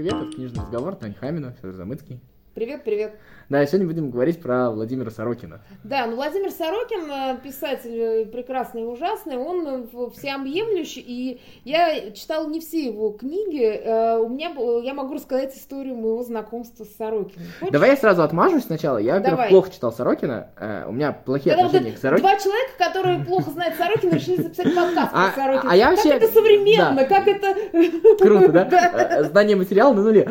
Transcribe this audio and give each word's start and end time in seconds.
привет, 0.00 0.14
это 0.14 0.32
книжный 0.32 0.62
разговор, 0.62 0.94
Тань 0.94 1.12
Хамина, 1.12 1.52
Федор 1.52 1.74
Замыцкий. 1.74 2.22
Привет, 2.60 2.84
привет. 2.84 3.14
Да, 3.50 3.66
сегодня 3.66 3.88
будем 3.88 4.10
говорить 4.10 4.40
про 4.40 4.70
Владимира 4.70 5.10
Сорокина. 5.10 5.60
Да, 5.82 6.06
ну 6.06 6.14
Владимир 6.14 6.52
Сорокин, 6.52 7.10
э, 7.10 7.36
писатель 7.42 7.98
э, 7.98 8.24
прекрасный 8.26 8.82
и 8.82 8.84
ужасный, 8.84 9.38
он 9.38 9.88
э, 9.92 10.10
всеобъемлющий, 10.14 11.00
и 11.00 11.40
я 11.64 12.12
читала 12.12 12.46
не 12.46 12.60
все 12.60 12.84
его 12.84 13.10
книги, 13.10 14.20
у 14.20 14.28
меня, 14.28 14.52
я 14.82 14.94
могу 14.94 15.14
рассказать 15.14 15.56
историю 15.56 15.96
моего 15.96 16.22
знакомства 16.22 16.84
с 16.84 16.94
Сорокиным. 16.96 17.46
Хочешь? 17.58 17.72
Давай 17.72 17.90
я 17.90 17.96
сразу 17.96 18.22
отмажусь 18.22 18.64
сначала, 18.64 18.98
я, 18.98 19.14
во-первых, 19.14 19.48
плохо 19.48 19.72
читал 19.72 19.90
Сорокина, 19.90 20.50
у 20.86 20.92
меня 20.92 21.12
плохие 21.12 21.56
да, 21.56 21.64
отношения 21.64 21.90
вот 21.90 21.98
к 21.98 22.02
Сорокину. 22.02 22.28
Два 22.28 22.38
человека, 22.38 22.72
которые 22.78 23.24
плохо 23.24 23.50
знают 23.50 23.74
Сорокина, 23.74 24.14
решили 24.14 24.42
записать 24.42 24.74
подкаст 24.74 25.10
а, 25.12 25.30
про 25.30 25.42
Сорокина. 25.42 25.72
А 25.72 25.76
я 25.76 25.90
вообще... 25.90 26.10
Как 26.10 26.22
это 26.22 26.32
современно, 26.32 26.94
да. 26.94 27.04
как 27.04 27.26
это... 27.26 28.18
Круто, 28.22 28.52
да? 28.52 29.24
Знание 29.30 29.56
материала 29.56 29.92
на 29.92 30.02
нуле. 30.02 30.28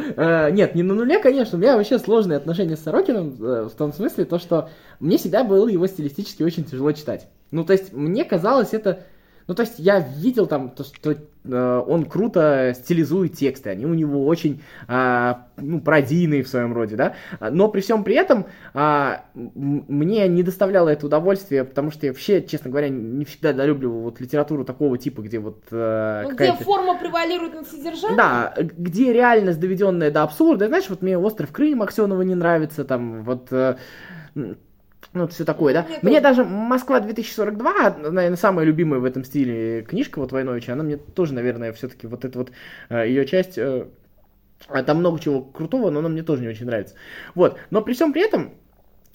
Нет, 0.54 0.76
не 0.76 0.84
на 0.84 0.94
нуле, 0.94 1.20
конечно, 1.20 1.58
у 1.58 1.62
меня 1.62 1.76
вообще 1.76 1.98
сложные 2.20 2.38
отношения 2.38 2.76
с 2.76 2.82
Сорокиным, 2.82 3.32
в 3.32 3.72
том 3.72 3.94
смысле, 3.94 4.26
то, 4.26 4.40
что 4.40 4.70
мне 5.00 5.18
всегда 5.18 5.46
было 5.46 5.68
его 5.70 5.88
стилистически 5.88 6.44
очень 6.44 6.66
тяжело 6.66 6.92
читать. 6.92 7.30
Ну, 7.52 7.64
то 7.64 7.72
есть, 7.74 7.94
мне 7.94 8.26
казалось 8.26 8.74
это... 8.74 9.04
Ну, 9.48 9.56
то 9.56 9.62
есть, 9.62 9.76
я 9.78 10.00
видел 10.00 10.46
там, 10.46 10.70
то, 10.70 10.84
что 10.84 11.12
э, 11.12 11.16
он 11.52 12.06
круто 12.06 12.74
стилизует 12.76 13.34
тексты, 13.34 13.70
они 13.70 13.86
у 13.86 13.94
него 13.94 14.26
очень, 14.26 14.62
э, 14.88 15.34
ну, 15.58 15.82
пародийные 15.82 16.44
в 16.44 16.48
своем 16.48 16.74
роде, 16.74 16.96
да, 16.96 17.16
но 17.40 17.70
при 17.70 17.82
всем 17.82 18.04
при 18.04 18.16
этом 18.16 18.46
э, 18.74 19.12
мне 19.34 20.28
не 20.28 20.44
доставляло 20.44 20.90
это 20.90 21.06
удовольствие, 21.06 21.64
потому 21.64 21.92
что 21.92 22.06
я 22.06 22.12
вообще, 22.12 22.42
честно 22.42 22.70
говоря, 22.70 22.90
не 22.90 23.26
всегда 23.26 23.54
долюбливал 23.54 24.02
вот 24.02 24.20
литературу 24.20 24.66
такого 24.66 24.98
типа, 24.98 25.22
где 25.22 25.40
вот... 25.40 25.64
Э, 25.72 26.24
ну, 26.24 26.36
где 26.36 26.54
форма 26.54 26.98
превалирует 26.98 27.54
над 27.54 27.68
содержанием? 27.68 28.18
Да, 28.18 28.54
где 28.58 29.14
реальность, 29.14 29.60
доведенная 29.60 30.12
до 30.12 30.24
абсурда, 30.24 30.68
знаешь, 30.68 30.90
вот 30.90 31.02
мне 31.02 31.18
«Остров 31.18 31.52
Крым» 31.52 31.82
Аксенова 31.82 32.22
не 32.22 32.36
нравится, 32.36 32.86
там, 32.86 33.24
вот... 33.24 33.52
Ну, 35.14 35.28
все 35.28 35.44
такое, 35.44 35.74
да. 35.74 35.86
Мне, 35.88 36.00
мне 36.04 36.22
тоже... 36.22 36.44
даже 36.44 36.44
Москва 36.46 37.00
2042, 37.00 37.98
наверное, 38.12 38.36
самая 38.36 38.66
любимая 38.66 39.00
в 39.00 39.06
этом 39.06 39.24
стиле 39.24 39.82
книжка 39.82 40.20
вот 40.20 40.32
Войновича, 40.32 40.74
она 40.74 40.84
мне 40.84 40.98
тоже, 40.98 41.34
наверное, 41.34 41.74
все-таки 41.74 42.06
вот 42.06 42.26
эта 42.26 42.38
вот 42.38 42.52
э, 42.90 43.08
ее 43.08 43.26
часть, 43.26 43.58
э, 43.58 43.88
там 44.86 44.98
много 44.98 45.20
чего 45.20 45.42
крутого, 45.42 45.90
но 45.90 46.00
она 46.00 46.10
мне 46.10 46.22
тоже 46.22 46.44
не 46.44 46.50
очень 46.50 46.68
нравится. 46.68 46.96
Вот, 47.34 47.58
но 47.72 47.82
при 47.82 47.94
всем 47.94 48.14
при 48.14 48.24
этом, 48.24 48.52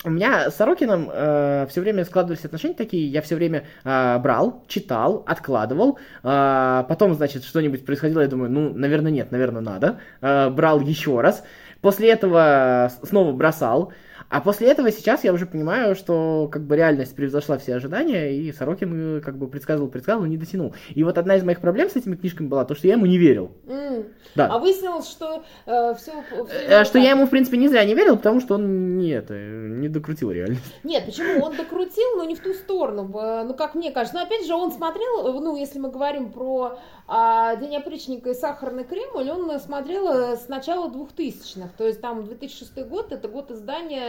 у 0.02 0.10
меня 0.10 0.50
с 0.50 0.56
Сорокином 0.56 1.08
э, 1.12 1.66
все 1.70 1.80
время 1.80 2.04
складывались 2.04 2.44
отношения 2.44 2.74
такие, 2.74 3.06
я 3.06 3.22
все 3.22 3.36
время 3.36 3.64
э, 3.84 4.18
брал, 4.18 4.64
читал, 4.66 5.22
откладывал, 5.26 5.98
э, 6.24 6.84
потом, 6.88 7.14
значит, 7.14 7.44
что-нибудь 7.44 7.86
происходило, 7.86 8.20
я 8.20 8.28
думаю, 8.28 8.50
ну, 8.50 8.74
наверное, 8.74 9.12
нет, 9.12 9.30
наверное, 9.30 9.62
надо, 9.62 10.00
э, 10.20 10.50
брал 10.50 10.80
еще 10.80 11.20
раз, 11.20 11.44
после 11.80 12.10
этого 12.10 12.90
снова 13.02 13.32
бросал, 13.32 13.92
а 14.28 14.40
после 14.40 14.68
этого 14.68 14.90
сейчас 14.90 15.24
я 15.24 15.32
уже 15.32 15.46
понимаю, 15.46 15.94
что 15.94 16.48
как 16.50 16.62
бы 16.62 16.76
реальность 16.76 17.14
превзошла 17.14 17.58
все 17.58 17.74
ожидания, 17.74 18.34
и 18.36 18.52
Сорокин 18.52 19.18
э, 19.18 19.20
как 19.20 19.36
бы 19.36 19.48
предсказывал, 19.48 19.88
предсказывал, 19.88 20.26
не 20.26 20.36
дотянул. 20.36 20.74
И 20.94 21.02
вот 21.02 21.18
одна 21.18 21.36
из 21.36 21.44
моих 21.44 21.60
проблем 21.60 21.90
с 21.90 21.96
этими 21.96 22.16
книжками 22.16 22.48
была 22.48 22.64
то, 22.64 22.74
что 22.74 22.86
я 22.86 22.94
ему 22.94 23.06
не 23.06 23.18
верил. 23.18 23.52
Mm. 23.66 24.06
Да. 24.34 24.46
А 24.46 24.58
выяснилось, 24.58 25.08
что 25.08 25.44
э, 25.66 25.94
все, 25.96 26.12
все 26.28 26.56
э, 26.66 26.84
Что 26.84 26.98
я 26.98 27.10
ему, 27.10 27.26
в 27.26 27.30
принципе, 27.30 27.56
не 27.56 27.68
зря 27.68 27.84
не 27.84 27.94
верил, 27.94 28.16
потому 28.16 28.40
что 28.40 28.54
он 28.54 28.98
не, 28.98 29.10
это, 29.10 29.34
не 29.34 29.88
докрутил 29.88 30.30
реальность. 30.30 30.74
Нет, 30.82 31.06
почему? 31.06 31.44
Он 31.44 31.56
докрутил, 31.56 32.16
но 32.16 32.24
не 32.24 32.34
в 32.34 32.40
ту 32.40 32.54
сторону. 32.54 33.04
Ну, 33.04 33.54
как 33.54 33.74
мне 33.74 33.92
кажется. 33.92 34.16
Но 34.16 34.24
опять 34.24 34.46
же, 34.46 34.54
он 34.54 34.72
смотрел, 34.72 35.40
ну, 35.40 35.56
если 35.56 35.78
мы 35.78 35.90
говорим 35.90 36.32
про 36.32 36.78
а, 37.06 37.54
День 37.56 37.76
опричника 37.76 38.30
и 38.30 38.34
Сахарный 38.34 38.84
Кремль, 38.84 39.30
он 39.30 39.60
смотрел 39.60 40.08
э, 40.08 40.36
с 40.36 40.48
начала 40.48 40.88
2000-х. 40.88 41.70
То 41.76 41.86
есть 41.86 42.00
там 42.00 42.24
2006 42.24 42.86
год, 42.88 43.12
это 43.12 43.28
год 43.28 43.50
издания 43.50 44.03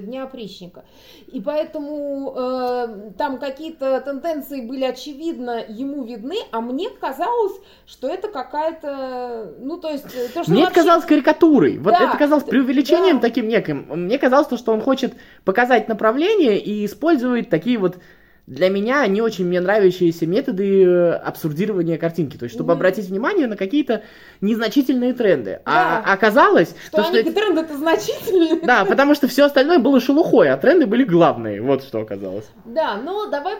Дня 0.00 0.24
опричника. 0.24 0.84
И 1.26 1.40
поэтому 1.40 2.34
э, 2.36 3.10
там 3.18 3.38
какие-то 3.38 4.00
тенденции 4.00 4.60
были 4.60 4.84
очевидно 4.84 5.64
ему 5.68 6.04
видны, 6.04 6.36
а 6.52 6.60
мне 6.60 6.88
казалось, 6.90 7.54
что 7.86 8.08
это 8.08 8.28
какая-то, 8.28 9.54
ну 9.58 9.78
то 9.78 9.90
есть 9.90 10.14
э, 10.14 10.28
то, 10.32 10.42
что 10.42 10.52
мне 10.52 10.62
вообще... 10.62 10.80
казалось 10.80 11.04
карикатурой. 11.04 11.78
Вот 11.78 11.92
да, 11.92 12.08
это 12.08 12.16
казалось 12.16 12.44
преувеличением 12.44 13.16
да. 13.16 13.22
таким 13.22 13.48
неким. 13.48 13.86
Мне 13.88 14.18
казалось 14.18 14.48
то, 14.48 14.56
что 14.56 14.72
он 14.72 14.80
хочет 14.80 15.14
показать 15.44 15.88
направление 15.88 16.58
и 16.58 16.84
использует 16.84 17.50
такие 17.50 17.78
вот 17.78 17.98
для 18.46 18.68
меня 18.68 19.06
не 19.06 19.20
очень 19.20 19.44
мне 19.44 19.60
нравящиеся 19.60 20.26
методы 20.26 20.84
э, 20.84 21.12
абсурдирования 21.14 21.98
картинки, 21.98 22.36
то 22.36 22.44
есть 22.44 22.54
чтобы 22.54 22.72
mm-hmm. 22.72 22.76
обратить 22.76 23.08
внимание 23.08 23.46
на 23.48 23.56
какие-то 23.56 24.02
незначительные 24.40 25.14
тренды. 25.14 25.60
А 25.64 25.72
да. 25.72 26.02
А 26.06 26.12
оказалось, 26.12 26.74
что, 26.86 27.02
то, 27.02 27.08
они, 27.08 27.22
что 27.22 27.32
тренды 27.32 27.60
это 27.62 27.76
значительные. 27.76 28.60
Да, 28.62 28.84
потому 28.84 29.14
что 29.14 29.26
все 29.26 29.44
остальное 29.44 29.78
было 29.78 30.00
шелухой, 30.00 30.50
а 30.50 30.56
тренды 30.56 30.86
были 30.86 31.02
главные. 31.02 31.60
Вот 31.60 31.82
что 31.82 32.00
оказалось. 32.00 32.48
Да, 32.64 32.96
ну 32.96 33.28
давай 33.30 33.56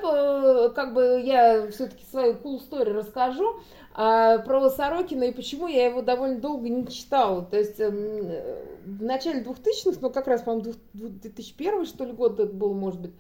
как 0.73 0.95
бы 0.95 1.21
я 1.25 1.69
все-таки 1.71 2.05
свою 2.11 2.35
cool 2.35 2.61
story 2.61 2.93
расскажу 2.93 3.61
а, 3.99 4.39
про 4.39 4.69
Сорокина 4.71 5.25
и 5.25 5.33
почему 5.33 5.69
я 5.69 5.87
его 5.87 6.03
довольно 6.03 6.39
долго 6.39 6.69
не 6.69 6.87
читала. 6.87 7.43
То 7.43 7.57
есть 7.57 7.81
э, 7.81 7.91
в 7.91 9.03
начале 9.03 9.43
2000-х, 9.43 9.99
ну 10.01 10.11
как 10.11 10.27
раз, 10.29 10.43
по-моему, 10.43 10.75
2001 10.93 11.87
что 11.87 12.05
ли 12.05 12.13
год 12.13 12.39
это 12.39 12.53
был, 12.53 12.75
может 12.75 13.01
быть, 13.01 13.13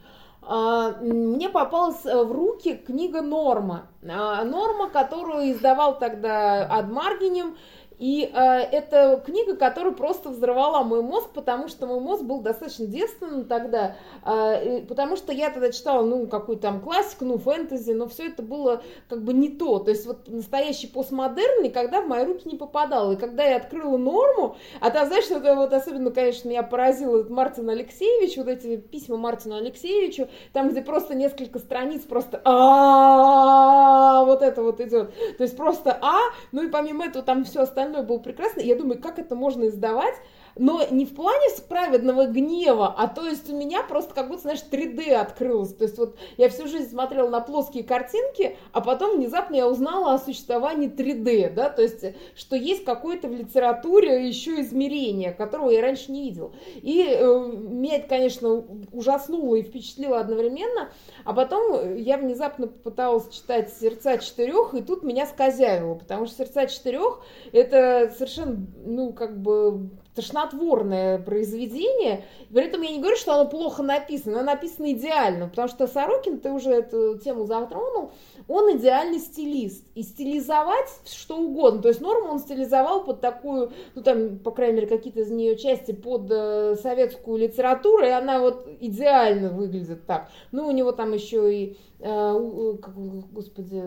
мне 1.00 1.48
попалась 1.48 2.04
э, 2.04 2.22
в 2.22 2.30
руки 2.30 2.74
книга 2.76 3.20
«Норма». 3.20 3.88
А, 4.08 4.44
«Норма», 4.44 4.88
которую 4.88 5.50
издавал 5.50 5.98
тогда 5.98 6.64
Адмаргинем, 6.66 7.56
и 7.98 8.30
э, 8.32 8.38
это 8.38 9.22
книга, 9.24 9.56
которая 9.56 9.92
просто 9.94 10.28
взорвала 10.28 10.82
мой 10.82 11.02
мозг, 11.02 11.30
потому 11.32 11.68
что 11.68 11.86
мой 11.86 12.00
мозг 12.00 12.22
был 12.22 12.40
достаточно 12.40 12.86
девственным 12.86 13.44
тогда, 13.44 13.96
э, 14.24 14.82
потому 14.82 15.16
что 15.16 15.32
я 15.32 15.50
тогда 15.50 15.72
читала, 15.72 16.04
ну, 16.04 16.26
какую-то 16.26 16.62
там 16.62 16.80
классику, 16.80 17.24
ну, 17.24 17.38
фэнтези, 17.38 17.92
но 17.92 18.06
все 18.06 18.28
это 18.28 18.42
было 18.42 18.82
как 19.08 19.22
бы 19.22 19.32
не 19.32 19.48
то. 19.48 19.78
То 19.78 19.90
есть 19.90 20.06
вот 20.06 20.28
настоящий 20.28 20.88
постмодерн 20.88 21.62
никогда 21.62 22.02
в 22.02 22.08
мои 22.08 22.24
руки 22.24 22.48
не 22.48 22.56
попадал. 22.56 23.12
И 23.12 23.16
когда 23.16 23.44
я 23.44 23.56
открыла 23.56 23.96
норму, 23.96 24.56
а 24.80 24.90
там, 24.90 25.06
знаешь, 25.06 25.24
что 25.24 25.40
вот 25.54 25.72
особенно, 25.72 26.10
конечно, 26.10 26.48
меня 26.48 26.62
поразил 26.62 27.16
этот 27.16 27.30
Мартин 27.30 27.70
Алексеевич, 27.70 28.36
вот 28.36 28.48
эти 28.48 28.76
письма 28.76 29.16
Мартину 29.16 29.56
Алексеевичу, 29.56 30.28
там, 30.52 30.68
где 30.68 30.82
просто 30.82 31.14
несколько 31.14 31.58
страниц 31.58 32.02
просто 32.02 32.42
а 32.44 34.24
вот 34.24 34.42
это 34.42 34.62
вот 34.62 34.80
идет. 34.80 35.14
То 35.36 35.44
есть 35.44 35.56
просто 35.56 35.98
а, 36.02 36.18
ну 36.52 36.62
и 36.62 36.68
помимо 36.68 37.06
этого 37.06 37.24
там 37.24 37.44
все 37.44 37.60
остальное 37.62 37.85
остальное 37.86 38.02
было 38.02 38.18
прекрасно. 38.18 38.60
я 38.60 38.76
думаю, 38.76 39.00
как 39.00 39.18
это 39.18 39.34
можно 39.34 39.68
издавать, 39.68 40.14
но 40.56 40.82
не 40.90 41.04
в 41.04 41.14
плане 41.14 41.46
праведного 41.68 42.26
гнева, 42.26 42.94
а 42.96 43.08
то 43.08 43.26
есть 43.26 43.50
у 43.50 43.56
меня 43.56 43.82
просто 43.82 44.14
как 44.14 44.28
будто, 44.28 44.42
знаешь, 44.42 44.64
3D 44.70 45.12
открылось. 45.12 45.74
То 45.74 45.84
есть 45.84 45.98
вот 45.98 46.16
я 46.38 46.48
всю 46.48 46.66
жизнь 46.66 46.90
смотрела 46.90 47.28
на 47.28 47.40
плоские 47.40 47.84
картинки, 47.84 48.56
а 48.72 48.80
потом 48.80 49.16
внезапно 49.16 49.56
я 49.56 49.68
узнала 49.68 50.14
о 50.14 50.18
существовании 50.18 50.88
3D, 50.88 51.52
да, 51.52 51.68
то 51.68 51.82
есть 51.82 52.04
что 52.34 52.56
есть 52.56 52.84
какое-то 52.84 53.28
в 53.28 53.32
литературе 53.32 54.26
еще 54.26 54.60
измерение, 54.60 55.32
которого 55.32 55.70
я 55.70 55.82
раньше 55.82 56.10
не 56.10 56.22
видела. 56.22 56.52
И 56.76 57.04
э, 57.06 57.46
меня 57.46 57.96
это, 57.96 58.08
конечно, 58.08 58.64
ужаснуло 58.92 59.56
и 59.56 59.62
впечатлило 59.62 60.20
одновременно, 60.20 60.90
а 61.24 61.34
потом 61.34 61.96
я 61.96 62.16
внезапно 62.16 62.66
пыталась 62.66 63.28
читать 63.28 63.72
«Сердца 63.78 64.18
четырех», 64.18 64.74
и 64.74 64.82
тут 64.82 65.02
меня 65.02 65.26
скозявило, 65.26 65.94
потому 65.94 66.26
что 66.26 66.38
«Сердца 66.38 66.66
четырех»— 66.66 67.20
это 67.52 67.75
совершенно, 68.16 68.66
ну, 68.84 69.12
как 69.12 69.40
бы 69.40 69.90
тошнотворное 70.16 71.18
произведение. 71.18 72.24
При 72.52 72.64
этом 72.64 72.80
я 72.82 72.90
не 72.90 72.98
говорю, 72.98 73.16
что 73.16 73.34
оно 73.34 73.48
плохо 73.48 73.82
написано, 73.82 74.40
оно 74.40 74.52
написано 74.52 74.92
идеально, 74.92 75.48
потому 75.48 75.68
что 75.68 75.86
Сорокин, 75.86 76.40
ты 76.40 76.50
уже 76.50 76.70
эту 76.70 77.18
тему 77.18 77.44
затронул, 77.44 78.10
он 78.48 78.76
идеальный 78.76 79.18
стилист. 79.18 79.84
И 79.94 80.02
стилизовать 80.02 80.88
что 81.04 81.36
угодно. 81.36 81.82
То 81.82 81.88
есть 81.88 82.00
норму 82.00 82.30
он 82.30 82.38
стилизовал 82.38 83.04
под 83.04 83.20
такую, 83.20 83.72
ну 83.94 84.02
там, 84.02 84.38
по 84.38 84.50
крайней 84.50 84.76
мере, 84.76 84.86
какие-то 84.86 85.20
из 85.20 85.30
нее 85.30 85.56
части 85.56 85.92
под 85.92 86.30
э, 86.30 86.76
советскую 86.82 87.38
литературу, 87.38 88.04
и 88.04 88.08
она 88.08 88.40
вот 88.40 88.66
идеально 88.80 89.50
выглядит 89.50 90.06
так. 90.06 90.30
Ну, 90.50 90.66
у 90.66 90.70
него 90.70 90.92
там 90.92 91.12
еще 91.12 91.54
и 91.54 91.76
господи, 91.98 93.82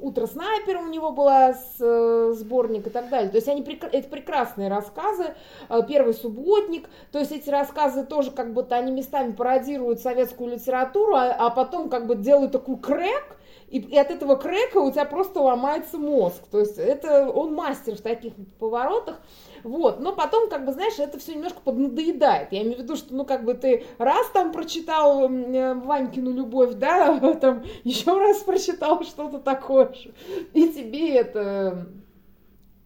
«Утро 0.00 0.26
снайпера» 0.26 0.80
у 0.80 0.88
него 0.88 1.12
была 1.12 1.52
с, 1.52 1.76
э, 1.78 2.32
сборник 2.34 2.86
и 2.86 2.90
так 2.90 3.10
далее. 3.10 3.30
То 3.30 3.36
есть 3.36 3.48
они, 3.48 3.62
это 3.62 4.08
прекрасные 4.08 4.68
рассказы, 4.68 5.34
э, 5.68 5.80
«Первый 5.86 6.14
субботник», 6.14 6.88
то 7.12 7.18
есть 7.18 7.32
эти 7.32 7.50
рассказы 7.50 8.04
тоже 8.04 8.30
как 8.30 8.54
будто 8.54 8.76
они 8.76 8.92
местами 8.92 9.32
пародируют 9.32 10.00
советскую 10.00 10.52
литературу, 10.52 11.14
а, 11.16 11.32
а 11.32 11.50
потом 11.50 11.90
как 11.90 12.06
бы 12.06 12.16
делают 12.16 12.52
такой 12.52 12.78
крэк, 12.78 13.36
и, 13.68 13.78
и 13.78 13.98
от 13.98 14.10
этого 14.10 14.36
крека 14.36 14.78
у 14.78 14.90
тебя 14.90 15.04
просто 15.04 15.40
ломается 15.40 15.98
мозг. 15.98 16.42
То 16.50 16.60
есть 16.60 16.78
это 16.78 17.28
он 17.28 17.54
мастер 17.54 17.96
в 17.96 18.00
таких 18.00 18.32
поворотах. 18.58 19.20
Вот, 19.64 19.98
но 19.98 20.12
потом, 20.12 20.48
как 20.50 20.66
бы, 20.66 20.72
знаешь, 20.72 20.98
это 20.98 21.18
все 21.18 21.34
немножко 21.34 21.60
поднадоедает. 21.60 22.52
Я 22.52 22.62
имею 22.62 22.76
в 22.76 22.80
виду, 22.80 22.96
что, 22.96 23.14
ну, 23.14 23.24
как 23.24 23.44
бы 23.44 23.54
ты 23.54 23.84
раз 23.98 24.28
там 24.32 24.52
прочитал 24.52 25.28
э, 25.28 25.74
Ванькину 25.74 26.32
любовь, 26.32 26.74
да, 26.74 27.18
там 27.40 27.64
еще 27.82 28.18
раз 28.18 28.38
прочитал 28.38 29.02
что-то 29.02 29.38
такое 29.38 29.92
и 30.52 30.68
тебе 30.68 31.16
это 31.16 31.86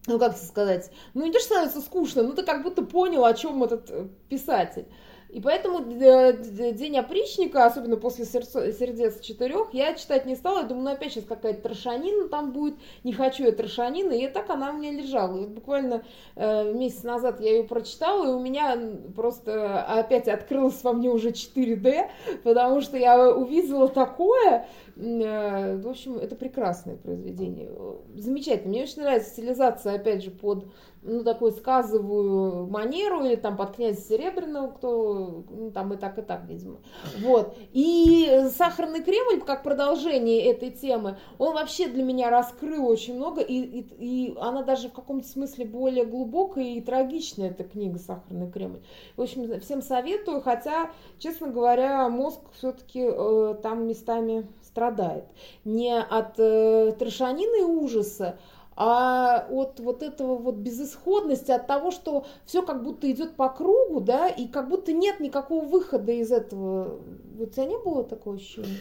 ну 0.07 0.17
как 0.17 0.35
сказать, 0.37 0.91
ну 1.13 1.25
не 1.25 1.31
то, 1.31 1.39
что 1.39 1.49
становится 1.49 1.81
скучно, 1.81 2.23
ну 2.23 2.33
ты 2.33 2.43
как 2.43 2.63
будто 2.63 2.81
понял, 2.81 3.25
о 3.25 3.33
чем 3.33 3.63
этот 3.63 3.89
э, 3.91 4.07
писатель. 4.27 4.85
И 5.29 5.39
поэтому 5.41 5.83
День 5.83 6.97
опричника, 6.97 7.65
особенно 7.65 7.97
после 7.97 8.25
сердец 8.25 9.19
четырех, 9.19 9.73
я 9.73 9.93
читать 9.93 10.25
не 10.25 10.35
стала. 10.35 10.61
Я 10.61 10.63
думаю, 10.63 10.85
ну 10.85 10.91
опять 10.91 11.13
сейчас 11.13 11.25
какая-то 11.25 11.61
трошанина 11.61 12.27
там 12.29 12.51
будет. 12.51 12.75
Не 13.03 13.13
хочу 13.13 13.43
я 13.43 13.51
трошанины. 13.51 14.23
И 14.23 14.27
так 14.27 14.49
она 14.49 14.71
у 14.71 14.77
меня 14.77 14.91
лежала. 14.91 15.43
И 15.43 15.45
буквально 15.45 16.03
э, 16.35 16.73
месяц 16.73 17.03
назад 17.03 17.39
я 17.41 17.57
ее 17.57 17.63
прочитала, 17.63 18.25
и 18.25 18.33
у 18.33 18.39
меня 18.39 18.75
просто 19.15 19.83
опять 19.83 20.27
открылось 20.27 20.83
во 20.83 20.93
мне 20.93 21.09
уже 21.09 21.29
4D, 21.29 22.09
потому 22.43 22.81
что 22.81 22.97
я 22.97 23.29
увидела 23.29 23.87
такое. 23.87 24.65
Э, 24.95 25.77
в 25.77 25.87
общем, 25.87 26.17
это 26.17 26.35
прекрасное 26.35 26.95
произведение. 26.97 27.69
Замечательно. 28.15 28.69
Мне 28.69 28.83
очень 28.83 29.03
нравится 29.03 29.29
стилизация, 29.29 29.93
опять 29.93 30.23
же, 30.23 30.31
под 30.31 30.65
ну, 31.01 31.23
такую 31.23 31.51
сказовую 31.53 32.67
манеру, 32.67 33.23
или 33.23 33.35
там 33.35 33.55
под 33.55 33.75
князя 33.75 34.01
Серебряного, 34.01 34.67
кто, 34.71 35.43
ну, 35.49 35.71
там 35.71 35.93
и 35.93 35.97
так, 35.97 36.17
и 36.17 36.21
так, 36.21 36.45
видимо. 36.45 36.79
Вот. 37.19 37.55
И 37.71 38.47
«Сахарный 38.57 39.03
Кремль», 39.03 39.41
как 39.41 39.63
продолжение 39.63 40.45
этой 40.45 40.71
темы, 40.71 41.17
он 41.37 41.53
вообще 41.53 41.87
для 41.87 42.03
меня 42.03 42.29
раскрыл 42.29 42.85
очень 42.87 43.15
много, 43.15 43.41
и, 43.41 43.55
и, 43.55 43.81
и 43.99 44.37
она 44.39 44.63
даже 44.63 44.89
в 44.89 44.93
каком-то 44.93 45.27
смысле 45.27 45.65
более 45.65 46.05
глубокая 46.05 46.65
и 46.65 46.81
трагичная, 46.81 47.51
эта 47.51 47.63
книга 47.63 47.99
«Сахарный 47.99 48.51
Кремль». 48.51 48.81
В 49.15 49.21
общем, 49.21 49.59
всем 49.61 49.81
советую, 49.81 50.41
хотя, 50.41 50.91
честно 51.17 51.47
говоря, 51.47 52.09
мозг 52.09 52.39
все-таки 52.57 53.01
э, 53.03 53.55
там 53.63 53.87
местами 53.87 54.47
страдает. 54.63 55.25
Не 55.63 55.97
от 55.97 56.35
э, 56.37 56.93
трешанины 56.99 57.61
и 57.61 57.63
ужаса, 57.63 58.37
а 58.81 59.45
от 59.49 59.81
вот 59.81 60.01
этого 60.03 60.37
вот 60.37 60.55
безысходности, 60.55 61.51
от 61.51 61.67
того, 61.67 61.91
что 61.91 62.25
все 62.45 62.63
как 62.63 62.81
будто 62.81 63.11
идет 63.11 63.35
по 63.35 63.49
кругу, 63.49 63.99
да, 63.99 64.29
и 64.29 64.47
как 64.47 64.69
будто 64.69 64.93
нет 64.93 65.19
никакого 65.19 65.65
выхода 65.65 66.13
из 66.13 66.31
этого. 66.31 67.01
У 67.37 67.45
тебя 67.45 67.65
не 67.65 67.77
было 67.77 68.05
такого 68.05 68.37
ощущения? 68.37 68.77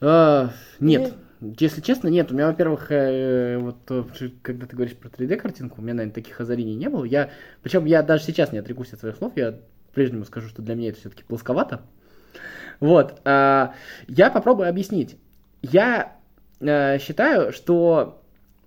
А, 0.00 0.50
нет. 0.78 1.12
Или... 1.40 1.56
Если 1.58 1.80
честно, 1.80 2.06
нет. 2.06 2.30
У 2.30 2.34
меня, 2.34 2.46
во-первых, 2.46 2.92
э, 2.92 3.58
вот 3.58 3.78
э, 3.90 4.04
когда 4.42 4.66
ты 4.66 4.76
говоришь 4.76 4.96
про 4.96 5.08
3D-картинку, 5.08 5.80
у 5.80 5.82
меня, 5.82 5.94
наверное, 5.94 6.14
таких 6.14 6.40
озарений 6.40 6.76
не 6.76 6.88
было. 6.88 7.02
Я, 7.02 7.30
причем 7.62 7.84
я 7.84 8.04
даже 8.04 8.22
сейчас 8.22 8.52
не 8.52 8.58
отрекусь 8.58 8.92
от 8.92 9.00
своих 9.00 9.16
слов, 9.16 9.32
я 9.34 9.58
прежнему 9.92 10.24
скажу, 10.24 10.48
что 10.48 10.62
для 10.62 10.76
меня 10.76 10.90
это 10.90 11.00
все-таки 11.00 11.24
плосковато. 11.24 11.82
Вот. 12.78 13.20
А, 13.24 13.74
я 14.06 14.30
попробую 14.30 14.68
объяснить. 14.68 15.16
Я 15.62 16.16
э, 16.60 17.00
считаю, 17.00 17.52
что 17.52 18.21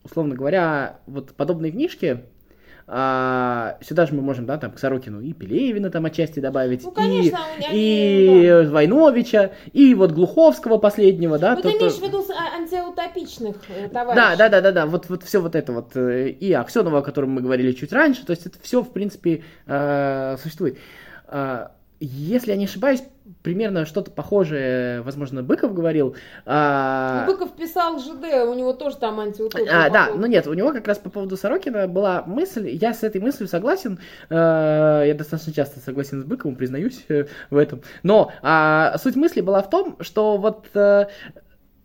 условно 0.06 0.36
говоря, 0.36 1.00
вот 1.07 1.34
подобные 1.34 1.72
книжки, 1.72 2.24
а, 2.88 3.80
сюда 3.81 4.06
же 4.06 4.13
мы 4.13 4.22
можем, 4.22 4.46
да, 4.46 4.60
там, 4.60 4.72
к 4.72 4.78
Сорокину 4.78 5.19
и 5.19 5.34
Пелевина 5.34 5.90
там 5.90 6.06
отчасти 6.06 6.40
добавить, 6.40 6.84
ну, 6.84 6.92
конечно, 6.92 7.40
и, 7.72 8.44
и 8.44 8.48
да. 8.48 8.69
Войновича, 8.69 9.52
и 9.74 9.96
вот 9.96 10.12
Глуховского 10.12 10.78
последнего, 10.78 11.40
да. 11.40 11.56
Ну, 11.56 11.63
ты 11.63 11.69
имеешь 11.69 11.94
в 11.94 12.04
виду 12.04 12.24
антиутопичных 12.56 13.56
э, 13.69 13.90
товарищей. 13.90 14.16
Да, 14.16 14.36
да, 14.36 14.50
да, 14.50 14.62
да, 14.62 14.72
да, 14.72 14.86
вот, 14.86 15.10
вот 15.10 15.24
все 15.24 15.42
вот 15.42 15.56
это 15.56 15.74
вот, 15.74 15.96
э, 15.96 16.30
и 16.30 16.54
Аксенова, 16.54 17.00
о 17.00 17.01
котором 17.01 17.31
мы 17.31 17.42
говорили 17.42 17.72
чуть 17.72 17.92
раньше, 17.92 18.24
то 18.24 18.31
есть 18.31 18.46
это 18.46 18.60
все, 18.62 18.84
в 18.84 18.94
принципе, 18.94 19.44
э, 19.66 20.38
существует. 20.40 20.78
Если 22.00 22.51
я 22.51 22.57
не 22.57 22.65
ошибаюсь, 22.65 23.03
примерно 23.42 23.86
что-то 23.86 24.12
похожее, 24.12 25.01
возможно, 25.01 25.44
Быков 25.44 25.74
говорил. 25.74 26.15
А... 26.45 27.25
Ну, 27.25 27.33
Быков 27.33 27.56
писал 27.56 28.00
ЖД, 28.00 28.47
у 28.47 28.53
него 28.53 28.74
тоже 28.74 28.97
там 28.97 29.19
антиутопия. 29.19 29.86
А, 29.86 29.89
да, 29.89 30.09
ну 30.13 30.25
нет, 30.25 30.45
у 30.47 30.53
него 30.53 30.74
как 30.74 30.88
раз 30.88 30.97
по 30.97 31.09
поводу 31.09 31.38
Сорокина 31.38 31.88
была 31.88 32.24
мысль, 32.25 32.69
я 32.69 32.94
с 32.94 33.03
этой 33.03 33.21
мыслью 33.21 33.47
согласен, 33.47 34.00
э, 34.30 35.03
я 35.07 35.13
достаточно 35.15 35.53
часто 35.53 35.80
согласен 35.80 36.21
с 36.21 36.25
Быковым, 36.25 36.56
признаюсь 36.56 37.06
э, 37.07 37.25
в 37.50 37.57
этом, 37.57 37.81
но 38.03 38.31
а, 38.41 38.98
суть 38.98 39.15
мысли 39.15 39.41
была 39.41 39.62
в 39.62 39.69
том, 39.69 39.98
что 40.01 40.38
вот 40.38 40.68
э, 40.74 41.07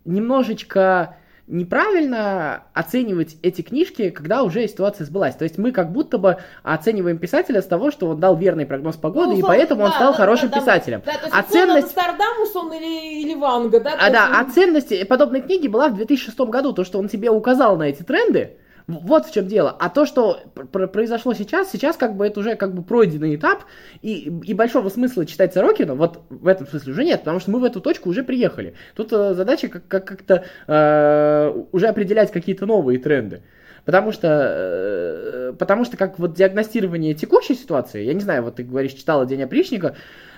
немножечко 0.05 1.15
неправильно 1.51 2.63
оценивать 2.73 3.35
эти 3.43 3.61
книжки, 3.61 4.09
когда 4.09 4.43
уже 4.43 4.67
ситуация 4.67 5.05
сбылась. 5.05 5.35
То 5.35 5.43
есть 5.43 5.57
мы 5.57 5.71
как 5.71 5.91
будто 5.91 6.17
бы 6.17 6.37
оцениваем 6.63 7.17
писателя 7.17 7.61
с 7.61 7.65
того, 7.65 7.91
что 7.91 8.07
он 8.07 8.19
дал 8.19 8.37
верный 8.37 8.65
прогноз 8.65 8.95
погоды, 8.95 9.33
ну, 9.33 9.39
и 9.39 9.41
поэтому 9.41 9.81
да, 9.81 9.87
он 9.87 9.91
стал 9.91 10.11
да, 10.13 10.17
хорошим 10.17 10.49
да, 10.49 10.59
писателем. 10.59 11.01
Да, 11.05 11.13
то 11.13 11.25
есть, 11.25 11.35
а 11.37 11.43
ценность... 11.43 11.87
Нострадамус 11.87 12.55
он 12.55 12.73
или, 12.73 13.21
или 13.21 13.35
Ванга, 13.35 13.81
да? 13.81 13.95
А, 13.99 14.09
да, 14.09 14.27
он... 14.29 14.35
а 14.35 14.51
ценность 14.51 15.07
подобной 15.07 15.41
книги 15.41 15.67
была 15.67 15.89
в 15.89 15.95
2006 15.95 16.39
году, 16.39 16.73
то, 16.73 16.83
что 16.83 16.97
он 16.99 17.09
тебе 17.09 17.29
указал 17.29 17.75
на 17.75 17.83
эти 17.83 18.03
тренды, 18.03 18.57
вот 18.87 19.25
в 19.25 19.33
чем 19.33 19.47
дело. 19.47 19.75
А 19.79 19.89
то, 19.89 20.05
что 20.05 20.39
произошло 20.71 21.33
сейчас, 21.33 21.71
сейчас 21.71 21.97
как 21.97 22.15
бы 22.15 22.25
это 22.25 22.39
уже 22.39 22.55
как 22.55 22.73
бы 22.73 22.83
пройденный 22.83 23.35
этап, 23.35 23.63
и, 24.01 24.31
и 24.43 24.53
большого 24.53 24.89
смысла 24.89 25.25
читать 25.25 25.53
Сорокина 25.53 25.95
вот 25.95 26.21
в 26.29 26.47
этом 26.47 26.67
смысле 26.67 26.93
уже 26.93 27.03
нет, 27.03 27.19
потому 27.21 27.39
что 27.39 27.51
мы 27.51 27.59
в 27.59 27.63
эту 27.63 27.81
точку 27.81 28.09
уже 28.09 28.23
приехали. 28.23 28.75
Тут 28.95 29.13
э, 29.13 29.33
задача 29.33 29.67
как, 29.67 29.87
как, 29.87 30.05
как-то 30.05 30.45
э, 30.67 31.63
уже 31.71 31.87
определять 31.87 32.31
какие-то 32.31 32.65
новые 32.65 32.99
тренды. 32.99 33.41
Потому 33.85 34.11
что, 34.11 34.27
э, 34.29 35.53
потому 35.57 35.85
что 35.85 35.97
как 35.97 36.19
вот 36.19 36.35
диагностирование 36.35 37.13
текущей 37.13 37.55
ситуации, 37.55 38.03
я 38.03 38.13
не 38.13 38.21
знаю, 38.21 38.43
вот 38.43 38.57
ты 38.57 38.63
говоришь, 38.63 38.93
читала 38.93 39.25
День 39.25 39.43
опричника, 39.43 39.95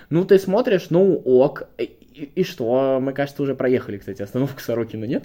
ну 0.08 0.24
ты 0.24 0.38
смотришь, 0.38 0.86
ну 0.90 1.16
ок, 1.16 1.64
и, 1.78 1.84
и 2.34 2.44
что, 2.44 3.00
мы, 3.00 3.12
кажется, 3.12 3.42
уже 3.42 3.54
проехали, 3.54 3.98
кстати, 3.98 4.22
остановку 4.22 4.60
Сорокина, 4.60 5.04
нет? 5.04 5.24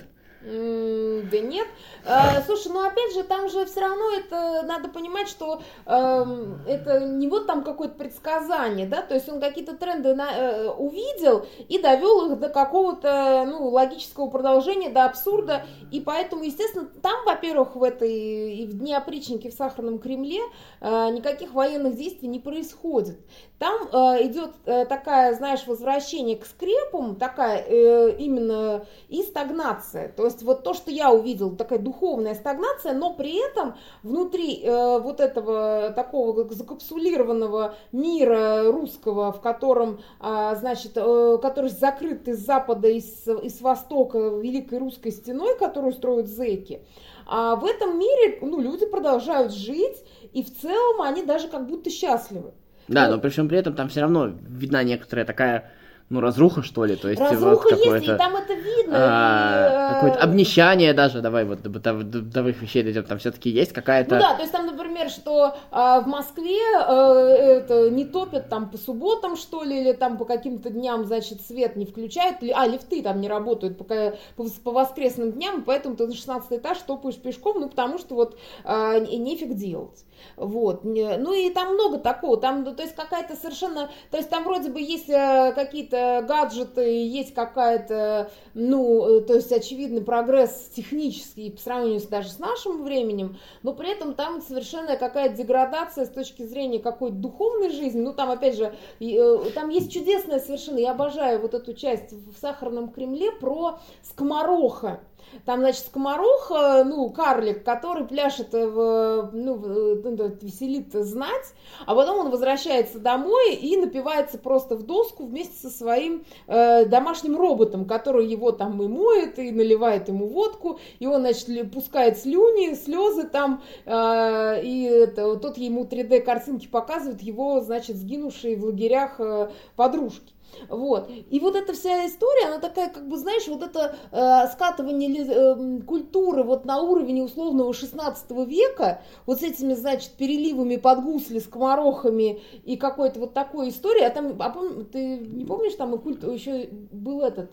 да 1.32 1.40
нет. 1.40 1.68
А, 2.06 2.42
слушай, 2.46 2.72
ну 2.72 2.86
опять 2.86 3.14
же, 3.14 3.24
там 3.24 3.50
же 3.50 3.66
все 3.66 3.82
равно 3.82 4.12
это 4.12 4.64
надо 4.66 4.90
понимать, 4.90 5.28
что 5.28 5.62
э, 5.86 6.26
это 6.68 7.00
не 7.02 7.28
вот 7.28 7.48
там 7.48 7.64
какое-то 7.64 7.96
предсказание, 7.96 8.88
да, 8.88 9.02
то 9.02 9.16
есть 9.16 9.28
он 9.30 9.40
какие-то 9.40 9.76
тренды 9.76 10.10
э, 10.10 10.70
увидел 10.70 11.46
и 11.68 11.80
довел 11.80 12.32
их 12.32 12.40
до 12.40 12.50
какого-то, 12.50 13.46
ну, 13.48 13.68
логического 13.68 14.30
продолжения, 14.30 14.90
до 14.90 15.06
абсурда, 15.06 15.66
и 15.92 16.00
поэтому, 16.00 16.44
естественно, 16.44 16.88
там, 17.02 17.26
во-первых, 17.26 17.76
в 17.76 17.84
этой, 17.84 18.56
и 18.56 18.66
в 18.66 18.78
Дне 18.78 18.98
опричники 18.98 19.50
в 19.50 19.54
Сахарном 19.54 20.00
Кремле 20.00 20.42
э, 20.82 21.10
никаких 21.12 21.54
военных 21.54 21.96
действий 21.96 22.28
не 22.28 22.40
происходит. 22.40 23.20
Там 23.60 23.90
э, 23.92 24.26
идет 24.28 24.52
э, 24.66 24.86
такая, 24.86 25.36
знаешь, 25.36 25.68
возвращение 25.68 26.38
к 26.38 26.46
скрепам, 26.46 27.18
такая 27.18 27.62
э, 27.68 28.16
именно 28.18 28.86
и 29.10 29.22
стагнация. 29.22 30.08
То 30.10 30.26
есть 30.26 30.44
вот 30.44 30.64
то, 30.64 30.74
что 30.74 30.92
я 30.92 31.12
увидела, 31.12 31.54
такая 31.56 31.80
духовная 31.90 32.36
стагнация, 32.36 32.94
но 32.94 33.14
при 33.14 33.44
этом 33.50 33.76
внутри 34.04 34.62
э, 34.64 35.00
вот 35.00 35.20
этого 35.20 35.92
такого 35.96 36.48
закапсулированного 36.54 37.76
мира 37.92 38.72
русского, 38.72 39.32
в 39.32 39.42
котором, 39.42 40.00
э, 40.22 40.56
значит, 40.60 40.92
э, 40.96 41.38
который 41.42 41.72
закрыт 41.72 42.28
из 42.28 42.46
запада 42.46 42.88
и 42.88 43.02
с, 43.02 43.62
востока 43.62 44.18
великой 44.18 44.80
русской 44.80 45.12
стеной, 45.12 45.58
которую 45.58 45.94
строят 45.94 46.28
зеки, 46.28 46.82
а 47.26 47.56
в 47.56 47.66
этом 47.66 48.00
мире 48.00 48.38
ну, 48.42 48.62
люди 48.62 48.86
продолжают 48.86 49.52
жить, 49.52 50.04
и 50.34 50.44
в 50.44 50.56
целом 50.62 51.02
они 51.02 51.24
даже 51.24 51.48
как 51.48 51.68
будто 51.68 51.90
счастливы. 51.90 52.54
Да, 52.88 53.10
но 53.10 53.20
при 53.20 53.30
всем 53.30 53.48
при 53.48 53.58
этом 53.58 53.76
там 53.76 53.90
все 53.90 54.02
равно 54.02 54.28
видна 54.28 54.84
некоторая 54.84 55.26
такая 55.26 55.72
ну, 56.10 56.22
разруха, 56.22 56.64
что 56.64 56.86
ли, 56.86 56.96
то 56.96 57.08
есть 57.08 57.22
разруха 57.22 57.68
вот 57.70 57.86
есть, 57.86 58.08
и 58.08 58.18
там 58.18 58.36
это 58.36 58.54
видно. 58.54 58.96
А, 58.98 59.92
и, 59.92 59.94
какое-то 59.94 60.18
э, 60.18 60.22
обнищание 60.22 60.94
даже, 60.94 61.22
давай 61.22 61.46
вот 61.46 61.62
до 61.62 61.70
бытовых 61.70 62.60
вещей 62.64 62.82
дойдем, 62.82 63.04
там 63.04 63.20
все-таки 63.20 63.52
есть 63.52 63.74
какая-то... 63.74 64.16
Ну 64.16 64.22
да, 64.22 64.34
то 64.34 64.42
есть 64.42 64.52
там, 64.52 64.66
например, 64.66 65.10
что 65.12 65.56
а, 65.70 66.02
в 66.02 66.08
Москве 66.08 66.60
а, 66.80 67.14
это 67.14 67.92
не 67.92 68.06
топят 68.06 68.50
там 68.50 68.72
по 68.72 68.78
субботам, 68.78 69.36
что 69.36 69.64
ли, 69.64 69.82
или 69.82 69.92
там 69.92 70.18
по 70.18 70.26
каким-то 70.26 70.72
дням, 70.72 71.06
значит, 71.06 71.42
свет 71.46 71.76
не 71.76 71.86
включают, 71.86 72.38
а, 72.56 72.66
лифты 72.66 73.04
там 73.04 73.22
не 73.22 73.30
работают 73.30 73.78
по, 73.78 73.84
по, 73.84 74.16
по 74.64 74.72
воскресным 74.72 75.32
дням, 75.32 75.64
поэтому 75.64 75.96
ты 75.96 76.08
на 76.08 76.14
16 76.16 76.52
этаж 76.54 76.80
топаешь 76.80 77.18
пешком, 77.18 77.60
ну, 77.60 77.70
потому 77.70 78.00
что 78.00 78.16
вот 78.16 78.36
а, 78.64 78.98
нефиг 79.00 79.54
делать. 79.54 80.06
Вот. 80.36 80.84
Ну 80.84 81.34
и 81.34 81.50
там 81.50 81.74
много 81.74 81.98
такого, 81.98 82.38
там, 82.38 82.64
ну, 82.64 82.76
то 82.76 82.84
есть 82.84 82.96
какая-то 82.96 83.36
совершенно, 83.36 83.90
то 84.12 84.18
есть 84.18 84.30
там 84.30 84.44
вроде 84.44 84.70
бы 84.70 84.82
есть 84.82 85.10
э, 85.10 85.54
какие-то 85.56 85.99
гаджеты, 86.28 87.06
есть 87.08 87.34
какая-то, 87.34 88.32
ну, 88.54 89.08
э, 89.08 89.22
то 89.22 89.36
есть 89.36 89.52
очевидный 89.52 90.02
прогресс 90.02 90.70
технический 90.76 91.52
по 91.52 91.60
сравнению 91.60 92.02
даже 92.10 92.30
с 92.30 92.40
нашим 92.40 92.84
временем, 92.84 93.38
но 93.64 93.74
при 93.74 93.92
этом 93.92 94.14
там 94.14 94.42
совершенно 94.42 94.98
какая-то 94.98 95.36
деградация 95.36 96.06
с 96.06 96.10
точки 96.10 96.44
зрения 96.44 96.80
какой-то 96.80 97.16
духовной 97.16 97.70
жизни, 97.70 98.02
ну 98.02 98.14
там 98.14 98.32
опять 98.32 98.58
же, 98.58 98.74
э, 99.00 99.38
там 99.54 99.70
есть 99.70 99.92
чудесная 99.92 100.40
совершенно, 100.40 100.78
я 100.78 100.92
обожаю 100.92 101.42
вот 101.42 101.54
эту 101.54 101.74
часть 101.74 102.12
в 102.12 102.38
Сахарном 102.40 102.90
Кремле 102.90 103.32
про 103.32 103.80
скомороха, 104.02 105.02
Там, 105.46 105.60
значит, 105.60 105.86
скомороха, 105.86 106.84
ну, 106.84 107.10
карлик, 107.10 107.64
который 107.64 108.06
пляшет, 108.06 108.54
в, 108.54 109.30
ну, 109.34 109.56
ну 109.56 110.38
веселит 110.42 110.94
знать, 110.94 111.54
а 111.86 111.96
потом 111.96 112.20
он 112.20 112.30
возвращается 112.30 113.00
домой 113.00 113.56
и 113.56 113.78
напивается 113.78 114.38
просто 114.38 114.76
в 114.76 114.84
доску 114.84 115.26
вместе 115.26 115.56
со 115.58 115.70
своим 115.70 116.26
э, 116.48 116.86
домашним 116.86 117.38
роботом, 117.38 117.86
который 117.86 118.28
его 118.28 118.52
там 118.52 118.82
и 118.82 118.88
моет, 118.88 119.40
и 119.40 119.52
наливает 119.52 120.08
ему 120.08 120.28
водку, 120.28 120.80
и 121.00 121.08
он, 121.08 121.22
значит, 121.22 121.72
пускает 121.72 122.18
слюни, 122.18 122.76
слезы 122.76 123.28
там, 123.28 123.64
э, 123.86 124.62
и 124.64 124.84
это, 124.84 125.36
тот 125.38 125.58
ему 125.58 125.84
3D-картинки 125.84 126.68
показывает 126.68 127.22
его, 127.22 127.62
значит, 127.62 127.96
сгинувшие 127.96 128.56
в 128.56 128.66
лагерях 128.66 129.20
э, 129.20 129.50
подружки. 129.76 130.34
Вот. 130.68 131.10
И 131.30 131.40
вот 131.40 131.56
эта 131.56 131.74
вся 131.74 132.06
история, 132.06 132.48
она 132.48 132.60
такая, 132.60 132.90
как 132.90 133.08
бы, 133.08 133.18
знаешь, 133.18 133.48
вот 133.48 133.64
это 133.64 133.96
э, 134.12 134.48
скатывание 134.54 135.26
э, 135.26 135.82
культуры 135.82 136.44
вот 136.44 136.66
на 136.66 136.82
уровне 136.82 137.24
условного 137.24 137.74
16 137.74 138.32
века, 138.48 139.02
вот 139.26 139.40
с 139.40 139.44
этими, 139.44 139.74
значит, 139.74 140.12
переливами 140.12 140.76
под 140.76 141.04
гусли, 141.04 141.40
скоморохами 141.40 142.42
и 142.64 142.78
какой-то 142.78 143.20
вот 143.20 143.34
такой 143.34 143.70
историей. 143.70 144.06
А 144.06 144.10
там, 144.10 144.36
а 144.40 144.50
пом, 144.50 144.86
ты 144.86 145.18
не 145.18 145.46
помнишь, 145.46 145.74
там 145.76 145.96
и 145.96 145.98
культ, 145.98 146.24
еще 146.24 146.70
был 146.92 147.22
этот, 147.22 147.52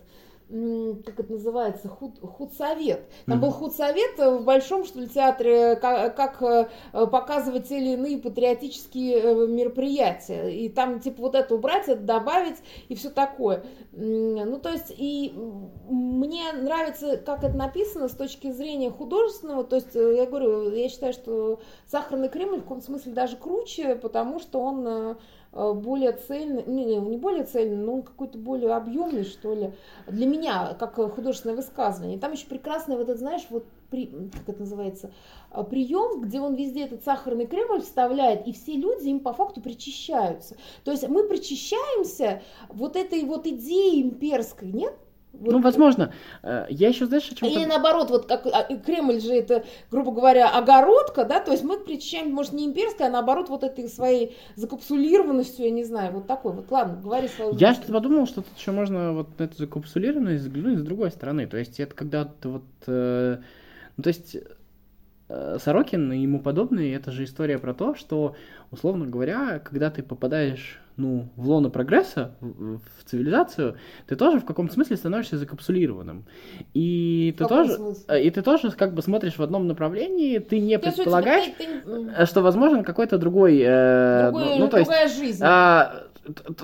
как 0.49 1.19
это 1.19 1.33
называется, 1.33 1.88
худ, 1.88 2.21
худсовет. 2.21 3.03
Там 3.26 3.38
mm-hmm. 3.38 3.41
был 3.41 3.50
худсовет 3.50 4.19
в 4.19 4.45
большом, 4.45 4.85
что 4.85 5.00
ли, 5.00 5.09
театре, 5.09 5.75
как, 5.75 6.15
как 6.15 6.41
э, 6.43 6.69
показывать 6.93 7.69
те 7.69 7.79
или 7.79 7.95
иные 7.95 8.19
патриотические 8.19 9.17
э, 9.17 9.47
мероприятия. 9.49 10.49
И 10.50 10.69
там, 10.69 11.00
типа, 11.00 11.23
вот 11.23 11.35
это 11.35 11.53
убрать, 11.53 11.88
это 11.88 12.00
добавить 12.00 12.59
и 12.88 12.95
все 12.95 13.11
такое. 13.11 13.65
Ну, 13.93 14.59
то 14.61 14.71
есть, 14.71 14.95
и 14.97 15.35
мне 15.88 16.53
нравится, 16.53 17.17
как 17.17 17.43
это 17.43 17.57
написано 17.57 18.09
с 18.09 18.15
точки 18.15 18.53
зрения 18.53 18.91
художественного. 18.91 19.65
То 19.65 19.76
есть, 19.76 19.97
э, 19.97 20.17
я 20.17 20.26
говорю, 20.26 20.71
я 20.71 20.88
считаю, 20.88 21.12
что 21.12 21.59
«Сахарный 21.87 22.29
Кремль» 22.29 22.59
в 22.59 22.62
каком-то 22.62 22.85
смысле 22.85 23.12
даже 23.12 23.37
круче, 23.37 23.97
потому 23.97 24.38
что 24.38 24.61
он 24.61 24.87
Э, 24.87 25.15
более 25.53 26.12
цельный, 26.12 26.65
не, 26.67 26.85
не 26.97 27.17
более 27.17 27.45
цельный, 27.45 27.76
но 27.76 27.95
он 27.95 28.03
какой-то 28.03 28.38
более 28.38 28.75
объемный, 28.75 29.25
что 29.25 29.55
ли, 29.55 29.73
для 30.07 30.26
меня, 30.26 30.75
как 30.75 30.95
художественное 30.95 31.57
высказывание. 31.57 32.19
Там 32.19 32.33
еще 32.33 32.47
прекрасный 32.47 32.97
вот 32.97 33.05
этот, 33.05 33.19
знаешь, 33.19 33.47
вот 33.50 33.65
при, 33.91 34.07
как 34.07 34.49
это 34.49 34.61
называется, 34.61 35.12
э, 35.50 35.65
прием, 35.65 36.21
где 36.21 36.41
он 36.41 36.55
везде 36.55 36.85
этот 36.85 37.05
сахарный 37.05 37.47
кремль 37.47 37.81
вставляет, 37.81 38.47
и 38.47 38.53
все 38.53 38.73
люди 38.75 39.09
им 39.09 39.21
по 39.21 39.33
факту 39.33 39.61
причащаются. 39.61 40.57
То 40.85 40.91
есть 40.91 41.09
мы 41.09 41.29
причащаемся 41.29 42.43
вот 42.69 42.97
этой 42.97 43.25
вот 43.25 43.47
идеей 43.47 44.03
имперской, 44.03 44.73
нет? 44.73 44.95
Вот. 45.40 45.52
Ну, 45.52 45.61
возможно. 45.61 46.12
Э, 46.43 46.66
я 46.71 46.88
еще, 46.88 47.07
знаешь, 47.07 47.31
о 47.31 47.35
чем 47.35 47.49
Или 47.49 47.64
наоборот, 47.64 48.11
вот 48.11 48.26
как 48.26 48.47
а, 48.47 48.62
Кремль 48.78 49.21
же 49.21 49.35
это, 49.35 49.64
грубо 49.90 50.12
говоря, 50.12 50.49
огородка, 50.50 51.25
да, 51.25 51.40
то 51.40 51.52
есть 51.52 51.64
мы 51.64 51.78
причащаем, 51.78 52.33
может, 52.33 52.52
не 52.52 52.66
имперская, 52.66 53.09
а 53.09 53.11
наоборот, 53.11 53.49
вот 53.49 53.64
этой 53.64 53.88
своей 53.88 54.37
закапсулированностью, 54.57 55.66
я 55.66 55.71
не 55.71 55.85
знаю, 55.85 56.12
вот 56.12 56.26
такой 56.26 56.52
вот. 56.52 56.71
Ладно, 56.71 57.00
говори 57.02 57.28
свою 57.28 57.55
Я 57.57 57.75
что-то 57.75 57.93
подумал, 57.93 58.26
что 58.26 58.43
тут 58.43 58.57
еще 58.57 58.73
можно 58.73 59.12
вот 59.12 59.38
на 59.38 59.45
эту 59.45 59.57
закапсулированность 59.59 60.43
взглянуть 60.43 60.78
с 60.78 60.83
другой 60.83 61.11
стороны. 61.11 61.47
То 61.47 61.57
есть 61.57 61.78
это 61.81 61.95
когда 61.95 62.25
ты 62.25 62.49
вот... 62.49 62.64
Э, 62.87 63.38
ну, 63.97 64.02
то 64.02 64.09
есть 64.09 64.37
э, 65.28 65.59
Сорокин 65.62 66.12
и 66.12 66.19
ему 66.19 66.40
подобные, 66.40 66.95
это 66.95 67.11
же 67.11 67.25
история 67.25 67.59
про 67.59 67.75
то, 67.75 67.95
что, 67.95 68.37
условно 68.71 69.07
говоря, 69.07 69.59
когда 69.59 69.90
ты 69.90 70.02
попадаешь 70.02 70.81
ну, 70.97 71.29
в 71.37 71.49
лоно 71.49 71.69
прогресса, 71.69 72.35
в, 72.41 72.79
в 72.79 73.05
цивилизацию, 73.05 73.76
ты 74.07 74.17
тоже 74.17 74.41
в 74.41 74.45
каком-то 74.45 74.73
смысле 74.73 74.97
становишься 74.97 75.37
закапсулированным. 75.37 76.25
И 76.75 77.35
ты 77.37 77.47
тоже, 77.47 77.75
смысле? 77.75 78.25
и 78.25 78.31
ты 78.31 78.43
тоже 78.43 78.71
как 78.71 78.95
бы 78.95 79.03
смотришь 79.03 79.37
в 79.37 79.43
одном 79.43 79.67
направлении, 79.67 80.38
ты 80.38 80.61
не 80.61 80.79
то 80.79 80.91
предполагаешь, 80.91 81.53
ты, 81.59 81.83
ты... 81.83 82.26
что 82.26 82.41
возможен 82.41 82.83
какой-то 82.83 83.19
другой, 83.19 83.61
э, 83.62 84.31
другой 84.31 84.59
ну, 84.59 84.69
то 84.69 84.76
другая 84.79 85.05
есть, 85.05 85.19
жизнь. 85.19 85.43
А, 85.45 86.07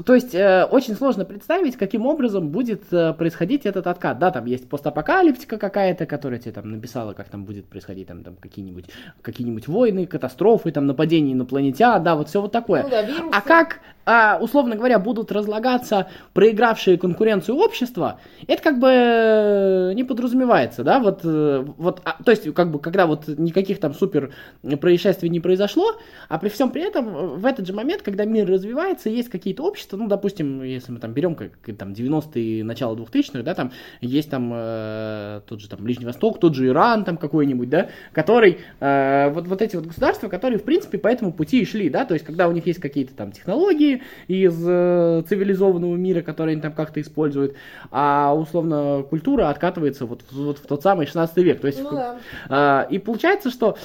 то 0.05 0.15
есть 0.15 0.35
э, 0.35 0.65
очень 0.65 0.95
сложно 0.95 1.25
представить, 1.25 1.77
каким 1.77 2.07
образом 2.07 2.49
будет 2.49 2.83
э, 2.93 3.13
происходить 3.13 3.67
этот 3.67 3.87
откат. 3.87 4.19
Да, 4.19 4.31
там 4.31 4.47
есть 4.47 4.69
постапокалиптика 4.69 5.59
какая-то, 5.59 6.07
которая 6.07 6.41
тебе 6.41 6.53
там 6.53 6.71
написала, 6.71 7.13
как 7.13 7.29
там 7.29 7.45
будет 7.45 7.67
происходить 7.67 8.09
там, 8.09 8.25
там 8.25 8.37
какие-нибудь 8.37 8.87
какие-нибудь 9.23 9.69
войны, 9.69 10.07
катастрофы, 10.07 10.73
там 10.73 10.87
нападения 10.87 11.33
инопланетян, 11.33 12.03
да, 12.03 12.15
вот 12.15 12.29
все 12.29 12.41
вот 12.41 12.53
такое. 12.53 12.83
Ну, 12.83 12.91
да, 12.91 13.07
а 13.33 13.41
как, 13.41 13.81
а, 14.05 14.39
условно 14.41 14.77
говоря, 14.77 14.99
будут 14.99 15.31
разлагаться 15.31 16.09
проигравшие 16.33 16.99
конкуренцию 16.99 17.57
общества, 17.57 18.21
это 18.47 18.63
как 18.63 18.79
бы 18.79 18.89
э, 18.91 19.93
не 19.95 20.05
подразумевается, 20.05 20.83
да, 20.83 20.99
вот, 20.99 21.21
э, 21.25 21.65
вот, 21.77 22.01
а, 22.05 22.23
то 22.23 22.31
есть 22.31 22.53
как 22.55 22.71
бы 22.71 22.81
когда 22.81 23.07
вот 23.07 23.29
никаких 23.29 23.79
там 23.79 23.95
супер 23.95 24.33
происшествий 24.81 25.29
не 25.29 25.41
произошло, 25.41 25.95
а 26.29 26.39
при 26.39 26.49
всем 26.49 26.71
при 26.71 26.83
этом 26.83 27.09
э, 27.09 27.27
в 27.37 27.47
этот 27.47 27.67
же 27.67 27.73
момент, 27.73 28.03
когда 28.03 28.25
мир 28.25 28.49
развивается, 28.49 29.09
есть 29.09 29.29
какие 29.29 29.52
какие-то 29.53 29.69
общества, 29.69 29.97
ну, 29.99 30.09
допустим, 30.09 30.63
если 30.63 30.93
мы 30.93 30.99
там 30.99 31.13
берем 31.13 31.35
как, 31.35 31.53
там 31.77 31.93
90-е, 31.93 32.65
начало 32.65 32.97
2000-х, 32.97 33.43
да, 33.43 33.55
там 33.55 33.73
есть 34.01 34.31
там 34.31 34.51
э, 34.55 35.41
тот 35.47 35.61
же 35.61 35.69
там 35.69 35.81
Ближний 35.83 36.07
Восток, 36.07 36.41
тот 36.41 36.55
же 36.55 36.69
Иран 36.69 37.05
там 37.05 37.19
какой-нибудь, 37.19 37.69
да, 37.69 37.89
который, 38.13 38.59
э, 38.81 39.31
вот, 39.31 39.47
вот 39.47 39.61
эти 39.61 39.77
вот 39.77 39.87
государства, 39.87 40.29
которые, 40.29 40.59
в 40.59 40.65
принципе, 40.65 40.97
по 40.97 41.09
этому 41.09 41.33
пути 41.33 41.61
и 41.61 41.67
шли, 41.67 41.91
да, 41.91 42.07
то 42.07 42.15
есть, 42.15 42.25
когда 42.25 42.49
у 42.49 42.53
них 42.53 42.67
есть 42.67 42.81
какие-то 42.81 43.15
там 43.15 43.33
технологии 43.33 44.03
из 44.27 44.57
э, 44.67 45.23
цивилизованного 45.29 45.97
мира, 45.97 46.23
которые 46.23 46.55
они 46.55 46.63
там 46.63 46.73
как-то 46.73 47.01
используют, 47.01 47.55
а, 47.91 48.35
условно, 48.35 49.05
культура 49.09 49.51
откатывается 49.51 50.07
вот, 50.07 50.23
вот 50.31 50.59
в 50.59 50.67
тот 50.67 50.83
самый 50.83 51.07
16 51.07 51.37
век, 51.39 51.61
то 51.61 51.67
есть, 51.67 51.83
ну, 51.83 51.91
да. 51.91 52.87
э, 52.89 52.95
и 52.95 52.99
получается, 52.99 53.51
что 53.51 53.77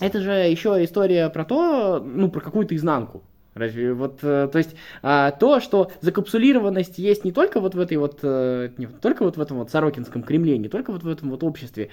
это 0.00 0.20
же 0.20 0.30
еще 0.30 0.84
история 0.84 1.28
про 1.30 1.44
то, 1.44 1.98
ну, 1.98 2.30
про 2.30 2.40
какую-то 2.40 2.76
изнанку. 2.76 3.24
Разве 3.58 3.92
вот, 3.92 4.20
э, 4.22 4.48
то 4.50 4.58
есть, 4.58 4.74
а, 5.02 5.32
то, 5.32 5.60
что 5.60 5.90
закапсулированность 6.00 6.98
есть 6.98 7.24
не 7.24 7.32
только 7.32 7.60
вот 7.60 7.74
в 7.74 7.80
этой 7.80 7.96
вот, 7.96 8.20
э, 8.22 8.70
не 8.78 8.86
только 8.86 9.24
вот 9.24 9.36
в 9.36 9.40
этом 9.40 9.58
вот 9.58 9.70
Сорокинском 9.70 10.22
Кремле, 10.22 10.56
не 10.58 10.68
только 10.68 10.92
вот 10.92 11.02
в 11.02 11.08
этом 11.08 11.30
вот 11.30 11.42
обществе, 11.42 11.90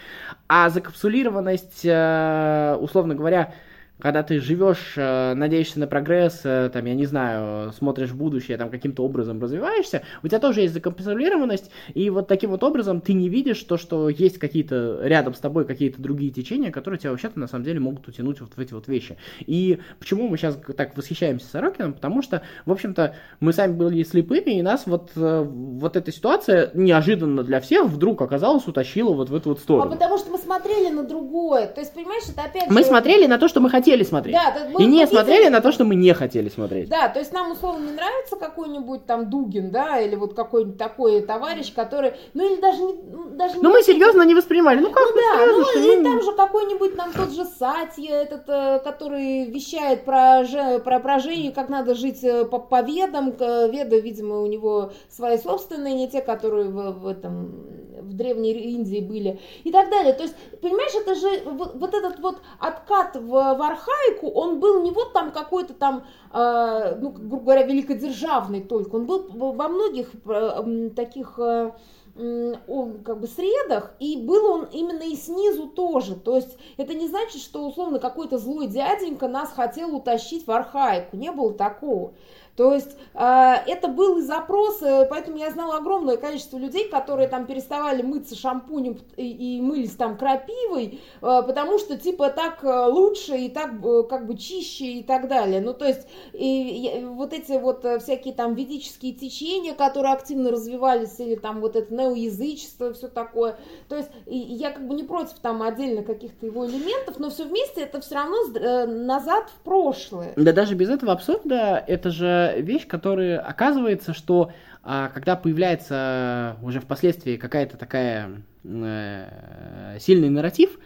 а 0.48 0.70
закапсулированность, 0.70 1.82
э, 1.84 2.78
условно 2.80 3.16
говоря, 3.16 3.54
когда 4.00 4.24
ты 4.24 4.40
живешь, 4.40 4.94
э, 4.98 5.34
надеешься 5.36 5.80
на 5.80 5.88
прогресс, 5.88 6.42
э, 6.44 6.70
там, 6.72 6.86
я 6.86 6.96
не 6.96 7.06
знаю, 7.06 7.72
смотришь 7.72 8.10
в 8.10 8.18
будущее, 8.18 8.58
там, 8.58 8.70
каким-то 8.70 9.04
образом 9.04 9.42
развиваешься, 9.42 10.04
у 10.22 10.28
тебя 10.28 10.40
тоже 10.40 10.62
есть 10.62 10.74
закомпенсированность, 10.74 11.72
и 11.94 12.10
вот 12.10 12.28
таким 12.28 12.52
вот 12.52 12.64
образом 12.64 13.00
ты 13.00 13.14
не 13.14 13.30
видишь 13.30 13.62
то, 13.64 13.78
что 13.78 14.10
есть 14.10 14.38
какие-то 14.38 15.00
рядом 15.02 15.34
с 15.34 15.40
тобой 15.40 15.66
какие-то 15.66 16.02
другие 16.02 16.32
течения, 16.32 16.72
которые 16.72 17.00
тебя 17.00 17.12
вообще-то 17.12 17.40
на 17.40 17.48
самом 17.48 17.64
деле 17.64 17.80
могут 17.80 18.08
утянуть 18.08 18.42
вот 18.42 18.52
в 18.56 18.60
эти 18.60 18.74
вот 18.74 18.88
вещи. 18.88 19.18
И 19.40 19.80
почему 19.98 20.28
мы 20.28 20.38
сейчас 20.38 20.58
так 20.75 20.98
восхищаемся 20.98 21.48
Сорокином? 21.48 21.94
Потому 21.94 22.22
что, 22.22 22.42
в 22.66 22.72
общем-то, 22.72 23.16
мы 23.40 23.54
сами 23.54 23.74
были 23.74 24.04
слепыми, 24.04 24.60
и 24.60 24.62
нас 24.62 24.84
вот, 24.88 25.12
э, 25.16 25.44
вот 25.48 25.96
эта 25.96 26.12
ситуация 26.12 26.70
неожиданно 26.74 27.44
для 27.44 27.62
всех 27.62 27.86
вдруг 27.86 28.22
оказалась, 28.22 28.68
утащила 28.68 29.14
вот 29.14 29.30
в 29.30 29.36
эту 29.36 29.50
вот 29.50 29.60
сторону. 29.60 29.88
А 29.88 29.94
потому 29.94 30.18
что 30.18 30.32
мы 30.32 30.38
смотрели 30.38 30.94
на 30.94 31.04
другое. 31.04 31.68
То 31.68 31.80
есть, 31.80 31.94
понимаешь, 31.94 32.24
это 32.28 32.44
опять 32.44 32.70
Мы 32.70 32.84
смотрели 32.84 33.25
на 33.25 33.38
то, 33.38 33.48
что 33.48 33.62
мы 33.62 33.70
хотели 33.70 33.85
хотели 33.86 34.04
смотреть. 34.04 34.36
Да, 34.36 34.68
и 34.80 34.86
не 34.86 35.06
смотрели 35.08 35.50
на 35.50 35.62
то, 35.62 35.72
что 35.72 35.84
мы 35.84 35.96
не 35.96 36.13
хотели 36.13 36.50
смотреть. 36.50 36.89
Да, 36.89 37.10
то 37.10 37.20
есть 37.20 37.32
нам 37.32 37.51
условно 37.51 37.86
не 37.86 37.92
нравится 37.94 38.36
какой-нибудь 38.36 39.06
там 39.06 39.30
Дугин, 39.30 39.72
да, 39.72 40.00
или 40.00 40.15
вот 40.15 40.34
какой-нибудь 40.34 40.77
такой 40.77 41.22
товарищ, 41.22 41.74
который, 41.74 42.13
ну 42.34 42.46
или 42.46 42.60
даже 42.60 42.82
не, 42.82 42.94
ну, 42.94 43.30
даже. 43.32 43.56
Ну 43.62 43.70
мы 43.70 43.82
серьезно 43.84 44.24
не 44.24 44.36
воспринимали, 44.36 44.80
ну 44.80 44.92
как? 44.92 45.04
Ну 45.08 45.15
да, 45.15 45.46
ну 45.46 45.80
или 45.80 46.04
там 46.04 46.22
же 46.22 46.34
какой-нибудь 46.34 46.96
нам 46.96 47.12
тот 47.13 47.32
же 47.32 47.46
Сатья, 47.46 48.22
этот, 48.22 48.44
э, 48.48 48.80
который 48.84 49.46
вещает 49.46 50.06
про 50.06 50.44
про 50.84 51.00
про 51.00 51.20
Женю, 51.20 51.51
как 51.54 51.70
надо 51.70 51.96
жить 51.96 52.24
э, 52.24 52.46
по, 52.46 52.60
по 52.60 52.82
ведам, 52.82 53.32
веды, 53.32 54.00
видимо, 54.00 54.42
у 54.42 54.48
него 54.48 54.92
свои 55.10 55.38
собственные, 55.38 55.94
не 55.94 56.10
те, 56.10 56.22
которые 56.22 56.70
в, 56.70 56.92
в 57.00 57.08
этом 57.08 57.86
в 58.06 58.13
древней 58.13 58.54
Индии 58.54 59.00
были 59.00 59.39
и 59.63 59.72
так 59.72 59.89
далее. 59.89 60.13
То 60.13 60.24
есть, 60.24 60.36
понимаешь, 60.62 60.94
это 60.96 61.15
же 61.15 61.50
вот, 61.50 61.75
вот 61.75 61.94
этот 61.94 62.20
вот 62.20 62.38
откат 62.60 63.15
в, 63.15 63.30
в 63.30 63.62
архаику, 63.75 64.29
он 64.29 64.60
был 64.60 64.84
не 64.84 64.91
вот 64.91 65.13
там 65.13 65.32
какой-то 65.32 65.74
там, 65.74 66.03
э, 66.34 66.98
ну, 67.00 67.10
грубо 67.10 67.44
говоря, 67.44 67.63
великодержавный 67.63 68.62
только, 68.62 68.96
он 68.96 69.05
был 69.05 69.25
во 69.29 69.67
многих 69.67 70.12
э, 70.25 70.89
таких... 70.96 71.39
Э, 71.39 71.72
он 72.17 73.03
как 73.03 73.20
бы 73.20 73.27
средах, 73.27 73.94
и 74.00 74.15
был 74.15 74.46
он 74.46 74.70
именно 74.72 75.03
и 75.03 75.17
снизу 75.17 75.67
тоже. 75.67 76.15
То 76.15 76.38
есть 76.38 76.58
это 76.77 76.94
не 76.94 77.10
значит, 77.10 77.41
что 77.41 77.67
условно 77.67 78.00
какой-то 78.00 78.38
злой 78.38 78.67
дяденька 78.67 79.27
нас 79.27 79.51
хотел 79.51 79.94
утащить 79.94 80.48
в 80.48 80.51
архаику. 80.51 81.17
Не 81.17 81.34
было 81.34 81.53
такого. 81.53 82.13
То 82.56 82.74
есть 82.74 82.96
э, 83.14 83.54
это 83.68 83.90
был 83.90 84.20
и 84.20 84.22
запрос, 84.22 84.82
э, 84.82 85.08
поэтому 85.10 85.38
я 85.38 85.52
знала 85.52 85.78
огромное 85.78 86.16
количество 86.16 86.58
людей, 86.58 86.88
которые 86.88 87.28
там 87.28 87.46
переставали 87.46 88.02
мыться 88.02 88.36
шампунем 88.36 88.98
и, 89.18 89.60
мылись 89.62 89.96
там 89.96 90.18
крапивой, 90.18 91.02
э, 91.22 91.44
потому 91.46 91.78
что 91.80 91.98
типа 91.98 92.30
так 92.30 92.64
лучше 92.64 93.36
и 93.38 93.50
так 93.50 93.72
как 94.10 94.26
бы 94.26 94.38
чище 94.38 94.86
и 94.86 95.04
так 95.04 95.28
далее. 95.28 95.60
Ну 95.60 95.74
то 95.74 95.86
есть 95.86 96.08
и, 96.34 97.04
вот 97.06 97.34
эти 97.34 97.60
вот 97.60 97.86
всякие 98.02 98.34
там 98.34 98.56
ведические 98.56 99.14
течения, 99.14 99.74
которые 99.74 100.14
активно 100.14 100.50
развивались, 100.50 101.20
или 101.20 101.36
там 101.36 101.60
вот 101.60 101.76
это 101.76 101.94
неоязычество, 101.94 102.94
все 102.94 103.10
такое. 103.10 103.58
То 103.90 103.98
есть 103.98 104.10
я 104.28 104.72
как 104.72 104.88
бы 104.88 104.96
не 104.96 105.04
против 105.04 105.40
там 105.42 105.62
отдельно 105.62 106.04
каких-то 106.04 106.46
его 106.46 106.66
элементов, 106.66 107.20
но 107.20 107.30
все 107.30 107.44
вместе 107.44 107.82
это 107.82 108.00
все 108.00 108.16
равно 108.16 108.86
назад 108.86 109.50
в 109.50 109.64
прошлое. 109.64 110.34
Да 110.38 110.54
даже 110.54 110.76
без 110.76 110.90
этого 110.90 111.12
абсурда, 111.12 111.84
это 111.86 112.12
же 112.12 112.45
вещь, 112.54 112.88
которая 112.88 113.40
оказывается, 113.40 114.14
что 114.14 114.52
а, 114.84 115.10
когда 115.10 115.36
появляется 115.36 116.58
уже 116.62 116.80
впоследствии 116.80 117.38
какая-то 117.38 117.78
такая 117.78 118.44
э, 118.64 119.98
сильный 120.00 120.30
нарратив, 120.30 120.78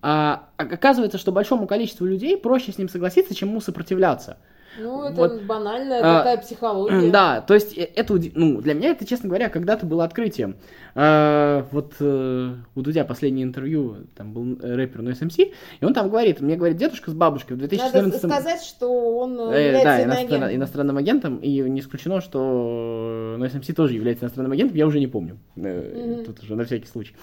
а, 0.00 0.48
оказывается, 0.56 1.18
что 1.18 1.32
большому 1.32 1.66
количеству 1.66 2.06
людей 2.06 2.36
проще 2.36 2.72
с 2.72 2.78
ним 2.78 2.88
согласиться, 2.88 3.34
чем 3.34 3.48
ему 3.48 3.60
сопротивляться. 3.60 4.38
Ну, 4.78 5.04
это 5.04 5.16
вот, 5.16 5.42
банальная 5.42 6.00
а, 6.00 6.18
такая 6.18 6.36
психология. 6.38 7.10
Да, 7.10 7.40
то 7.40 7.54
есть 7.54 7.76
э, 7.76 7.88
это, 7.94 8.18
ну, 8.34 8.60
для 8.60 8.74
меня 8.74 8.90
это, 8.90 9.04
честно 9.06 9.28
говоря, 9.28 9.48
когда-то 9.48 9.86
было 9.86 10.04
открытием. 10.04 10.56
А, 10.94 11.66
вот 11.70 11.94
а, 12.00 12.54
у 12.74 12.82
Дудя 12.82 13.04
последнее 13.04 13.44
интервью, 13.44 13.96
там 14.16 14.32
был 14.32 14.58
рэпер 14.60 15.00
No 15.00 15.12
SMC, 15.12 15.52
и 15.80 15.84
он 15.84 15.94
там 15.94 16.08
говорит, 16.08 16.40
мне 16.40 16.56
говорит 16.56 16.76
дедушка 16.76 17.10
с 17.10 17.14
бабушкой 17.14 17.56
в 17.56 17.60
2014... 17.60 18.22
Надо 18.22 18.34
сказать, 18.34 18.62
что 18.62 19.18
он 19.18 19.38
э, 19.52 19.82
да, 19.82 20.04
иностран... 20.04 20.54
иностранным 20.54 20.96
агентом, 20.96 21.36
и 21.38 21.60
не 21.60 21.80
исключено, 21.80 22.20
что 22.20 23.36
No 23.38 23.44
SMC 23.50 23.72
тоже 23.74 23.94
является 23.94 24.24
иностранным 24.24 24.52
агентом, 24.52 24.76
я 24.76 24.86
уже 24.86 25.00
не 25.00 25.06
помню. 25.06 25.38
Mm-hmm. 25.56 26.24
Тут 26.24 26.42
уже 26.42 26.56
на 26.56 26.64
всякий 26.64 26.86
случай. 26.86 27.14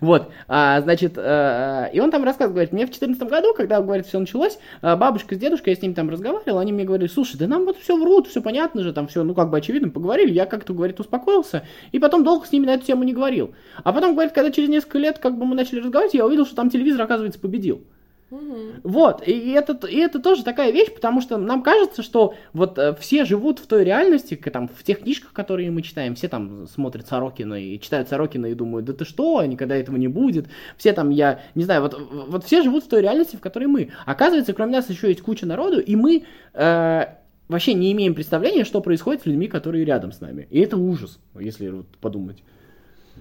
Вот, 0.00 0.30
а, 0.46 0.80
значит, 0.80 1.14
а, 1.16 1.86
и 1.92 2.00
он 2.00 2.10
там 2.10 2.24
рассказывает, 2.24 2.54
говорит, 2.54 2.72
мне 2.72 2.84
в 2.84 2.90
2014 2.90 3.28
году, 3.30 3.54
когда, 3.54 3.80
говорит, 3.80 4.06
все 4.06 4.18
началось, 4.18 4.58
бабушка 4.82 5.34
с 5.34 5.38
дедушкой, 5.38 5.74
я 5.74 5.78
с 5.78 5.82
ним 5.82 5.94
там 5.94 6.10
разговаривал, 6.10 6.58
они 6.58 6.72
мне 6.72 6.84
говорили, 6.84 6.97
говорили, 6.98 7.14
слушай, 7.14 7.36
да 7.36 7.46
нам 7.46 7.64
вот 7.64 7.78
все 7.78 7.96
врут, 7.96 8.26
все 8.26 8.42
понятно 8.42 8.82
же, 8.82 8.92
там 8.92 9.08
все, 9.08 9.22
ну 9.22 9.34
как 9.34 9.50
бы 9.50 9.58
очевидно, 9.58 9.88
поговорили, 9.88 10.32
я 10.32 10.46
как-то, 10.46 10.74
говорит, 10.74 11.00
успокоился, 11.00 11.64
и 11.92 11.98
потом 11.98 12.24
долго 12.24 12.46
с 12.46 12.52
ними 12.52 12.66
на 12.66 12.74
эту 12.74 12.86
тему 12.86 13.04
не 13.04 13.12
говорил. 13.12 13.54
А 13.84 13.92
потом, 13.92 14.12
говорит, 14.12 14.32
когда 14.32 14.50
через 14.50 14.68
несколько 14.68 14.98
лет 14.98 15.18
как 15.18 15.38
бы 15.38 15.46
мы 15.46 15.54
начали 15.54 15.80
разговаривать, 15.80 16.14
я 16.14 16.26
увидел, 16.26 16.46
что 16.46 16.56
там 16.56 16.70
телевизор, 16.70 17.02
оказывается, 17.02 17.40
победил. 17.40 17.82
Вот, 18.30 19.26
и 19.26 19.50
это, 19.52 19.86
и 19.86 19.96
это 19.96 20.18
тоже 20.18 20.44
такая 20.44 20.70
вещь, 20.70 20.92
потому 20.94 21.22
что 21.22 21.38
нам 21.38 21.62
кажется, 21.62 22.02
что 22.02 22.34
вот 22.52 22.78
э, 22.78 22.94
все 23.00 23.24
живут 23.24 23.58
в 23.58 23.66
той 23.66 23.84
реальности, 23.84 24.34
там, 24.34 24.68
в 24.68 24.82
тех 24.82 25.00
книжках, 25.00 25.32
которые 25.32 25.70
мы 25.70 25.80
читаем, 25.80 26.14
все 26.14 26.28
там 26.28 26.66
смотрят 26.66 27.06
Сорокина 27.06 27.54
и 27.54 27.80
читают 27.80 28.08
Сорокина 28.08 28.46
и 28.46 28.54
думают, 28.54 28.84
да 28.84 28.92
ты 28.92 29.06
что, 29.06 29.42
никогда 29.44 29.76
этого 29.76 29.96
не 29.96 30.08
будет. 30.08 30.46
Все 30.76 30.92
там, 30.92 31.08
я 31.08 31.40
не 31.54 31.64
знаю, 31.64 31.80
вот, 31.80 31.98
вот 32.28 32.44
все 32.44 32.62
живут 32.62 32.84
в 32.84 32.88
той 32.88 33.00
реальности, 33.00 33.36
в 33.36 33.40
которой 33.40 33.66
мы. 33.66 33.92
Оказывается, 34.04 34.52
кроме 34.52 34.72
нас 34.72 34.90
еще 34.90 35.08
есть 35.08 35.22
куча 35.22 35.46
народу, 35.46 35.80
и 35.80 35.96
мы 35.96 36.24
э, 36.52 37.04
вообще 37.48 37.72
не 37.72 37.92
имеем 37.92 38.14
представления, 38.14 38.64
что 38.64 38.82
происходит 38.82 39.22
с 39.22 39.26
людьми, 39.26 39.48
которые 39.48 39.84
рядом 39.84 40.12
с 40.12 40.20
нами. 40.20 40.46
И 40.50 40.60
это 40.60 40.76
ужас, 40.76 41.18
если 41.38 41.70
вот 41.70 41.86
подумать. 42.00 42.42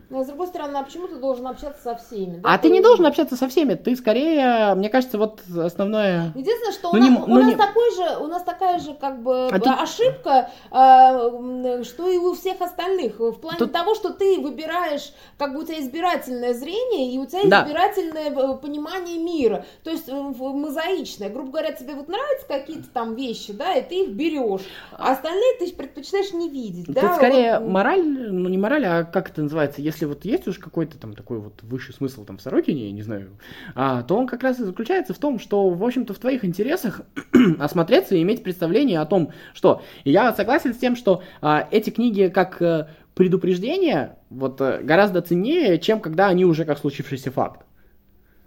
Но 0.10 0.24
с 0.24 0.28
другой 0.28 0.48
стороны, 0.48 0.78
а 0.78 0.84
почему 0.84 1.08
ты 1.08 1.16
должен 1.16 1.48
общаться 1.48 1.82
со 1.84 1.96
всеми? 1.96 2.38
Да? 2.38 2.54
А 2.54 2.58
ты 2.58 2.70
не 2.70 2.82
должен 2.82 3.06
общаться 3.06 3.36
со 3.36 3.50
всеми, 3.50 3.74
ты 3.74 3.96
скорее, 3.96 4.74
мне 4.76 4.90
кажется, 4.90 5.18
вот 5.18 5.42
основное. 5.58 6.32
Единственное, 6.34 6.72
что 6.74 6.92
ну, 6.94 7.00
у, 7.00 7.04
не, 7.04 7.10
нас, 7.10 7.28
ну, 7.28 7.34
у 7.34 7.38
нас 7.38 7.48
не... 7.48 7.56
такой 7.56 7.96
же, 7.96 8.18
у 8.24 8.28
нас 8.28 8.44
такая 8.44 8.80
же 8.80 8.94
как 8.94 9.22
бы 9.22 9.48
а 9.48 9.60
тут... 9.60 9.68
ошибка, 9.68 10.50
э, 10.72 11.84
что 11.84 12.10
и 12.10 12.18
у 12.18 12.34
всех 12.36 12.62
остальных, 12.62 13.20
в 13.20 13.34
плане 13.34 13.58
тут... 13.60 13.74
того, 13.74 13.96
что 13.96 14.12
ты 14.12 14.40
выбираешь, 14.40 15.12
как 15.38 15.54
бы 15.54 15.62
у 15.62 15.64
тебя 15.64 15.80
избирательное 15.82 16.54
зрение 16.54 17.14
и 17.14 17.18
у 17.18 17.26
тебя 17.26 17.42
да. 17.46 17.64
избирательное 17.64 18.32
э, 18.32 18.58
понимание 18.58 19.18
мира, 19.18 19.66
то 19.84 19.90
есть 19.90 20.08
э, 20.08 20.14
мозаичное, 20.14 21.30
грубо 21.30 21.52
говоря, 21.52 21.74
тебе 21.74 21.96
вот 21.96 22.08
нравятся 22.08 22.48
какие-то 22.48 22.88
там 22.94 23.16
вещи, 23.16 23.52
да, 23.52 23.74
и 23.74 23.88
ты 23.88 24.04
их 24.04 24.10
берешь, 24.12 24.62
а 24.94 25.12
остальные 25.12 25.58
ты 25.60 25.72
предпочитаешь 25.74 26.32
не 26.32 26.50
видеть, 26.50 26.86
тут 26.86 26.96
да. 26.96 27.16
скорее 27.16 27.60
вот... 27.60 27.70
мораль, 27.70 28.08
ну 28.08 28.48
не 28.48 28.58
мораль, 28.58 28.86
а 28.86 29.04
как 29.04 29.32
это 29.32 29.42
называется, 29.42 29.82
если 29.82 29.97
вот 30.06 30.26
есть 30.26 30.48
уж 30.48 30.60
какой-то 30.60 30.98
там 30.98 31.14
такой 31.14 31.40
вот 31.40 31.64
высший 31.64 31.94
смысл 31.94 32.26
там 32.26 32.38
в 32.38 32.42
Сорокине, 32.42 32.88
я 32.88 32.92
не 32.92 33.02
знаю, 33.02 33.38
а, 33.76 34.04
то 34.04 34.16
он 34.16 34.28
как 34.28 34.44
раз 34.44 34.60
и 34.60 34.64
заключается 34.64 35.14
в 35.14 35.18
том, 35.18 35.40
что, 35.40 35.70
в 35.70 35.84
общем-то, 35.84 36.14
в 36.14 36.20
твоих 36.20 36.46
интересах 36.46 37.02
осмотреться 37.60 38.16
и 38.16 38.22
иметь 38.22 38.44
представление 38.44 39.00
о 39.00 39.06
том, 39.06 39.32
что... 39.54 39.82
И 40.04 40.12
я 40.12 40.34
согласен 40.34 40.74
с 40.74 40.78
тем, 40.78 40.96
что 40.96 41.24
а, 41.42 41.68
эти 41.72 41.90
книги 41.90 42.28
как 42.28 42.62
а, 42.62 42.90
предупреждение 43.16 44.18
вот 44.30 44.62
а, 44.62 44.80
гораздо 44.82 45.22
ценнее, 45.22 45.80
чем 45.80 46.00
когда 46.00 46.28
они 46.28 46.46
уже 46.46 46.66
как 46.66 46.78
случившийся 46.78 47.32
факт. 47.32 47.67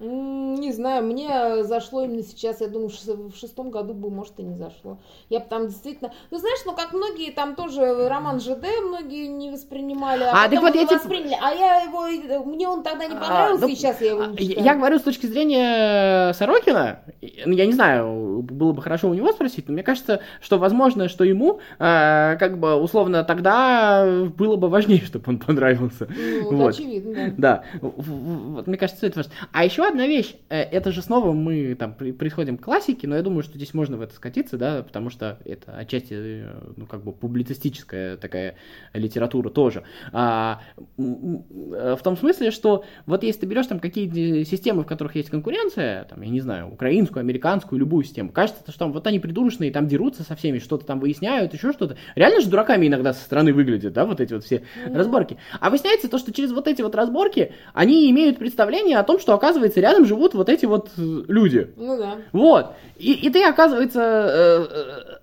Не 0.01 0.73
знаю, 0.73 1.05
мне 1.05 1.63
зашло 1.63 2.03
именно 2.03 2.23
сейчас, 2.23 2.63
я 2.63 2.69
думаю, 2.69 2.89
в 2.89 3.37
шестом 3.37 3.71
году 3.71 3.93
бы, 3.93 4.11
может, 4.11 4.41
и 4.41 4.43
не 4.43 4.57
зашло. 4.57 4.99
Я 5.29 5.41
там 5.41 5.69
действительно... 5.69 6.11
Ну, 6.31 6.39
знаешь, 6.39 6.61
ну, 6.65 6.73
как 6.73 6.95
многие, 6.95 7.31
там 7.33 7.55
тоже 7.55 8.09
роман 8.09 8.41
ЖД 8.41 8.65
многие 8.83 9.27
не 9.27 9.51
воспринимали, 9.51 10.23
а, 10.23 10.45
а 10.45 10.49
потом 10.49 10.61
вот 10.63 10.75
эти... 10.75 10.95
восприняли. 10.95 11.37
А 11.39 11.53
я 11.53 11.83
его... 11.83 12.45
Мне 12.47 12.67
он 12.67 12.83
тогда 12.83 13.07
не 13.07 13.15
а, 13.15 13.21
понравился, 13.21 13.65
а, 13.65 13.67
ну, 13.67 13.73
и 13.73 13.77
сейчас 13.77 14.01
я 14.01 14.09
его 14.13 14.25
не 14.25 14.39
читаю. 14.39 14.65
Я 14.65 14.75
говорю 14.75 14.99
с 14.99 15.03
точки 15.03 15.27
зрения 15.27 16.33
Сорокина, 16.33 17.01
ну, 17.45 17.53
я 17.53 17.67
не 17.67 17.75
знаю, 17.75 18.41
было 18.43 18.73
бы 18.73 18.81
хорошо 18.81 19.11
у 19.11 19.15
него 19.15 19.31
спросить, 19.33 19.69
но 19.69 19.75
мне 19.75 19.83
кажется, 19.83 20.21
что 20.41 20.57
возможно, 20.57 21.11
что 21.11 21.25
ему, 21.25 21.61
э, 21.79 22.37
как 22.39 22.59
бы, 22.59 22.77
условно, 22.77 23.23
тогда 23.23 24.07
было 24.35 24.57
бы 24.57 24.71
важнее, 24.71 25.01
чтобы 25.05 25.25
он 25.29 25.39
понравился. 25.39 26.09
Ну, 26.09 26.57
вот. 26.57 26.75
очевидно, 26.75 27.35
да. 27.37 27.51
Да, 27.51 27.65
вот, 27.83 28.67
мне 28.67 28.79
кажется, 28.79 29.07
это 29.07 29.19
важно. 29.19 29.33
А 29.53 29.65
еще 29.65 29.90
одна 29.91 30.07
вещь, 30.07 30.35
э, 30.49 30.63
это 30.63 30.93
же 30.93 31.03
снова 31.03 31.33
мы 31.33 31.75
там 31.75 31.95
приходим 31.95 32.57
к 32.57 32.63
классике, 32.63 33.07
но 33.07 33.17
я 33.17 33.23
думаю, 33.23 33.43
что 33.43 33.57
здесь 33.57 33.75
можно 33.75 33.97
в 33.97 34.03
это 34.03 34.15
скатиться, 34.15 34.57
да, 34.57 34.83
потому 34.83 35.11
что 35.11 35.39
это 35.45 35.77
отчасти, 35.77 36.15
э, 36.15 36.73
ну, 36.77 36.87
как 36.87 37.05
бы 37.05 37.13
публицистическая 37.13 38.17
такая 38.17 38.57
литература 38.95 39.51
тоже. 39.51 39.85
А, 40.13 40.63
э, 40.79 41.97
в 41.99 42.03
том 42.03 42.17
смысле, 42.17 42.51
что 42.51 42.85
вот 43.07 43.23
если 43.23 43.41
ты 43.41 43.47
берешь 43.47 43.67
там 43.67 43.81
какие-то 43.81 44.45
системы, 44.49 44.83
в 44.83 44.87
которых 44.87 45.17
есть 45.17 45.31
конкуренция, 45.31 46.05
там, 46.05 46.23
я 46.23 46.31
не 46.31 46.41
знаю, 46.41 46.73
украинскую, 46.73 47.21
американскую, 47.21 47.79
любую 47.79 48.05
систему, 48.05 48.31
кажется, 48.31 48.63
что 48.69 48.79
там 48.79 48.93
вот 48.93 49.07
они 49.07 49.19
придурочные, 49.19 49.73
там 49.73 49.87
дерутся 49.87 50.23
со 50.23 50.37
всеми, 50.37 50.59
что-то 50.59 50.87
там 50.87 51.01
выясняют, 51.01 51.53
еще 51.55 51.73
что-то. 51.73 51.97
Реально 52.15 52.41
же 52.41 52.49
дураками 52.49 52.87
иногда 52.87 53.13
со 53.13 53.23
стороны 53.23 53.53
выглядят, 53.53 53.93
да, 53.93 54.07
вот 54.07 54.21
эти 54.21 54.33
вот 54.33 54.45
все 54.45 54.57
mm-hmm. 54.57 54.97
разборки. 54.97 55.37
А 55.59 55.71
выясняется 55.71 56.09
то, 56.09 56.19
что 56.19 56.33
через 56.33 56.53
вот 56.53 56.67
эти 56.69 56.83
вот 56.83 56.95
разборки 56.95 57.53
они 57.75 58.11
имеют 58.11 58.39
представление 58.39 58.99
о 58.99 59.03
том, 59.03 59.19
что 59.19 59.35
оказывается 59.35 59.80
рядом 59.81 60.05
живут 60.05 60.35
вот 60.35 60.49
эти 60.49 60.67
вот 60.67 60.91
э, 60.97 61.01
люди. 61.29 61.73
Ну 61.77 61.99
да. 61.99 62.17
Вот. 62.33 62.73
И, 62.97 63.13
и 63.13 63.31
ты, 63.31 63.45
оказывается, 63.45 64.01
э, 64.01 64.67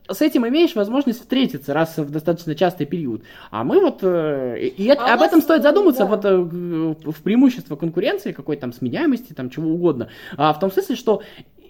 э, 0.09 0.13
с 0.13 0.21
этим 0.21 0.47
имеешь 0.47 0.75
возможность 0.75 1.21
встретиться 1.21 1.73
раз 1.73 1.97
в 1.97 2.09
достаточно 2.09 2.55
частый 2.55 2.85
период. 2.85 3.23
А 3.51 3.63
мы 3.63 3.79
вот... 3.79 4.03
И 4.03 4.89
а 4.89 5.13
об 5.13 5.21
этом 5.21 5.41
стоит 5.41 5.63
задуматься 5.63 6.05
да. 6.05 6.37
вот 6.37 7.05
в 7.05 7.21
преимущество 7.23 7.75
конкуренции, 7.75 8.31
какой-то 8.31 8.61
там 8.61 8.73
сменяемости, 8.73 9.33
там 9.33 9.49
чего 9.49 9.69
угодно. 9.69 10.09
А 10.35 10.53
в 10.53 10.59
том 10.59 10.71
смысле, 10.71 10.95
что 10.95 11.21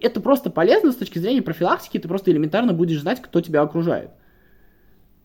это 0.02 0.22
просто 0.22 0.50
полезно 0.50 0.92
с 0.92 0.96
точки 0.96 1.20
зрения 1.20 1.42
профилактики, 1.42 1.98
ты 1.98 2.08
просто 2.08 2.32
элементарно 2.32 2.74
будешь 2.74 3.02
знать, 3.02 3.22
кто 3.22 3.42
тебя 3.42 3.62
окружает. 3.62 4.12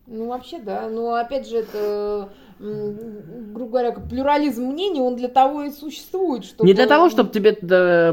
Ну, 0.05 0.27
вообще, 0.27 0.59
да. 0.59 0.89
Но, 0.89 1.15
опять 1.15 1.47
же, 1.47 1.57
это 1.57 2.29
грубо 2.63 3.71
говоря, 3.71 3.91
плюрализм 3.91 4.63
мнений, 4.63 5.01
он 5.01 5.15
для 5.15 5.27
того 5.27 5.63
и 5.63 5.71
существует, 5.71 6.45
чтобы... 6.45 6.67
Не 6.67 6.73
для 6.73 6.87
того, 6.87 7.09
чтобы 7.09 7.29
тебе 7.29 7.51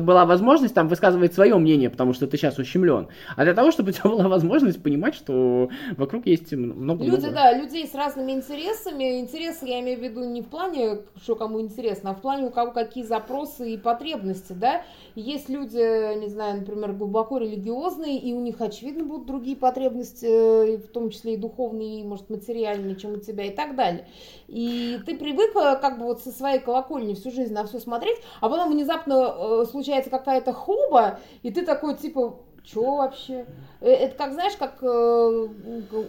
была 0.00 0.26
возможность 0.26 0.74
там 0.74 0.88
высказывать 0.88 1.32
свое 1.34 1.56
мнение, 1.56 1.88
потому 1.88 2.12
что 2.12 2.26
ты 2.26 2.36
сейчас 2.36 2.58
ущемлен, 2.58 3.08
а 3.36 3.44
для 3.44 3.54
того, 3.54 3.70
чтобы 3.70 3.90
у 3.90 3.92
тебя 3.92 4.10
была 4.10 4.28
возможность 4.28 4.82
понимать, 4.82 5.14
что 5.14 5.68
вокруг 5.96 6.26
есть 6.26 6.52
много... 6.52 7.04
Люди, 7.04 7.20
много... 7.20 7.34
да, 7.34 7.52
людей 7.52 7.86
с 7.86 7.94
разными 7.94 8.32
интересами. 8.32 9.20
Интересы 9.20 9.66
я 9.66 9.80
имею 9.80 9.98
в 9.98 10.02
виду 10.02 10.24
не 10.24 10.42
в 10.42 10.46
плане, 10.46 10.98
что 11.22 11.36
кому 11.36 11.60
интересно, 11.60 12.10
а 12.10 12.14
в 12.14 12.20
плане 12.20 12.46
у 12.46 12.50
кого 12.50 12.72
какие 12.72 13.04
запросы 13.04 13.74
и 13.74 13.78
потребности, 13.78 14.52
да. 14.52 14.82
Есть 15.14 15.48
люди, 15.48 16.18
не 16.18 16.28
знаю, 16.28 16.60
например, 16.60 16.92
глубоко 16.92 17.38
религиозные, 17.38 18.18
и 18.18 18.32
у 18.32 18.40
них, 18.40 18.60
очевидно, 18.60 19.04
будут 19.04 19.26
другие 19.26 19.56
потребности, 19.56 20.76
в 20.76 20.88
том 20.88 21.10
числе 21.10 21.34
и 21.34 21.36
духовные, 21.36 22.00
и, 22.00 22.04
может, 22.04 22.30
материальные, 22.30 22.96
чем 22.96 23.14
у 23.14 23.18
тебя 23.18 23.44
и 23.44 23.50
так 23.50 23.76
далее. 23.76 24.06
И 24.48 25.00
ты 25.06 25.16
привыкла 25.16 25.78
как 25.80 25.98
бы 25.98 26.04
вот 26.04 26.20
со 26.20 26.30
своей 26.30 26.60
колокольни 26.60 27.14
всю 27.14 27.30
жизнь 27.30 27.52
на 27.52 27.64
все 27.64 27.80
смотреть, 27.80 28.18
а 28.40 28.48
потом 28.48 28.72
внезапно 28.72 29.34
э, 29.36 29.64
случается 29.70 30.10
какая-то 30.10 30.52
хуба, 30.52 31.20
и 31.42 31.50
ты 31.50 31.64
такой 31.64 31.96
типа, 31.96 32.38
что 32.64 32.96
вообще? 32.96 33.46
Э, 33.80 33.88
это 33.90 34.16
как, 34.16 34.32
знаешь, 34.32 34.56
как 34.56 34.82
э, 34.82 35.46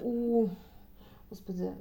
у... 0.04 0.50
Господи, 1.30 1.72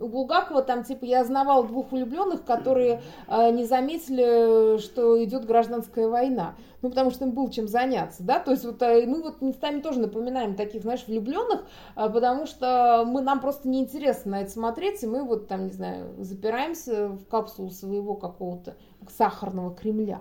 у 0.00 0.08
Булгакова 0.08 0.62
там, 0.62 0.84
типа, 0.84 1.04
я 1.04 1.24
знавал 1.24 1.64
двух 1.64 1.92
влюбленных, 1.92 2.44
которые 2.44 3.02
э, 3.28 3.50
не 3.50 3.64
заметили, 3.64 4.78
что 4.78 5.22
идет 5.22 5.46
гражданская 5.46 6.08
война. 6.08 6.54
Ну, 6.82 6.90
потому 6.90 7.10
что 7.10 7.24
им 7.24 7.32
было 7.32 7.50
чем 7.50 7.66
заняться, 7.66 8.22
да, 8.22 8.38
то 8.38 8.50
есть 8.52 8.64
вот 8.64 8.80
э, 8.82 9.06
мы 9.06 9.22
вот 9.22 9.40
местами 9.40 9.80
тоже 9.80 9.98
напоминаем 9.98 10.54
таких, 10.54 10.82
знаешь, 10.82 11.04
влюбленных, 11.06 11.62
э, 11.96 12.08
потому 12.10 12.46
что 12.46 13.02
мы, 13.06 13.22
нам 13.22 13.40
просто 13.40 13.68
неинтересно 13.68 14.32
на 14.32 14.42
это 14.42 14.50
смотреть, 14.50 15.02
и 15.02 15.06
мы 15.06 15.24
вот 15.24 15.48
там, 15.48 15.64
не 15.64 15.72
знаю, 15.72 16.14
запираемся 16.18 17.08
в 17.08 17.24
капсулу 17.26 17.70
своего 17.70 18.14
какого-то 18.14 18.76
сахарного 19.16 19.74
Кремля. 19.74 20.20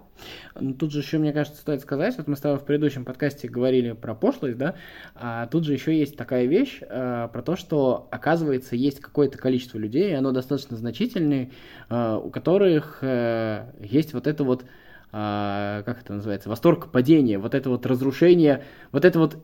Ну, 0.59 0.73
тут 0.73 0.91
же 0.91 0.99
еще, 0.99 1.17
мне 1.17 1.33
кажется, 1.33 1.59
стоит 1.59 1.81
сказать, 1.81 2.17
вот 2.17 2.27
мы 2.27 2.35
с 2.35 2.39
тобой 2.39 2.59
в 2.59 2.63
предыдущем 2.63 3.05
подкасте 3.05 3.47
говорили 3.47 3.93
про 3.93 4.15
пошлость, 4.15 4.57
да, 4.57 4.75
а 5.15 5.47
тут 5.47 5.65
же 5.65 5.73
еще 5.73 5.97
есть 5.97 6.17
такая 6.17 6.45
вещь 6.45 6.81
а, 6.87 7.27
про 7.29 7.41
то, 7.41 7.55
что, 7.55 8.07
оказывается, 8.11 8.75
есть 8.75 8.99
какое-то 8.99 9.37
количество 9.37 9.77
людей, 9.77 10.11
и 10.11 10.13
оно 10.13 10.31
достаточно 10.31 10.77
значительное, 10.77 11.51
а, 11.89 12.17
у 12.17 12.29
которых 12.29 12.99
а, 13.01 13.71
есть 13.79 14.13
вот 14.13 14.27
это 14.27 14.43
вот 14.43 14.65
а, 15.17 15.83
как 15.83 16.01
это 16.01 16.13
называется, 16.13 16.49
восторг 16.49 16.91
падения, 16.91 17.37
вот 17.37 17.55
это 17.55 17.69
вот 17.69 17.85
разрушение, 17.85 18.63
вот 18.91 19.05
это 19.05 19.17
вот 19.17 19.37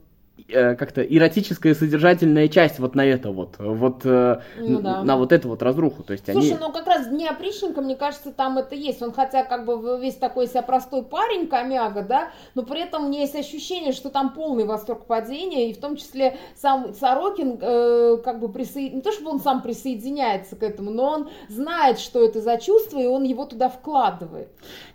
как-то 0.47 1.01
эротическая 1.01 1.73
содержательная 1.73 2.47
часть 2.47 2.79
вот 2.79 2.95
на 2.95 3.05
это 3.05 3.31
вот, 3.31 3.55
вот 3.59 4.01
э, 4.05 4.41
ну, 4.57 4.81
да. 4.81 5.03
на 5.03 5.17
вот 5.17 5.31
эту 5.31 5.49
вот 5.49 5.61
разруху. 5.61 6.03
То 6.03 6.13
есть 6.13 6.25
Слушай, 6.25 6.51
они... 6.51 6.57
ну 6.59 6.71
как 6.71 6.87
раз 6.87 7.07
Дни 7.07 7.27
опричника, 7.27 7.81
мне 7.81 7.95
кажется, 7.95 8.31
там 8.31 8.57
это 8.57 8.75
есть. 8.75 9.01
Он 9.01 9.11
хотя 9.11 9.43
как 9.43 9.65
бы 9.65 9.99
весь 9.99 10.15
такой 10.15 10.47
себя 10.47 10.61
простой 10.61 11.03
парень, 11.03 11.47
комяга, 11.47 12.03
да, 12.03 12.29
но 12.55 12.63
при 12.63 12.81
этом 12.81 13.05
у 13.05 13.07
меня 13.09 13.21
есть 13.21 13.35
ощущение, 13.35 13.91
что 13.91 14.09
там 14.09 14.33
полный 14.33 14.65
восторг 14.65 15.05
падения, 15.05 15.69
и 15.69 15.73
в 15.73 15.79
том 15.79 15.95
числе 15.95 16.37
сам 16.55 16.93
Сорокин 16.93 17.57
э, 17.61 18.17
как 18.23 18.39
бы 18.39 18.49
присоединяется, 18.49 18.95
не 18.95 19.01
то 19.01 19.11
чтобы 19.11 19.31
он 19.31 19.39
сам 19.39 19.61
присоединяется 19.61 20.55
к 20.55 20.63
этому, 20.63 20.91
но 20.91 21.03
он 21.03 21.29
знает, 21.49 21.99
что 21.99 22.23
это 22.23 22.41
за 22.41 22.57
чувство, 22.57 22.99
и 22.99 23.05
он 23.05 23.23
его 23.23 23.45
туда 23.45 23.69
вкладывает. 23.69 24.49